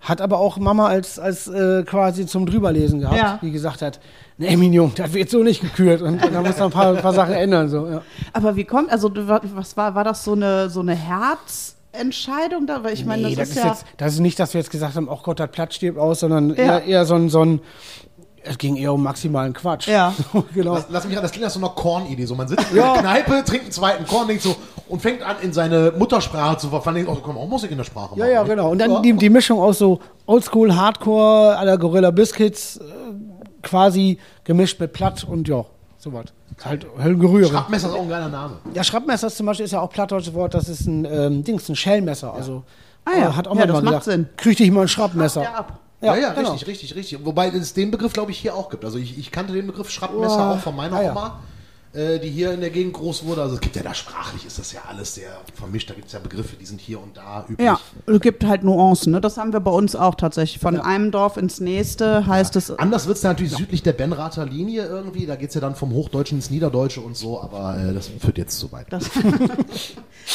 [0.04, 3.38] Hat aber auch Mama als, als äh, quasi zum Drüberlesen gehabt, Ja.
[3.42, 4.00] die gesagt hat,
[4.38, 6.02] nee, Mignon, das wird so nicht gekürt.
[6.02, 7.68] Und, da muss man ein paar, paar Sachen ändern.
[7.70, 8.02] So, ja.
[8.34, 9.10] Aber wie kommt, also
[9.54, 12.84] was war, war das so eine, so eine Herzentscheidung da?
[12.84, 13.70] Weil ich meine, nee, das, das ist ja.
[13.70, 16.20] jetzt, das ist nicht, dass wir jetzt gesagt haben, oh Gott, das Platt stirbt aus,
[16.20, 16.56] sondern Ja.
[16.80, 17.60] eher, eher so ein, so ein
[18.46, 19.88] Es ging eher um maximalen Quatsch.
[19.88, 20.12] Ja.
[20.54, 20.74] genau.
[20.74, 22.26] Lass, lass mich ran, das klingt nach so einer Korn-Idee.
[22.26, 24.54] So, man sitzt in der Kneipe, trinkt einen zweiten Korn, denkt so,
[24.88, 26.96] und fängt an, in seine Muttersprache zu verfallen.
[26.96, 28.32] Denkt, oh, komm, auch Musik in der Sprache Ja, machen.
[28.32, 28.70] ja, genau.
[28.70, 29.00] Und dann Ja.
[29.00, 32.82] die, die Mischung aus so Oldschool, Hardcore, aller Gorilla Biscuits, äh,
[33.62, 35.64] quasi gemischt mit Platt und ja,
[35.98, 36.26] sowas.
[36.64, 37.48] Halt Höllengerühre.
[37.50, 38.58] Schraubmesser ist auch ein geiler Name.
[38.74, 41.76] Ja, Schraubmesser zum Beispiel ist ja auch plattdeutsches Wort, das ist ein ähm, Dings, ein
[41.76, 42.32] Schellmesser.
[42.34, 42.62] Also
[43.06, 43.36] Ah ja.
[43.36, 44.28] hat auch Ja, mal das macht gesagt, Sinn.
[44.36, 45.42] krieg dich mal ein Schraubmesser.
[45.42, 45.78] Ja, ab.
[46.04, 46.52] Ja, ja, genau.
[46.52, 47.24] richtig, richtig, richtig.
[47.24, 48.84] Wobei es den Begriff, glaube ich, hier auch gibt.
[48.84, 50.54] Also ich, ich kannte den Begriff Schraubmesser Boah.
[50.54, 51.10] auch von meiner Ah, ja.
[51.12, 51.40] Oma,
[51.92, 53.42] äh, die hier in der Gegend groß wurde.
[53.42, 55.88] Also es gibt ja da sprachlich, ist das ja alles sehr vermischt.
[55.88, 57.64] Da gibt es ja Begriffe, die sind hier und da üblich.
[57.64, 59.12] Ja, es gibt halt Nuancen.
[59.12, 59.20] Ne?
[59.20, 60.60] Das haben wir bei uns auch tatsächlich.
[60.60, 62.70] Von einem Dorf ins nächste heißt es.
[62.76, 65.24] Anders wird es natürlich südlich der Benrather Linie irgendwie.
[65.26, 68.38] Da geht es ja dann vom Hochdeutschen ins Niederdeutsche und so, aber äh, das führt
[68.38, 68.86] jetzt zu weit.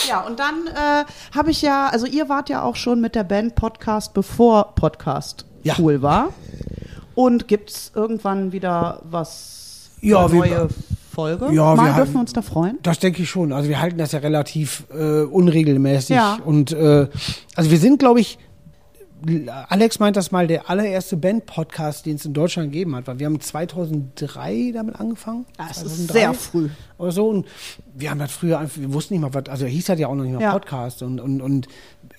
[0.08, 1.06] Ja, und dann äh,
[1.36, 5.46] habe ich ja, also ihr wart ja auch schon mit der Band Podcast, bevor Podcast
[5.64, 5.76] Ja.
[5.80, 6.30] cool war.
[7.16, 10.68] Und gibt es irgendwann wieder was Ja, eine wir- neue
[11.14, 11.50] Folge?
[11.52, 12.78] Ja, Mal wir dürfen wir uns da freuen.
[12.84, 13.52] Das denke ich schon.
[13.52, 16.16] Also wir halten das ja relativ äh, unregelmäßig.
[16.16, 16.38] Ja.
[16.46, 17.08] Und äh,
[17.56, 18.38] also wir sind, glaube ich,
[19.68, 23.06] Alex meint das mal, der allererste Band-Podcast, den es in Deutschland gegeben hat.
[23.08, 25.46] Weil wir haben 2003 damit angefangen.
[25.58, 26.70] Das ist 2003 sehr früh.
[27.00, 27.28] Oder so.
[27.30, 27.48] Und
[27.96, 30.16] wir haben das früher einfach, wir wussten nicht mal, was, also hieß das ja auch
[30.16, 30.52] noch nicht mal Ja.
[30.52, 31.02] Podcast.
[31.02, 31.68] Und, und, und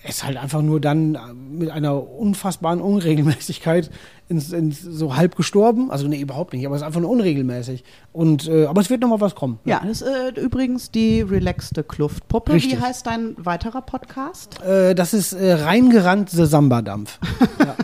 [0.03, 1.17] es ist halt einfach nur dann
[1.51, 3.91] mit einer unfassbaren Unregelmäßigkeit
[4.27, 5.91] ins, ins, so halb gestorben.
[5.91, 7.83] Also nee, überhaupt nicht, aber es ist einfach nur unregelmäßig.
[8.11, 9.59] Und, äh, aber es wird noch mal was kommen.
[9.65, 10.07] Ja, das ist
[10.37, 12.53] äh, übrigens die relaxte Kluftpuppe.
[12.53, 12.81] Wie Richtig.
[12.81, 14.61] heißt dein weiterer Podcast?
[14.63, 17.19] Äh, das ist äh, reingerannte Samba-Dampf.
[17.59, 17.75] ja.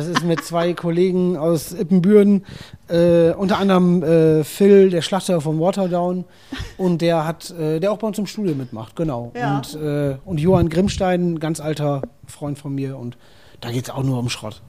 [0.00, 2.46] Das ist mit zwei Kollegen aus Ippenbüren,
[2.88, 6.24] äh, unter anderem äh, Phil, der Schlachter von Waterdown,
[6.78, 9.30] und der hat, äh, der auch bei uns im Studio mitmacht, genau.
[9.36, 9.56] Ja.
[9.58, 13.18] Und, äh, und Johann Grimmstein, ein ganz alter Freund von mir, und
[13.60, 14.62] da geht es auch nur um Schrott.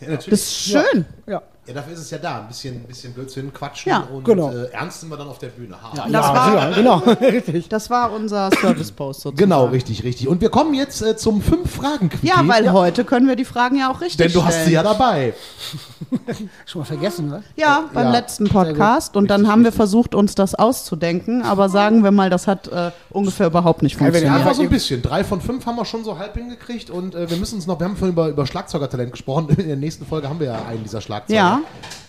[0.00, 0.16] Ja.
[0.16, 1.04] Das ist schön.
[1.26, 1.32] Ja.
[1.32, 1.42] Ja,
[1.74, 2.40] dafür ist es ja da.
[2.40, 4.50] Ein bisschen, ein bisschen Blödsinn, quatschen Ja, und genau.
[4.50, 5.76] äh, ernst sind wir dann auf der Bühne.
[5.82, 5.92] Ha.
[6.08, 7.68] Das war- ja, genau, richtig.
[7.68, 9.36] Das war unser Service-Post sozusagen.
[9.36, 10.28] Genau, richtig, richtig.
[10.28, 13.44] Und wir kommen jetzt äh, zum fünf fragen quiz Ja, weil heute können wir die
[13.44, 14.74] Fragen ja auch richtig Denn du hast sie stellen.
[14.74, 15.34] ja dabei.
[16.66, 17.42] Schon mal vergessen, ne?
[17.56, 19.16] Ja, beim Ja, letzten Podcast.
[19.16, 21.42] Und dann Richtig, haben wir versucht, uns das auszudenken.
[21.42, 24.40] Aber sagen wir mal, das hat äh, ungefähr überhaupt nicht ihr Ja, funktioniert.
[24.46, 25.02] aber so ein bisschen.
[25.02, 27.78] Drei von fünf haben wir schon so halb hingekriegt und äh, wir müssen uns noch,
[27.78, 29.48] wir haben vorhin über, über Schlagzeugertalent gesprochen.
[29.50, 31.38] In der nächsten Folge haben wir ja einen dieser Schlagzeuger.
[31.38, 31.59] Ja.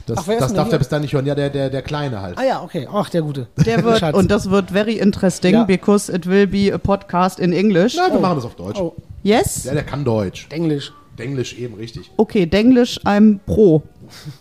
[0.08, 1.26] Das, Ach, das darf der bis dahin nicht hören.
[1.26, 2.38] Ja, der, der, der Kleine halt.
[2.38, 2.88] Ah ja, okay.
[2.92, 3.48] Ach, der Gute.
[3.66, 4.16] Der wird, Schatz.
[4.16, 5.64] und das wird very interesting, Ja.
[5.64, 7.96] because it will be a podcast in English.
[7.96, 8.80] Na, wir machen das auf Deutsch.
[8.80, 9.66] Oh, Yes?
[9.66, 10.48] Ja, der kann Deutsch.
[10.50, 10.92] Englisch.
[11.18, 12.10] Englisch eben, richtig.
[12.18, 13.84] Okay, Denglisch, I'm pro.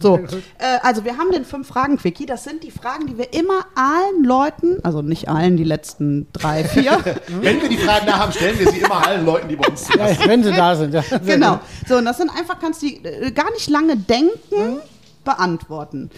[0.01, 0.17] So,
[0.59, 2.25] äh, also wir haben den fünf Fragen Quickie.
[2.27, 6.65] Das sind die Fragen, die wir immer allen Leuten, also nicht allen, die letzten drei,
[6.65, 6.93] vier,
[7.43, 9.87] Wenn wir die Fragen da haben, stellen wir sie immer allen Leuten, die bei uns
[9.87, 9.97] sind.
[9.97, 10.95] Ja, wenn sie da sind.
[10.95, 11.03] Ja.
[11.25, 11.61] Genau.
[11.87, 14.79] So, und das sind einfach, kannst du die äh, gar nicht lange denken,
[15.35, 16.11] beantworten.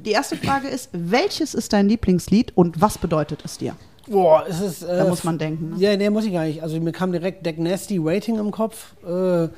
[0.00, 3.74] Die erste Frage ist, welches ist dein Lieblingslied und was bedeutet es dir?
[4.06, 4.82] Boah, es ist.
[4.82, 5.70] Äh, Da muss man denken.
[5.70, 5.76] Ne?
[5.78, 6.62] Ja, nee, muss ich gar nicht.
[6.62, 8.94] Also mir kam direkt Deck Nasty Waiting im Kopf.
[9.06, 9.48] Äh,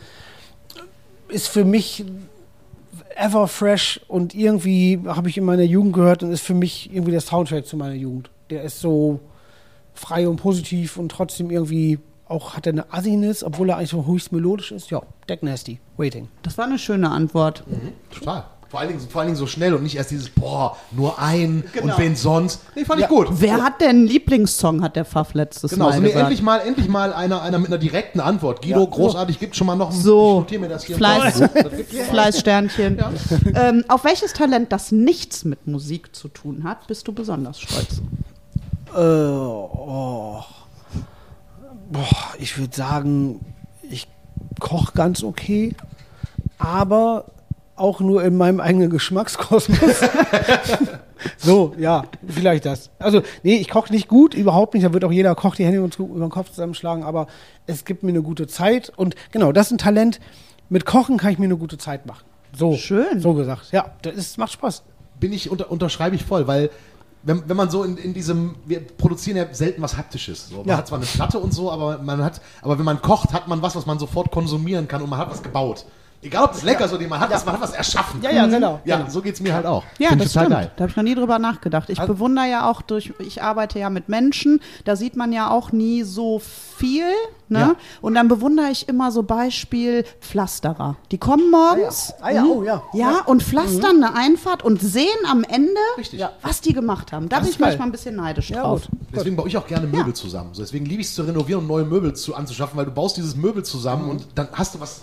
[1.28, 2.05] ist für mich
[3.16, 7.12] ever fresh und irgendwie habe ich in meiner Jugend gehört und ist für mich irgendwie
[7.12, 8.30] der Soundtrack zu meiner Jugend.
[8.49, 9.20] Der ist so
[9.95, 14.07] frei und positiv und trotzdem irgendwie auch hat er eine Assiness, obwohl er eigentlich so
[14.07, 14.91] höchst melodisch ist.
[14.91, 16.28] Ja, Deck Nasty Waiting.
[16.43, 17.62] Das war eine schöne Antwort.
[18.11, 18.45] Total.
[18.71, 21.64] Vor allen, Dingen, vor allen Dingen so schnell und nicht erst dieses, boah, nur ein
[21.73, 21.93] Genau.
[21.93, 22.61] und wen sonst.
[22.77, 23.07] Nee, fand Ja.
[23.07, 23.27] ich gut.
[23.33, 26.23] Wer hat denn einen Lieblingssong, hat der Pfaff letztes Genau, Mal so nee, gesagt.
[26.23, 28.62] endlich mal, endlich mal einer, einer mit einer direkten Antwort.
[28.62, 30.35] Guido, Ja, großartig, gibt schon mal noch ein, So.
[30.35, 30.97] ich notiere mir das hier.
[30.97, 31.41] Fleiß.
[31.41, 32.09] Das.
[32.11, 32.99] Fleißsternchen.
[33.55, 38.01] Ähm, auf welches Talent, das nichts mit Musik zu tun hat, bist du besonders stolz?
[38.95, 40.45] Äh, oh.
[41.91, 42.07] Boah,
[42.39, 43.41] ich würde sagen,
[43.83, 44.07] ich
[44.61, 45.75] koche ganz okay,
[46.59, 47.25] aber
[47.81, 49.78] auch nur in meinem eigenen Geschmackskosmos.
[51.39, 52.91] so, ja, vielleicht das.
[52.99, 54.85] Also, nee, ich koche nicht gut, überhaupt nicht.
[54.85, 57.26] Da wird auch jeder Koch die Hände über den Kopf zusammenschlagen, aber
[57.66, 58.93] es gibt mir eine gute Zeit.
[58.97, 60.20] Und genau, das ist ein Talent.
[60.68, 62.24] Mit Kochen kann ich mir eine gute Zeit machen.
[62.57, 63.20] So, Schön.
[63.20, 63.68] So gesagt.
[63.72, 64.83] Ja, das ist, macht Spaß.
[65.18, 66.70] Bin ich, unter, unterschreibe ich voll, weil
[67.22, 70.49] wenn, wenn man so in, in diesem, wir produzieren ja selten was Haptisches.
[70.49, 70.59] So.
[70.59, 70.76] Man Ja.
[70.78, 73.61] hat zwar eine Platte und so, aber man hat, aber wenn man kocht, hat man
[73.62, 75.85] was, was man sofort konsumieren kann und man hat was gebaut.
[76.23, 78.21] Egal ob es lecker ist oder nicht, man hat, was, man hat was erschaffen.
[78.23, 79.09] Ja, ja, genau, Ja, genau.
[79.09, 79.85] so geht es mir halt auch.
[79.99, 80.61] Ja, Find das total stimmt.
[80.61, 80.71] geil.
[80.77, 81.89] Da habe ich noch nie drüber nachgedacht.
[81.89, 85.51] Ich Also- bewundere ja auch durch, ich arbeite ja mit Menschen, da sieht man ja
[85.51, 87.05] auch nie so viel.
[87.49, 87.59] Ne?
[87.59, 87.75] Ja.
[88.01, 90.97] Und dann bewundere ich immer so Beispiel Pflasterer.
[91.11, 92.83] Die kommen morgens Ah ja, hm, oh ja.
[92.93, 93.21] ja, Ja.
[93.27, 96.21] und pflastern eine Einfahrt und sehen am Ende, Richtig.
[96.21, 96.33] Ja.
[96.43, 97.29] was die gemacht haben.
[97.29, 97.68] Da Das bin ich geil.
[97.71, 98.83] manchmal ein bisschen neidisch Ja, drauf.
[98.83, 98.99] gut.
[99.14, 100.51] Deswegen baue ich auch gerne Möbel zusammen.
[100.53, 103.16] So, deswegen liebe ich es zu renovieren und neue Möbel zu, anzuschaffen, weil du baust
[103.16, 104.11] dieses Möbel zusammen Mhm.
[104.11, 105.03] und dann hast du was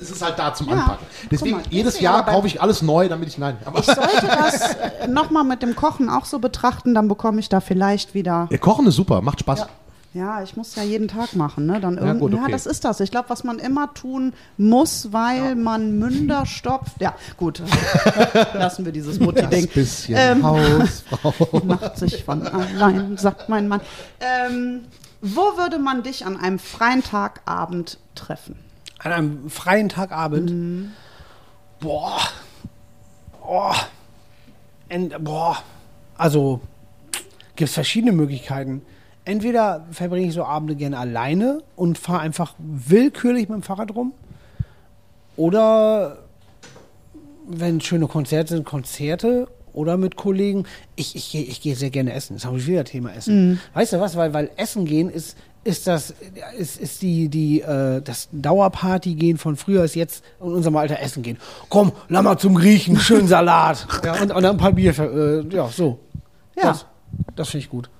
[0.00, 1.06] es ist halt da zum Ja, Anpacken.
[1.30, 3.56] Deswegen, mal, jedes Jahr kaufe ich alles neu, damit ich, nein.
[3.64, 4.76] Aber Ich sollte das
[5.08, 8.48] nochmal mit dem Kochen auch so betrachten, dann bekomme ich da vielleicht wieder.
[8.50, 9.66] ja, Kochen ist super, macht Spaß.
[10.14, 11.80] Ja, ich muss ja jeden Tag machen, ne?
[11.80, 12.52] Dann irgend, gut, ja, okay.
[12.52, 13.00] das ist das.
[13.00, 17.00] Ich glaube, was man immer tun muss, weil man Münder stopft.
[17.00, 17.62] Ja, gut.
[18.52, 19.68] Lassen wir dieses Das Mutti-Ding.
[19.68, 21.62] bisschen Ähm, Hausfrau.
[21.64, 23.80] macht sich von allein, sagt mein Mann.
[24.20, 24.82] Ähm,
[25.22, 28.56] wo würde man dich an einem freien Tagabend treffen?
[29.02, 30.90] An einem freien Tagabend.
[31.80, 32.20] Boah.
[33.40, 33.74] Boah.
[34.88, 35.58] Ent, boah.
[36.16, 36.60] Also,
[37.56, 38.82] gibt es verschiedene Möglichkeiten.
[39.24, 44.12] Entweder verbringe ich so Abende gerne alleine und fahre einfach willkürlich mit dem Fahrrad rum.
[45.36, 46.18] Oder
[47.48, 50.64] wenn schöne Konzerte sind, Konzerte oder mit Kollegen.
[50.96, 52.34] Ich, ich, gehe- ich gehe sehr gerne essen.
[52.34, 53.60] Das habe ich wieder Thema Essen.
[53.74, 54.16] Weißt du was?
[54.16, 56.14] Weil, weil Essen gehen ist, ist das,
[56.58, 60.98] ist, ist die, die, äh, das Dauerparty gehen von früher ist jetzt in unserem Alter
[60.98, 61.38] Essen gehen.
[61.68, 63.86] Komm, lass mal zum Griechen, schön Salat.
[64.04, 66.00] ja, und, und dann ein paar Bier, äh, ja, so.
[66.56, 66.64] Ja.
[66.64, 66.86] Das,
[67.36, 67.90] das finde ich gut.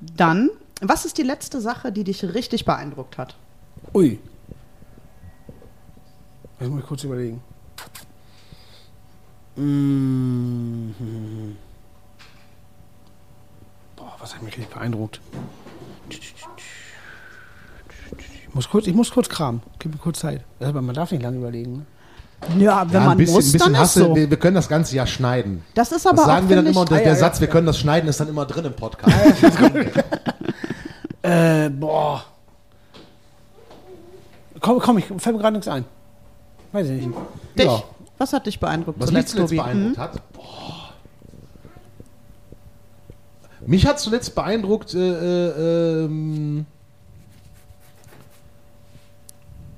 [0.00, 3.36] Dann, was ist die letzte Sache, die dich richtig beeindruckt hat?
[3.92, 4.18] Ui.
[6.60, 7.42] Jetzt muss ich kurz überlegen.
[9.56, 10.90] Mm.
[13.96, 15.20] Boah, was hat mich richtig beeindruckt?
[18.54, 19.62] Ich muss kurz, ich muss kurz kramen.
[19.80, 20.42] Gib mir kurz Zeit.
[20.60, 21.84] Aber man darf nicht lange überlegen.
[22.54, 22.62] Ne?
[22.64, 23.98] Ja, wenn Ja, man bisschen, muss, ein bisschen dann ist Hasse.
[24.04, 24.14] so.
[24.14, 25.64] Wir, wir können das ganze ja schneiden.
[25.74, 27.40] Das ist Das aber sagen auch, wir dann immer, der, Ah, ja, der ja, Satz,
[27.40, 29.12] wir können das schneiden, ist dann immer drin im Podcast.
[31.22, 32.22] Äh, boah.
[34.60, 35.86] Komm, komm, ich fällt mir gerade nichts ein.
[36.70, 37.18] Weiß ich nicht.
[37.58, 37.64] dich.
[37.64, 37.82] Ja.
[38.18, 40.32] Was hat dich beeindruckt Was mich zuletzt, beeindruckt hat?
[40.34, 40.90] Boah.
[43.66, 46.66] Mich hat zuletzt beeindruckt, äh, äh, ähm,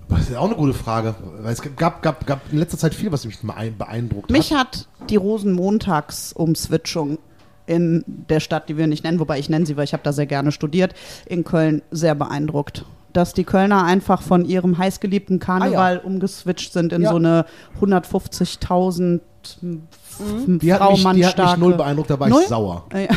[0.08, 1.14] das ist ja auch eine gute Frage.
[1.40, 4.58] Weil es gab, gab, gab in letzter Zeit viel, was mich beein- beeindruckt Mich hat.
[4.58, 7.18] hat die Rosenmontagsumswitchung
[7.66, 10.12] in der Stadt, die wir nicht nennen, wobei ich nenne sie, weil ich habe da
[10.12, 10.94] sehr gerne studiert,
[11.26, 12.84] in Köln sehr beeindruckt.
[13.12, 17.10] Dass die Kölner einfach von ihrem heißgeliebten Karneval umgeswitcht sind in Ja.
[17.10, 17.46] so eine
[17.80, 19.20] 150.000
[19.62, 22.42] Die hat, Frau, mich, Mann, die hat mich null beeindruckt, da war Null?
[22.42, 22.84] ich sauer.
[22.90, 23.08] Äh,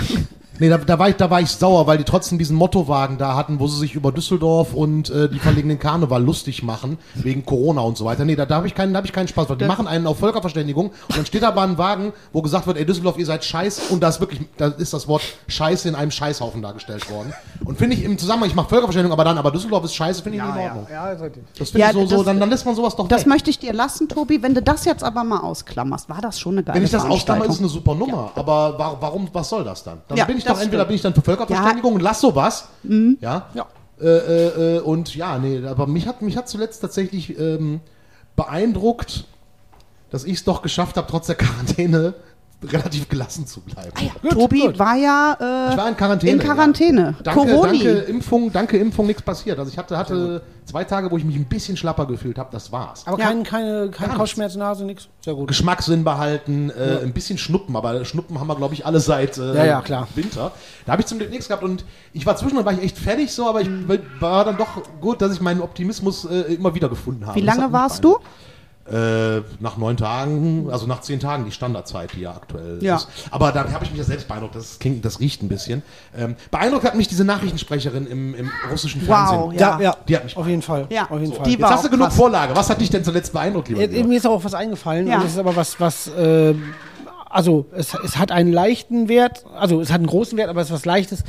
[0.59, 3.35] Nee, da, da, war ich, da war ich sauer, weil die trotzdem diesen Mottowagen da
[3.35, 7.81] hatten, wo sie sich über Düsseldorf und äh, die verlegenen Karneval lustig machen, wegen Corona
[7.81, 8.25] und so weiter.
[8.25, 10.05] Nee, da, da habe ich, keinen- da hab ich keinen Spaß, weil die machen einen
[10.05, 13.25] auf Völkerverständigung und dann steht da aber ein Wagen, wo gesagt wird, ey Düsseldorf, ihr
[13.25, 17.09] seid scheiß und da ist wirklich, da ist das Wort Scheiße in einem Scheißhaufen dargestellt
[17.09, 17.33] worden.
[17.63, 20.39] Und finde ich im Zusammenhang, ich mache Völkerverständigung, aber dann, aber Düsseldorf ist scheiße, finde
[20.39, 20.87] ich nicht in Ordnung.
[20.91, 21.43] ja, richtig.
[21.57, 23.27] Das finde Ja, ich so, so das- dann, dann lässt man sowas doch das weg.
[23.27, 24.41] möchte ich dir lassen, Tobi.
[24.43, 27.05] Wenn du das jetzt aber mal ausklammerst, war das schon eine geile Wenn ich das
[27.05, 28.31] ausklammer, ist eine super Nummer.
[28.35, 29.99] Aber wa- warum, was soll das dann?
[30.07, 30.87] Dann Ja, bin ich doch entweder stimmt.
[30.87, 32.69] bin ich dann für Völkerverständigung und lass sowas.
[32.83, 33.47] Ja.
[33.53, 33.67] Ja.
[34.01, 37.81] Äh, äh, äh, und ja, nee, aber mich hat, mich hat zuletzt tatsächlich ähm,
[38.35, 39.25] beeindruckt,
[40.09, 42.13] dass ich es doch geschafft habe, trotz der Quarantäne
[42.73, 43.91] relativ gelassen zu bleiben.
[44.31, 44.79] Tobi gut.
[44.79, 46.31] war ja äh, Ich war in Quarantäne.
[46.33, 47.01] in Quarantäne.
[47.17, 47.23] Ja.
[47.23, 47.77] Danke, Coroni.
[47.83, 49.57] danke Impfung, danke Impfung, nichts passiert.
[49.59, 52.71] Also ich hatte, hatte zwei Tage, wo ich mich ein bisschen schlapper gefühlt habe, das
[52.71, 53.07] war's.
[53.07, 53.27] Aber Ja.
[53.27, 55.07] kein, keine, kein Gar Kopfschmerznase, nichts.
[55.23, 55.47] Sehr gut.
[55.47, 59.55] Geschmackssinn behalten, äh, ein bisschen Schnuppen, aber Schnuppen haben wir, glaube ich, alle seit äh,
[59.55, 60.07] Ja, ja, klar.
[60.15, 60.51] Winter.
[60.85, 63.31] Da habe ich zum Glück nichts gehabt und ich war zwischendurch war ich echt fertig
[63.31, 63.87] so, aber ich Mhm.
[64.19, 67.35] war dann doch gut, dass ich meinen Optimismus äh, immer wieder gefunden habe.
[67.39, 68.17] Wie lange warst du?
[68.91, 72.95] Äh, nach neun Tagen, also nach zehn Tagen die Standardzeit, die ja aktuell Ja.
[72.95, 73.07] ist.
[73.31, 75.83] Aber da habe ich mich ja selbst beeindruckt, das klingt, das riecht ein bisschen.
[76.17, 79.39] Ähm, beeindruckt hat mich diese Nachrichtensprecherin im, im russischen Fernsehen.
[79.39, 80.87] Wow, Ja, ja, Die hat mich auf jeden Fall.
[80.89, 81.03] Ja.
[81.09, 81.45] auf jeden So, Fall.
[81.45, 82.15] die Jetzt war hast du genug krass.
[82.15, 82.55] Vorlage.
[82.55, 85.07] Was hat dich denn zuletzt beeindruckt, lieber Ja, mir ist auch was eingefallen.
[85.07, 85.15] Ja.
[85.17, 86.55] Und das ist aber was, was, äh,
[87.29, 90.67] also es, es hat einen leichten Wert, also es hat einen großen Wert, aber es
[90.69, 91.23] ist was Leichtes.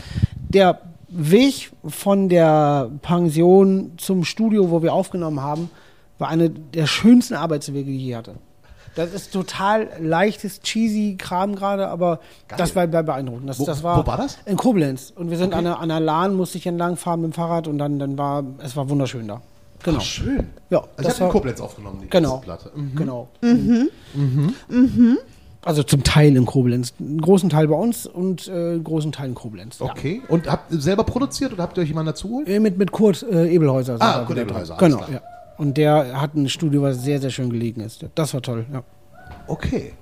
[0.48, 5.70] Der Weg von der Pension zum Studio, wo wir aufgenommen haben,
[6.20, 8.34] war eine der schönsten Arbeitswege, die ich je hatte.
[8.96, 12.18] Das ist total leichtes, cheesy Kram gerade, aber
[12.56, 13.48] das war beeindruckend.
[13.48, 14.38] Das, Wo- das war, wo war das?
[14.46, 15.12] In Koblenz.
[15.14, 17.78] Und wir sind an, einer, an einer Lahn, musste ich entlangfahren mit dem Fahrrad und
[17.78, 19.40] dann, dann war, es war wunderschön da.
[19.84, 19.98] Genau.
[20.00, 20.46] Ach, schön.
[20.70, 22.40] Ja, Also ich das habe in Koblenz aufgenommen, die Genau.
[22.40, 22.70] ganze Platte.
[22.74, 22.96] Mhm.
[22.96, 23.28] Genau.
[25.62, 26.94] Also zum Teil in Koblenz.
[26.98, 29.78] Einen großen Teil bei uns und äh, einen großen Teil in Koblenz.
[29.78, 29.86] Ja.
[29.86, 30.22] Okay.
[30.28, 32.48] Und habt ihr selber produziert oder habt ihr euch jemanden dazu geholt?
[32.48, 33.96] Äh, Mit, mit Kurt äh, Ebelhäuser.
[34.00, 35.10] Ah, Kurt Ebelhäuser, Genau, klar.
[35.12, 35.20] ja.
[35.60, 38.04] Und der hat ein Studio, was sehr, sehr schön gelegen ist.
[38.14, 38.82] Das war toll, ja.
[39.46, 39.92] Okay.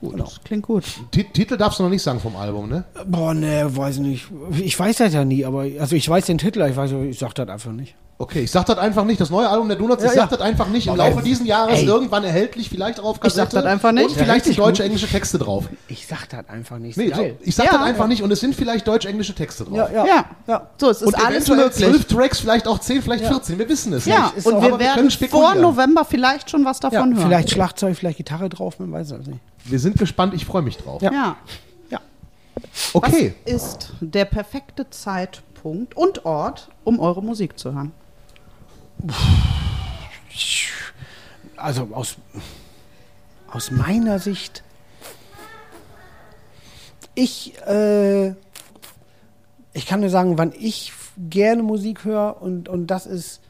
[0.00, 0.18] Gut.
[0.18, 0.84] Das klingt gut.
[1.10, 2.84] Ti- Titel darfst du noch nicht sagen vom Album, ne?
[3.06, 4.26] Boah, ne, weiß nicht.
[4.62, 7.34] Ich weiß das ja nie, aber also ich weiß den Titel, ich weiß, ich sag
[7.34, 7.94] das einfach nicht.
[8.16, 9.20] Okay, ich sag das einfach nicht.
[9.20, 10.36] Das neue Album der Donuts, ich Ja, sag ja.
[10.36, 10.86] das einfach nicht.
[10.86, 13.56] Im Laufe dieses Jahres irgendwann erhältlich, vielleicht auch auf Ich sag Kassette.
[13.56, 14.04] das einfach nicht.
[14.06, 15.64] Und vielleicht richtig sind deutsche, englische Texte drauf.
[15.88, 16.96] Ich sag das einfach nicht.
[16.96, 17.72] Nee, so, ich sag Ja.
[17.72, 19.74] das einfach nicht und es sind vielleicht deutsch-englische Texte drauf.
[19.76, 20.06] Ja, ja.
[20.06, 20.24] Ja.
[20.46, 20.68] ja.
[20.80, 21.88] So, es ist Und alles eventuell möglich.
[21.88, 23.58] zwölf Tracks, vielleicht auch zehn, vielleicht 14.
[23.58, 24.36] Wir wissen es Ja, nicht.
[24.36, 25.54] Ist und wir aber wir werden vor.
[25.56, 27.26] November vielleicht schon was Ja, davon hören.
[27.26, 29.40] vielleicht Schlagzeug, vielleicht Gitarre drauf, man weiß es nicht.
[29.64, 31.02] Wir sind gespannt, ich freue mich drauf.
[31.02, 31.10] Ja.
[31.12, 31.36] Ja.
[31.90, 32.00] Ja.
[32.92, 33.34] Okay.
[33.44, 37.90] Was ist der perfekte Zeitpunkt und Ort, um eure Musik zu hören?
[41.56, 42.16] Also aus,
[43.50, 44.62] aus meiner Sicht,
[47.14, 48.30] ich, äh,
[49.72, 53.40] ich kann nur sagen, wann ich gerne Musik höre und, und das ist,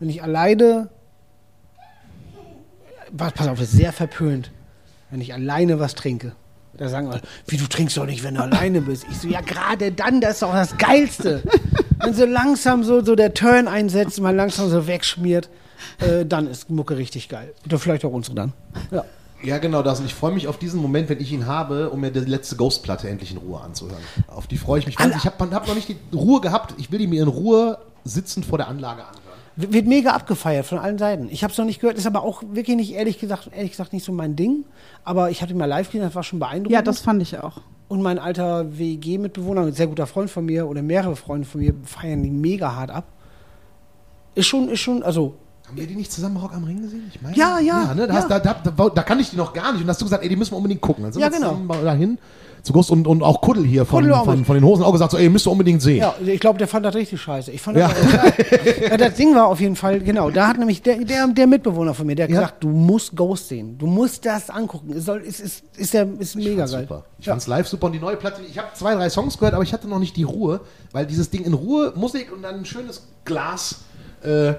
[0.00, 0.90] wenn ich alleine,
[3.16, 4.50] pass auf, das ist sehr verpönt,
[5.10, 6.34] wenn ich alleine was trinke.
[6.76, 9.06] Da sagen alle, wie du trinkst doch nicht, wenn du alleine bist.
[9.10, 11.42] Ich so, ja, gerade dann, das ist doch das Geilste.
[12.00, 15.48] Wenn so langsam so, so der Turn einsetzt, man langsam so wegschmiert,
[16.00, 17.52] äh, dann ist Mucke richtig geil.
[17.64, 18.52] Oder vielleicht auch unsere dann.
[18.90, 19.04] Ja.
[19.42, 20.00] Ja, genau das.
[20.00, 22.56] Und ich freue mich auf diesen Moment, wenn ich ihn habe, um mir die letzte
[22.56, 24.02] Ghost-Platte endlich in Ruhe anzuhören.
[24.26, 24.96] Auf die freue ich mich.
[24.98, 26.74] Ich habe hab noch nicht die Ruhe gehabt.
[26.78, 29.23] Ich will die mir in Ruhe sitzend vor der Anlage anhören.
[29.56, 31.28] Wird mega abgefeiert von allen Seiten.
[31.30, 33.92] Ich habe es noch nicht gehört, ist aber auch wirklich nicht, ehrlich gesagt, ehrlich gesagt
[33.92, 34.64] nicht so mein Ding.
[35.04, 36.72] Aber ich hatte ihn mal live gesehen, das war schon beeindruckend.
[36.72, 37.60] Ja, das fand ich auch.
[37.86, 41.72] Und mein alter WG-Mitbewohner, ein sehr guter Freund von mir oder mehrere Freunde von mir
[41.84, 43.04] feiern die mega hart ab.
[44.34, 45.34] Ist schon, ist schon, also
[45.68, 47.08] Haben wir die nicht zusammen Rock am Ring gesehen?
[47.14, 48.08] Ich meine, Ja, ja, ne?
[48.08, 48.18] da, ja.
[48.20, 49.82] Hast, da, da, da, da kann ich die noch gar nicht.
[49.82, 51.04] Und hast du gesagt, ey, die müssen wir unbedingt gucken.
[51.04, 51.50] Dann sind Ja, wir genau.
[51.50, 52.18] zusammen mal dahin
[52.64, 55.12] zu Ghost und, und auch Kuddel hier von, Kuddel von, von den Hosen auch gesagt,
[55.12, 55.98] so, ey, müsst ihr unbedingt sehen.
[55.98, 57.52] Ja, ich glaube, der fand das richtig scheiße.
[57.52, 57.88] Ich fand Ja.
[57.88, 61.46] das, ja, das Ding war auf jeden Fall, genau, da hat nämlich der, der, der
[61.46, 62.40] Mitbewohner von mir, der hat Ja.
[62.40, 63.76] gesagt, du musst Ghost sehen.
[63.78, 64.94] Du musst das angucken.
[64.96, 66.80] Es, soll, es ist, ist, ja, ist mega geil.
[66.80, 67.04] super.
[67.18, 67.34] Ich Ja.
[67.34, 69.72] fand's live super und die neue Platte, ich habe zwei, drei Songs gehört, aber ich
[69.74, 70.60] hatte noch nicht die Ruhe,
[70.92, 73.80] weil dieses Ding in Ruhe, Musik und dann ein schönes Glas
[74.22, 74.54] äh,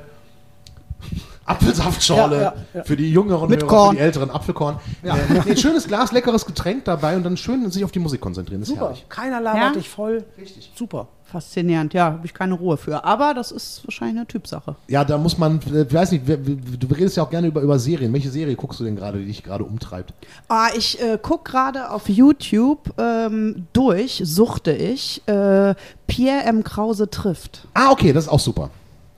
[1.45, 2.83] Apfelsaftschorle Ja, ja, ja.
[2.83, 3.89] für die jüngeren Mit Hörer, Korn.
[3.91, 4.79] für die älteren Apfelkorn.
[5.03, 8.21] Äh, nee, ein schönes Glas, leckeres Getränk dabei und dann schön sich auf die Musik
[8.21, 8.61] konzentrieren.
[8.61, 8.95] Das ist Super.
[9.09, 9.71] Keiner labert Ja?
[9.73, 10.23] dich voll.
[10.37, 10.71] Richtig.
[10.75, 11.07] Super.
[11.27, 13.03] Faszinierend, ja, habe ich keine Ruhe für.
[13.03, 14.75] Aber das ist wahrscheinlich eine Typsache.
[14.87, 17.79] Ja, da muss man, äh, ich weiß nicht, du redest ja auch gerne über, über
[17.79, 18.13] Serien.
[18.13, 20.13] Welche Serie guckst du denn gerade, die dich gerade umtreibt?
[20.47, 25.73] Ah, ich äh, gucke gerade auf YouTube ähm, durch, suchte ich, äh,
[26.07, 26.63] Pierre M.
[26.63, 27.67] Krause trifft.
[27.73, 28.69] Ah, okay, das ist auch super.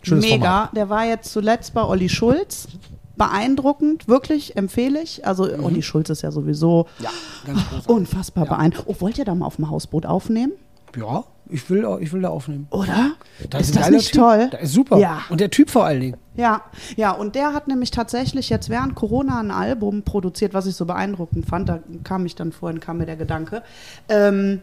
[0.08, 0.36] Schönes Mega.
[0.46, 0.76] Format.
[0.76, 2.68] Der war jetzt zuletzt bei Olli Schulz.
[3.16, 5.26] Beeindruckend, wirklich, empfehle ich.
[5.26, 7.10] Also Olli Schulz ist ja sowieso Ja,
[7.88, 8.96] unfassbar beeindruckend.
[8.96, 10.54] Oh, wollt ihr da mal auf dem Hausboot aufnehmen?
[10.96, 12.68] Ja, ich will, ich will da aufnehmen.
[12.70, 13.12] Oder?
[13.50, 14.22] Das ist ein das nicht typ.
[14.22, 14.48] toll?
[14.52, 14.98] Das ist super.
[15.00, 15.22] Ja.
[15.30, 16.18] Und der Typ vor allen Dingen.
[16.36, 16.62] Ja,
[16.96, 20.86] ja, und der hat nämlich tatsächlich jetzt während Corona ein Album produziert, was ich so
[20.86, 21.70] beeindruckend fand.
[21.70, 23.64] Da kam ich dann vorhin, kam mir der Gedanke.
[24.10, 24.62] Ähm,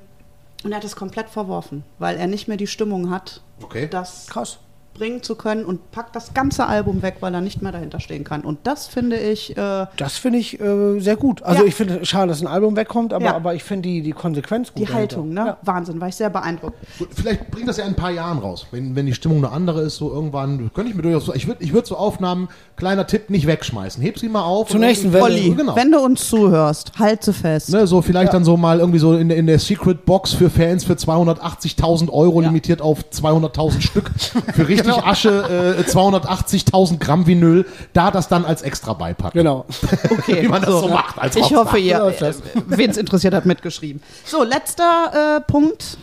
[0.63, 3.89] und er hat es komplett verworfen, weil er nicht mehr die Stimmung hat, Okay.
[3.91, 4.59] das Krass.
[4.95, 8.23] Bringen zu können und packt das ganze Album weg, weil er nicht mehr dahinter stehen
[8.25, 8.43] kann.
[8.43, 11.43] Und das finde ich, äh, Das finde ich äh, sehr gut.
[11.43, 11.69] Also Ja.
[11.69, 13.35] ich finde schade, dass ein Album wegkommt, aber, Ja.
[13.35, 14.79] aber ich finde die, die Konsequenz gut.
[14.79, 15.17] die dahinter.
[15.17, 15.41] Haltung, ne?
[15.47, 15.57] Ja.
[15.63, 16.77] Wahnsinn, war ich sehr beeindruckt.
[17.15, 19.83] Vielleicht bringt das ja in ein paar Jahren raus, wenn, wenn die Stimmung eine andere
[19.83, 23.31] ist, so irgendwann, könnte ich mir durchaus, ich würde ich würd so Aufnahmen, kleiner Tipp,
[23.31, 24.03] nicht wegschmeißen.
[24.03, 24.69] Heb sie mal auf.
[24.69, 25.25] Zur und nächsten Welle.
[25.25, 25.75] Olli, Genau.
[25.77, 27.71] wenn du uns zuhörst, halte fest.
[27.71, 30.51] Ne, so vielleicht dann so mal irgendwie so in, der- in der Secret Box für
[30.51, 34.11] Fans für 280.000 Euro limitiert auf 200.000 Stück
[34.55, 35.05] für richtig Genau.
[35.05, 39.39] Asche äh, 280.000 Gramm Vinyl, da das dann als extra beipacken.
[39.39, 39.65] Genau.
[40.11, 41.65] Okay, Wie man das so macht als Ich Rockstar.
[41.65, 42.43] hoffe, ihr, läuft das.
[42.67, 44.03] wen es interessiert hat, mitgeschrieben.
[44.25, 45.99] So, letzter äh, Punkt.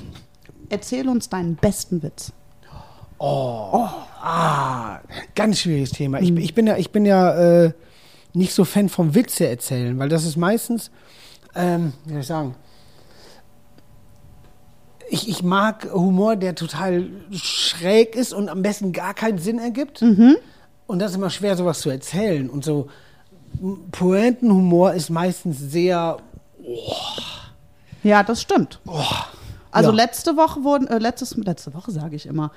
[0.69, 2.31] Erzähl uns deinen besten Witz.
[3.19, 4.99] Ah,
[5.35, 6.19] ganz schwieriges Thema.
[6.19, 7.71] Ich, ich bin ja, ich bin ja äh,
[8.33, 10.89] nicht so Fan vom Witze erzählen, weil das ist meistens,
[11.55, 12.55] ähm, wie soll ich sagen,
[15.11, 20.01] ich, ich mag Humor, der total schräg ist und am besten gar keinen Sinn ergibt.
[20.87, 22.49] Und das ist immer schwer, sowas zu erzählen.
[22.49, 22.87] Und so
[23.91, 26.17] Pointenhumor ist meistens sehr
[28.03, 28.79] Ja, das stimmt.
[29.71, 29.95] also ja.
[29.95, 32.51] letzte Woche wurden, äh, letztes, letzte Woche sage ich immer,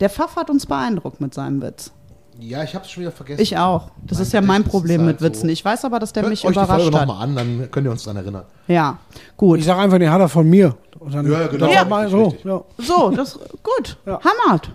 [0.00, 1.92] der Pfaff hat uns beeindruckt mit seinem Witz.
[2.40, 3.42] Ja, ich hab's schon wieder vergessen.
[3.42, 3.90] Ich auch.
[4.06, 5.26] Das Mein ist ja mein Problem mit halt so.
[5.26, 5.48] Witzen.
[5.48, 7.08] Ich weiß aber, dass der Hört mich euch die Folge überrascht hat.
[7.08, 8.44] nochmal an, dann könnt ihr uns daran erinnern.
[8.68, 8.98] Ja,
[9.36, 9.58] gut.
[9.58, 10.76] Ich sage einfach, den hat er von mir.
[10.98, 11.70] Und dann, Ja, genau.
[11.70, 11.84] Ja.
[11.84, 12.34] mal so.
[12.44, 12.62] Ja.
[12.78, 13.96] So, das gut.
[14.06, 14.20] Ja.
[14.22, 14.70] Hammert.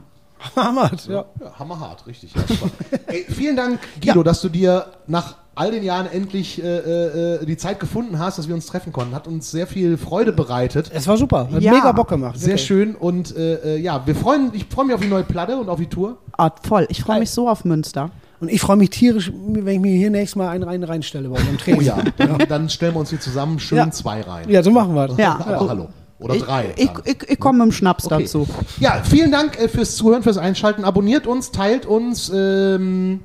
[0.57, 1.23] Hammer's, ja.
[1.39, 2.33] Ja, hammerhart, richtig.
[2.35, 2.41] Ja.
[3.07, 7.55] Ey, vielen Dank, Guido, dass du dir nach all den Jahren endlich äh, äh, die
[7.55, 9.15] Zeit gefunden hast, dass wir uns treffen konnten.
[9.15, 10.91] Hat uns sehr viel Freude bereitet.
[10.93, 11.47] Es war super.
[11.49, 11.71] Hat Ja.
[11.71, 12.37] mega Bock gemacht.
[12.37, 12.65] Sehr wirklich.
[12.65, 15.69] schön und äh, äh, ja, wir freuen, ich freue mich auf die neue Platte und
[15.69, 16.17] auf die Tour.
[16.37, 16.87] Ah, voll.
[16.89, 18.09] Ich freue mich so auf Münster.
[18.41, 21.37] Und ich freue mich tierisch, wenn ich mir hier nächstes Mal einen rein reinstelle bei
[21.37, 21.79] unserem Training.
[21.79, 23.89] Oh ja, dann, dann stellen wir uns hier zusammen schön Ja.
[23.91, 24.49] zwei rein.
[24.49, 25.17] Ja, so machen wir das.
[25.17, 25.39] Ja.
[25.39, 25.87] Aber hallo.
[26.23, 26.73] Oder drei.
[26.77, 28.23] Ich, ich, ich komme mit dem Schnaps Okay.
[28.23, 28.47] dazu.
[28.79, 30.83] Ja, vielen Dank äh, fürs Zuhören, fürs Einschalten.
[30.85, 33.21] Abonniert uns, teilt uns, ähm,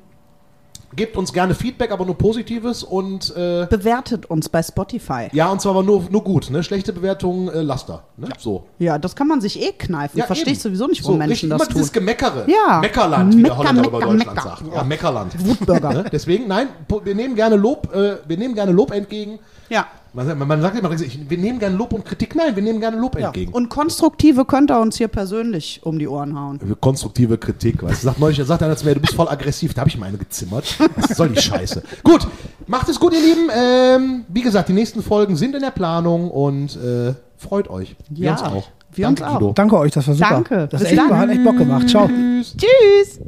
[0.95, 5.27] gebt uns gerne Feedback, aber nur Positives und äh, Bewertet uns bei Spotify.
[5.31, 6.49] ja, und zwar aber nur, nur gut.
[6.49, 6.63] Ne?
[6.63, 8.03] Schlechte Bewertungen, äh, Laster.
[8.17, 8.27] Ne?
[8.39, 8.63] So.
[8.79, 10.17] Ja, das kann man sich eh kneifen.
[10.17, 11.99] Ja, Verstehe ich sowieso nicht, so, wo Menschen richtig, das immer dieses tun.
[12.01, 12.45] Gemeckere.
[12.47, 12.79] Ja.
[12.81, 14.49] Meckerland, wie der Mecker, Holländer über Mecker, Deutschland Mecker.
[14.49, 14.63] sagt.
[14.75, 15.47] Ja, Meckerland.
[15.47, 15.89] Wutbürger.
[15.93, 16.05] Ne?
[16.11, 16.67] Deswegen, nein,
[17.03, 19.39] wir nehmen gerne Lob, äh, wir nehmen gerne Lob entgegen.
[19.69, 19.85] Ja.
[20.13, 22.35] Man, sagt- man sagt immer, wir nehmen gerne Lob und Kritik.
[22.35, 23.51] Nein, wir nehmen gerne Lob entgegen.
[23.53, 26.59] Und konstruktive könnt ihr uns hier persönlich um die Ohren hauen.
[26.81, 27.83] konstruktive Kritik.
[27.83, 29.89] Weißt du, sagt neulich, er sagt einer zu mir, du bist voll aggressiv, da habe
[29.89, 30.77] ich meine gezimmert.
[30.95, 31.83] Was soll die Scheiße?
[32.03, 32.27] gut,
[32.67, 33.49] macht es gut, ihr Lieben.
[33.55, 37.95] Ähm, wie gesagt, die nächsten Folgen sind in der Planung und äh, freut euch.
[38.09, 38.67] Wir Ja, uns auch.
[38.93, 39.39] wir uns Danke, auch.
[39.39, 39.53] Guido.
[39.53, 40.29] Danke euch, das war super.
[40.31, 40.67] Danke.
[40.71, 41.17] Das Bis echt, dann.
[41.17, 41.87] hat echt Bock gemacht.
[41.87, 42.07] Ciao.
[42.57, 43.19] Tschüss.